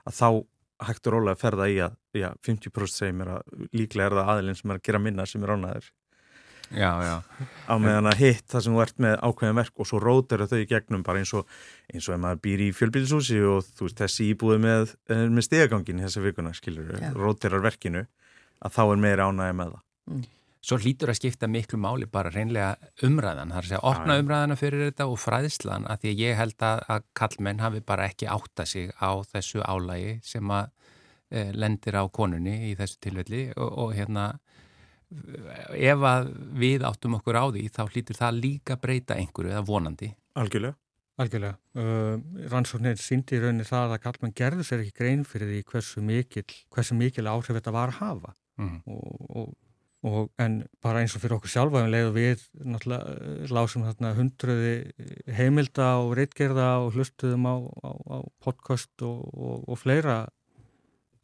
að 0.09 0.15
þá 0.17 0.27
hægt 0.84 1.07
og 1.07 1.15
rólega 1.15 1.38
að 1.38 1.43
ferða 1.43 1.67
í 1.71 1.78
að 1.86 1.93
já, 2.19 2.30
50% 2.45 2.99
segir 2.99 3.15
mér 3.15 3.38
að 3.38 3.67
líklega 3.71 4.09
er 4.09 4.17
það 4.19 4.34
aðilinn 4.34 4.59
sem 4.59 4.73
er 4.73 4.80
að 4.82 4.88
gera 4.89 5.03
minna 5.03 5.28
sem 5.30 5.45
er 5.45 5.55
ánaður 5.55 5.93
Já, 6.73 6.91
já. 7.05 7.15
Á 7.69 7.73
meðan 7.78 8.09
að 8.09 8.21
hitt 8.23 8.45
það 8.49 8.63
sem 8.65 8.76
þú 8.76 8.82
ert 8.82 9.01
með 9.03 9.15
ákveðin 9.21 9.59
verk 9.59 9.82
og 9.82 9.89
svo 9.89 9.99
rótar 10.01 10.45
þau 10.49 10.57
í 10.57 10.67
gegnum 10.69 11.03
bara 11.05 11.21
eins 11.21 11.34
og 11.38 11.49
eins 11.91 12.07
og 12.09 12.15
ef 12.15 12.21
maður 12.23 12.41
býr 12.45 12.63
í 12.65 12.69
fjölbílisúsi 12.73 13.41
og 13.45 13.67
þú 13.78 13.88
veist 13.88 14.01
þessi 14.01 14.30
íbúið 14.32 14.63
með, 14.63 14.95
eh, 15.13 15.26
með 15.30 15.45
stegagangin 15.45 16.01
í 16.01 16.05
þessa 16.07 16.23
vikuna, 16.26 16.53
skilur 16.57 16.89
rótarar 17.13 17.65
verkinu, 17.65 18.05
að 18.65 18.78
þá 18.78 18.82
er 18.86 19.03
meira 19.03 19.30
ánægi 19.30 19.57
með 19.59 19.76
það. 19.76 19.84
Mm. 20.09 20.23
Svo 20.66 20.80
hlýtur 20.82 21.11
að 21.11 21.20
skipta 21.20 21.47
miklu 21.51 21.78
máli 21.78 22.07
bara 22.09 22.32
reynlega 22.34 22.72
umræðan, 23.05 23.51
það 23.53 23.59
er 23.59 23.66
að 23.66 23.70
segja 23.70 23.82
opna 23.86 24.16
umræðana 24.18 24.55
fyrir 24.57 24.88
þetta 24.88 25.05
og 25.11 25.20
fræðslan 25.22 25.84
að 25.91 25.99
því 26.01 26.13
að 26.13 26.22
ég 26.24 26.39
held 26.39 26.63
að, 26.66 26.80
að 26.95 27.03
kallmenn 27.20 27.61
hafi 27.61 27.82
bara 27.86 28.07
ekki 28.09 28.30
átta 28.34 28.66
sig 28.66 28.89
á 28.97 29.13
þessu 29.30 29.61
álægi 29.61 30.16
sem 30.26 30.53
að 30.55 30.72
e, 31.30 31.43
lendir 31.53 31.99
á 32.01 32.03
konunni 32.09 32.55
í 32.72 32.74
þessu 32.80 32.97
tilvelli 33.05 33.43
og, 33.53 33.70
og 33.84 33.93
hérna 33.93 34.32
ef 35.76 36.05
að 36.09 36.32
við 36.57 36.86
áttum 36.88 37.20
okkur 37.20 37.38
á 37.38 37.45
því 37.53 37.68
þá 37.76 37.84
hlýtur 37.86 38.18
það 38.18 38.39
líka 38.41 38.78
breyta 38.82 39.20
einhverju 39.20 39.53
eða 39.53 39.68
vonandi. 39.68 40.09
Algjörlega. 40.39 40.80
Algjörlega. 41.22 41.55
Uh, 41.78 42.18
Rannsóknir 42.51 42.97
síndi 42.99 43.38
í 43.38 43.43
rauninni 43.43 43.68
það 43.68 43.93
að 43.95 44.01
kallmenn 44.07 44.34
gerður 44.36 44.68
sér 44.68 44.82
ekki 44.84 44.97
grein 44.97 45.22
fyrir 45.30 45.53
því 45.53 45.61
hversu 45.70 46.03
mikil, 46.03 46.43
hversu 46.74 46.97
mikil 46.97 47.30
áhrif 47.30 47.53
þetta 47.53 47.76
var 47.76 47.93
að 47.93 48.01
hafa 48.01 48.34
mm. 48.59 48.82
og, 48.89 49.30
og 49.30 49.53
Og, 50.06 50.30
en 50.38 50.60
bara 50.86 51.01
eins 51.01 51.16
og 51.18 51.24
fyrir 51.24 51.39
okkur 51.39 51.49
sjálfa 51.49 51.82
við 51.82 51.93
leiðum 51.95 52.16
við 52.16 52.41
náttúrulega 52.62 53.14
eh, 53.16 53.53
lásum 53.56 53.86
þarna 53.88 54.12
hundruði 54.20 54.74
heimilda 55.34 55.88
og 56.03 56.12
reitgerða 56.20 56.68
og 56.84 56.93
hlustuðum 56.93 57.47
á, 57.49 57.56
á, 57.58 57.91
á 58.14 58.18
podcast 58.43 59.06
og, 59.06 59.24
og, 59.34 59.64
og 59.66 59.80
fleira 59.82 60.20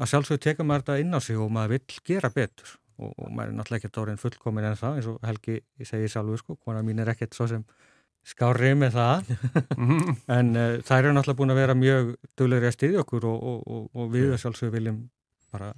að 0.02 0.10
sjálfsögur 0.10 0.42
teka 0.48 0.66
maður 0.66 0.88
þetta 0.88 1.04
inn 1.04 1.14
á 1.14 1.20
sig 1.22 1.38
og 1.38 1.52
maður 1.54 1.76
vill 1.76 2.00
gera 2.10 2.32
betur. 2.34 2.74
Og 3.02 3.30
maður 3.30 3.52
er 3.52 3.56
náttúrulega 3.60 3.82
ekkert 3.84 4.02
árið 4.02 4.24
fullkomin 4.24 4.68
en 4.72 4.80
það 4.82 4.98
eins 4.98 5.12
og 5.12 5.22
Helgi 5.30 5.60
segir 5.86 6.14
sjálfur 6.16 6.42
sko, 6.42 6.58
konar 6.66 6.86
mín 6.86 7.02
er 7.02 7.14
ekkert 7.14 7.38
svo 7.38 7.48
sem 7.52 7.64
skári 8.26 8.74
með 8.78 8.98
það. 8.98 9.32
En 10.40 10.52
uh, 10.58 10.82
þær 10.86 11.04
eru 11.04 11.14
náttúrulega 11.18 11.38
búin 11.38 11.54
að 11.54 11.62
vera 11.62 11.78
mjög 11.78 12.12
döglegri 12.38 12.70
að 12.70 12.78
styðja 12.80 13.06
okkur 13.06 13.30
og 13.30 14.12
við 14.14 14.36
sjálfsögur 14.42 14.76
viljum 14.80 15.02
bara 15.54 15.72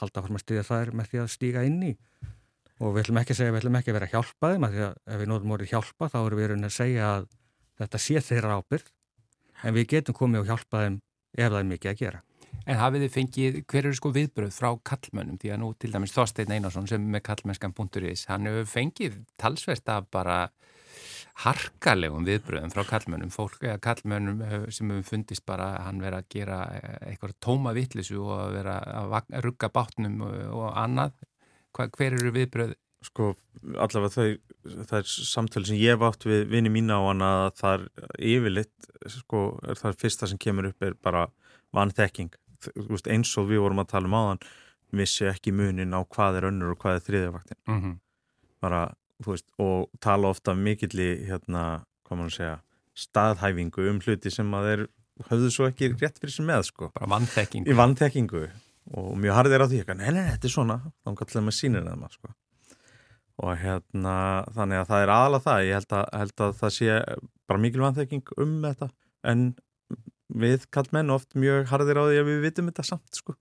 halda 0.00 0.24
fram 0.24 0.36
að 0.36 0.44
styðja 0.46 0.68
þær 0.68 0.96
með 0.98 1.12
því 1.12 1.22
að 1.22 1.32
stíga 1.32 1.64
inn 1.64 1.82
í 1.88 1.92
og 2.82 2.96
við 2.96 3.04
ætlum 3.04 3.20
ekki 3.22 3.34
að 3.34 3.38
segja, 3.38 3.54
við 3.54 3.62
ætlum 3.62 3.78
ekki 3.78 3.92
að 3.92 3.96
vera 3.98 4.08
að 4.08 4.16
hjálpa 4.16 4.50
þeim 4.52 4.66
að 4.66 4.74
því 4.74 4.82
að 4.88 4.98
ef 5.14 5.20
við 5.22 5.30
nótum 5.30 5.54
orðið 5.54 5.72
hjálpa 5.72 6.08
þá 6.10 6.18
erum 6.22 6.40
við 6.40 6.50
raunin 6.50 6.68
að 6.68 6.74
segja 6.74 7.08
að 7.12 7.28
þetta 7.82 8.00
sé 8.02 8.22
þeirra 8.26 8.58
ábyrg 8.58 8.92
en 9.62 9.76
við 9.76 9.88
getum 9.92 10.18
komið 10.18 10.42
og 10.42 10.50
hjálpa 10.50 10.82
þeim 10.82 10.98
ef 11.38 11.48
það 11.48 11.58
er 11.60 11.68
mikið 11.70 11.92
að 11.92 12.00
gera. 12.02 12.22
En 12.66 12.78
hafið 12.78 13.04
þið 13.06 13.14
fengið, 13.16 13.56
hver 13.70 13.86
eru 13.88 13.98
sko 13.98 14.10
viðbröð 14.14 14.50
frá 14.54 14.68
kallmönnum? 14.86 15.38
Því 15.40 15.52
að 15.54 15.62
nú 15.62 15.70
til 15.80 15.90
dæmis 15.94 16.12
Þorstein 16.14 16.52
Einarsson 16.54 16.90
sem 16.90 17.06
með 17.14 17.24
kallmennskan.is, 17.30 18.26
hann 18.30 18.46
hefur 18.50 18.68
fengið 18.70 19.16
talsvert 19.40 19.88
af 19.90 20.10
bara 20.14 20.36
harkalegum 21.42 22.26
viðbröðum 22.28 22.70
frá 22.74 22.84
kallmönnum, 22.86 23.32
fólk 23.32 23.64
eða 23.64 23.80
kallmönnum 23.82 24.42
eh, 24.44 24.66
sem 24.74 24.90
hefur 24.92 25.08
fundist 25.08 25.46
bara 25.48 25.72
hann 25.86 26.02
vera 26.04 26.20
að 26.20 26.28
gera 26.34 26.58
eitthvað 27.08 27.38
tóma 27.42 27.72
vittlisu 27.74 28.20
og 28.20 28.34
að 28.36 28.56
vera 28.58 28.78
að 29.00 29.38
rugga 29.46 29.72
bátnum 29.72 30.20
og 30.28 30.66
annað. 30.70 31.16
Hva, 31.72 31.88
hver 31.88 32.16
eru 32.18 32.32
viðbröð? 32.34 32.74
Sko 33.02 33.32
allavega 33.82 34.12
þau, 34.14 34.26
það 34.86 34.96
er 35.00 35.08
samtölu 35.10 35.68
sem 35.68 35.80
ég 35.80 35.96
hef 35.96 36.04
átt 36.06 36.26
við 36.28 36.44
vini 36.52 36.70
mína 36.70 37.00
á 37.00 37.02
hann 37.08 37.24
að 37.26 37.46
það 37.58 37.74
er 37.74 37.86
yfirleitt, 38.32 38.90
sko, 39.16 39.40
er 39.66 39.80
það 39.80 39.98
fyrsta 40.04 40.28
sem 40.30 40.40
kemur 40.42 40.70
upp 40.70 40.86
er 40.86 40.94
bara 41.02 41.26
vanþekking 41.74 42.34
eins 43.10 43.32
og 43.40 43.48
við 43.50 43.62
vorum 43.64 43.82
að 43.82 43.90
tala 43.94 44.10
um 44.10 44.18
áðan 44.18 44.42
vissi 44.94 45.26
ekki 45.26 45.54
munin 45.56 45.96
á 45.96 46.00
hvað 46.04 46.38
er 46.38 46.48
önnur 46.50 46.74
og 46.74 46.82
hvað 46.82 46.98
er 46.98 47.06
þriðjavaktin 47.06 47.58
mm 47.66 47.78
-hmm. 47.80 47.94
bara, 48.60 48.82
veist, 49.26 49.48
og 49.58 49.90
tala 50.00 50.28
ofta 50.28 50.54
mikill 50.54 50.94
í 51.00 51.10
hérna, 51.26 51.84
hvað 52.04 52.18
maður 52.18 52.36
segja 52.36 52.58
staðhæfingu 52.94 53.88
um 53.90 54.00
hluti 54.04 54.30
sem 54.30 54.54
að 54.54 54.68
þeir 54.68 54.82
höfðu 55.30 55.50
svo 55.50 55.68
ekki 55.68 55.92
rétt 55.94 56.20
fyrir 56.20 56.34
sem 56.34 56.46
með 56.46 56.62
sko. 56.68 56.90
bara 56.94 57.08
vannþekkingu 57.14 57.70
í 57.70 57.76
vannþekkingu 57.76 58.42
og 58.90 59.10
mjög 59.20 59.36
harðir 59.38 59.64
á 59.64 59.66
því, 59.70 59.82
nei, 59.94 60.08
nei, 60.10 60.24
þetta 60.32 60.48
er 60.48 60.54
svona 60.54 60.78
þá 61.02 61.12
kallar 61.20 61.44
maður 61.46 61.58
sínir 61.58 61.84
eða 61.84 61.98
maður 62.00 62.16
sko. 62.18 62.32
og 63.42 63.52
hérna, 63.62 64.14
þannig 64.56 64.80
að 64.80 64.88
það 64.90 65.04
er 65.04 65.12
aðalega 65.16 65.46
það, 65.46 65.66
ég 65.66 65.78
held 65.78 65.94
að, 65.98 66.08
held 66.22 66.42
að 66.46 66.56
það 66.60 66.74
sé 66.76 66.96
bara 67.48 67.62
mikil 67.62 67.84
vannþekking 67.84 68.34
um 68.42 68.56
þetta 68.66 68.88
en 69.32 69.46
við 70.42 70.66
kallmenn 70.74 71.14
oft 71.14 71.36
mjög 71.38 71.70
harðir 71.70 72.00
á 72.00 72.04
því 72.08 72.20
að 72.20 72.28
við 72.30 72.44
vitum 72.46 72.68
þetta 72.70 72.86
samt 72.88 73.18
sko. 73.18 73.36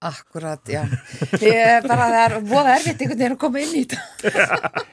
Akkurat, 0.00 0.62
já. 0.64 0.80
Ég 1.44 1.84
bara 1.84 2.06
það 2.08 2.14
er 2.22 2.34
bóða 2.48 2.76
erfitt 2.78 3.02
einhvern 3.04 3.18
veginn 3.18 3.34
að 3.34 3.40
koma 3.42 3.60
inn 3.60 3.74
í 3.76 3.82
þetta 3.84 4.84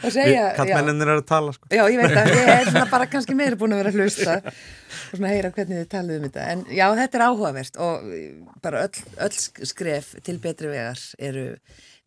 og 0.00 0.14
segja. 0.14 0.44
Kallmennin 0.56 1.04
er 1.04 1.10
að 1.12 1.24
tala 1.28 1.52
sko. 1.52 1.68
Já, 1.68 1.82
ég 1.92 2.00
veit 2.00 2.16
að 2.16 2.30
ég 2.32 2.48
er 2.54 2.70
svona 2.70 2.84
bara 2.88 3.08
kannski 3.12 3.36
meira 3.36 3.58
búin 3.60 3.74
að 3.76 3.82
vera 3.82 3.92
að 3.92 3.98
hlusta 4.00 4.36
og 4.40 5.18
svona 5.18 5.32
heyra 5.34 5.50
hvernig 5.52 5.82
þið 5.82 5.90
talið 5.92 6.16
um 6.16 6.24
þetta. 6.28 6.46
En 6.54 6.62
já, 6.72 6.84
þetta 6.96 7.20
er 7.20 7.24
áhugavert 7.26 7.76
og 7.84 8.06
bara 8.64 8.86
öll, 8.86 9.02
öll 9.26 9.68
skref 9.74 10.14
til 10.24 10.38
betri 10.46 10.72
vegar 10.72 11.04
eru, 11.28 11.44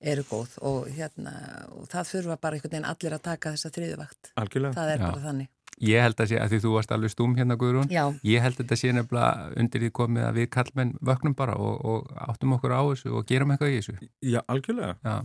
eru 0.01 0.26
góð 0.32 0.58
og 0.66 0.89
hérna, 0.97 1.36
og 1.78 1.86
það 1.93 2.10
þurfa 2.16 2.39
bara 2.41 2.58
einhvern 2.58 2.74
veginn 2.74 2.89
allir 2.89 3.20
að 3.20 3.26
taka 3.30 3.53
þessa 3.53 3.74
þriðuvakt. 3.78 4.34
Algjörlega. 4.34 4.80
Það 4.80 4.95
er 4.95 4.97
já. 4.97 5.05
bara 5.05 5.26
þannig. 5.30 5.53
Ég 5.78 6.01
held 6.01 6.17
að 6.17 6.32
sé, 6.32 6.38
að 6.41 6.53
því 6.53 6.59
þú 6.63 6.73
varst 6.73 6.91
alveg 6.95 7.11
stúm 7.13 7.34
hérna 7.38 7.57
Guðrún, 7.59 7.89
Já. 7.93 8.07
ég 8.25 8.41
held 8.41 8.55
að 8.55 8.63
þetta 8.63 8.78
sé 8.82 8.93
nefnilega 8.97 9.49
undir 9.61 9.84
því 9.84 9.89
komið 9.99 10.23
að 10.25 10.39
við 10.39 10.47
kallmenn 10.55 10.93
vöknum 11.05 11.36
bara 11.38 11.57
og, 11.61 11.75
og 11.86 12.07
áttum 12.17 12.55
okkur 12.57 12.73
á 12.73 12.82
þessu 12.82 13.11
og 13.13 13.28
gerum 13.30 13.53
eitthvað 13.53 13.73
í 13.73 13.75
þessu. 13.78 14.09
Já, 14.25 14.39
algjörlega. 14.49 14.95
Já. 15.05 15.17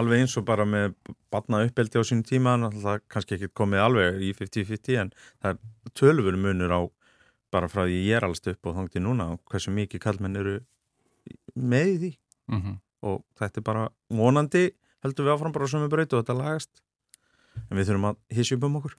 Alveg 0.00 0.22
eins 0.22 0.36
og 0.38 0.46
bara 0.46 0.64
með 0.64 0.94
batna 1.34 1.60
uppeldi 1.66 2.00
á 2.00 2.04
sínum 2.06 2.24
tíma, 2.24 2.56
það 2.80 3.04
kannski 3.12 3.36
ekki 3.36 3.50
komið 3.60 3.84
alveg 3.84 4.24
í 4.24 4.32
50-50 4.38 5.00
en 5.02 5.12
það 5.42 5.50
er 5.52 5.94
tölvur 5.98 6.38
munur 6.40 6.72
á 6.72 6.80
bara 7.50 7.68
frá 7.68 7.84
því 7.84 8.00
ég 8.06 8.18
er 8.18 8.26
allast 8.26 8.46
upp 8.50 8.70
og 8.70 8.76
þangti 8.78 9.02
núna 9.02 9.32
og 9.34 9.42
hversu 9.50 9.72
mikið 9.74 10.04
kallmenn 10.04 10.38
eru 10.38 10.60
með 11.58 11.90
í 11.90 11.96
því 11.98 12.12
mm 12.54 12.60
-hmm. 12.60 12.76
og 13.10 13.24
þetta 13.38 13.60
er 13.60 13.66
bara 13.66 13.88
vonandi 14.08 14.70
heldur 15.04 15.26
við 15.26 15.34
áfram 15.34 15.52
bara 15.52 15.66
á 15.66 15.72
sömu 15.72 15.90
breytu 15.90 16.16
og 16.16 16.24
þetta 16.24 16.38
lagast 16.38 16.82
en 17.68 17.76
við 17.76 17.90
þurfum 17.90 18.10
að 18.10 18.16
hissja 18.30 18.56
upp 18.56 18.64
um 18.64 18.76
okkur. 18.80 18.94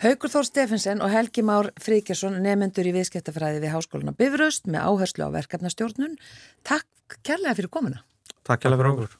Haugur 0.00 0.32
Þór 0.32 0.48
Steffensen 0.48 1.02
og 1.04 1.12
Helgi 1.12 1.44
Már 1.44 1.70
Fríkjarsson 1.80 2.38
nefnendur 2.40 2.88
í 2.88 2.94
viðskiptafræði 2.96 3.60
við 3.64 3.74
Háskóluna 3.76 4.16
Bifröst 4.16 4.70
með 4.70 4.86
áherslu 4.88 5.28
á 5.28 5.34
verkefnastjórnun. 5.36 6.16
Takk 6.64 7.20
kærlega 7.26 7.58
fyrir 7.58 7.72
komuna. 7.72 8.04
Takk 8.42 8.64
kærlega 8.64 8.82
fyrir 8.82 8.94
okkur. 8.96 9.19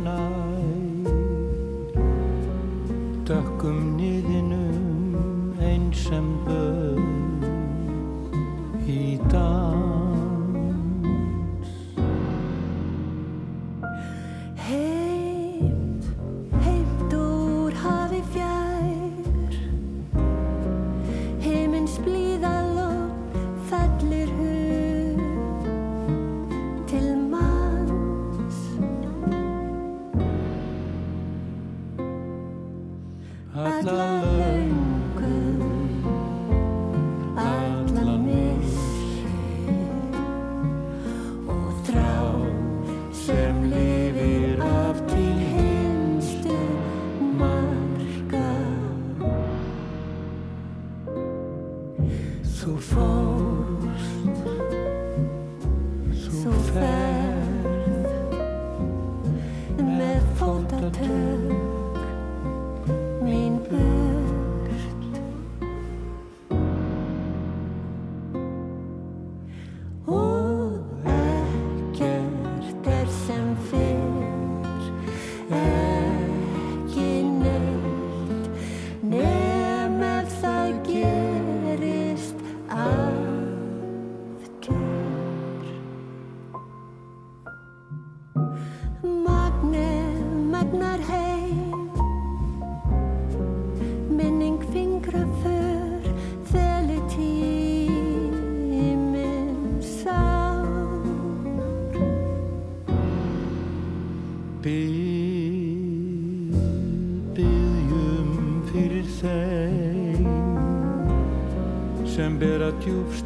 now. 0.00 0.39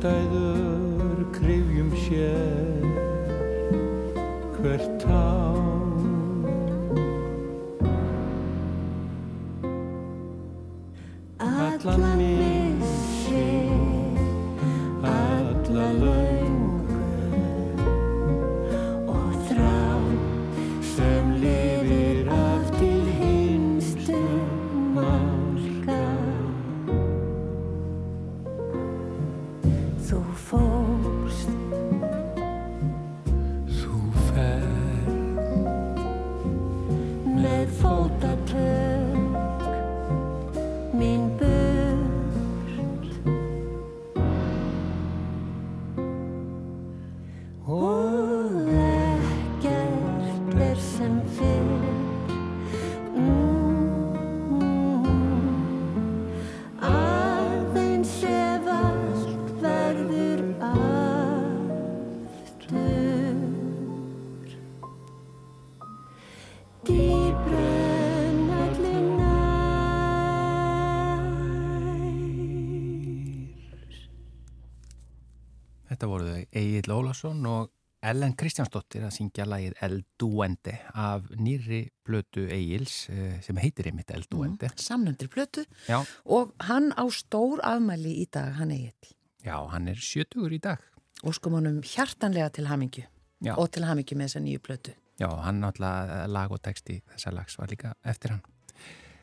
taille 0.04 0.28
de 0.28 0.53
og 47.66 48.33
Ólason 77.14 77.46
og 77.46 77.70
Ellen 78.02 78.32
Kristjánsdóttir 78.34 79.04
að 79.06 79.12
syngja 79.14 79.44
lagið 79.46 79.76
El 79.86 80.00
Duende 80.18 80.72
af 80.98 81.28
nýri 81.38 81.84
blötu 82.04 82.42
Egils 82.50 83.06
eh, 83.08 83.36
sem 83.44 83.56
heitir 83.62 83.86
einmitt 83.88 84.10
El 84.10 84.26
Duende. 84.26 84.66
Mm, 84.66 84.82
samnöndir 84.82 85.30
plötu 85.30 85.62
Já. 85.86 86.02
og 86.24 86.50
hann 86.66 86.90
á 86.98 87.06
stór 87.14 87.62
afmæli 87.62 88.16
í 88.24 88.26
dag, 88.26 88.50
hann 88.58 88.74
Egil. 88.74 89.14
Já, 89.46 89.54
hann 89.70 89.86
er 89.88 89.94
70 89.94 90.58
í 90.58 90.60
dag. 90.60 90.82
Og 91.22 91.38
sko 91.38 91.54
honum 91.54 91.78
hjartanlega 91.86 92.50
til 92.50 92.66
hamingju 92.66 93.06
Já. 93.46 93.54
og 93.54 93.70
til 93.70 93.86
hamingju 93.86 94.18
með 94.18 94.32
þessa 94.32 94.44
nýju 94.48 94.66
plötu. 94.66 94.98
Já, 95.22 95.30
hann 95.46 95.62
náttúrulega 95.62 96.26
lag 96.26 96.50
og 96.50 96.60
texti 96.66 96.98
þessa 97.14 97.32
lags 97.38 97.58
var 97.62 97.70
líka 97.70 97.94
eftir 98.02 98.34
hann. 98.34 98.44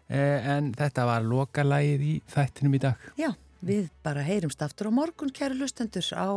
Eh, 0.07 0.49
en 0.55 0.71
þetta 0.73 1.09
var 1.11 1.27
lokalagið 1.27 2.07
í 2.07 2.17
þættinum 2.31 2.79
í 2.79 2.85
dag. 2.87 3.07
Já, 3.19 3.33
við 3.61 3.89
bara 4.01 4.23
heyrumst 4.23 4.63
aftur 4.63 4.87
á 4.87 4.91
morgun, 4.95 5.35
kæru 5.35 5.59
lustendur, 5.59 6.07
á 6.15 6.31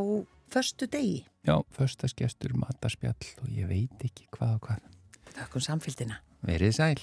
förstu 0.54 0.86
degi. 0.86 1.24
Já, 1.46 1.58
förstaskestur, 1.74 2.54
matarspjall 2.54 3.26
og 3.42 3.50
ég 3.50 3.68
veit 3.68 4.06
ekki 4.06 4.28
hvað 4.36 4.56
og 4.56 4.68
hvað. 4.68 4.88
Takk 5.34 5.58
um 5.58 5.64
samfélgina. 5.66 6.20
Verið 6.46 6.76
sæl. 6.78 7.00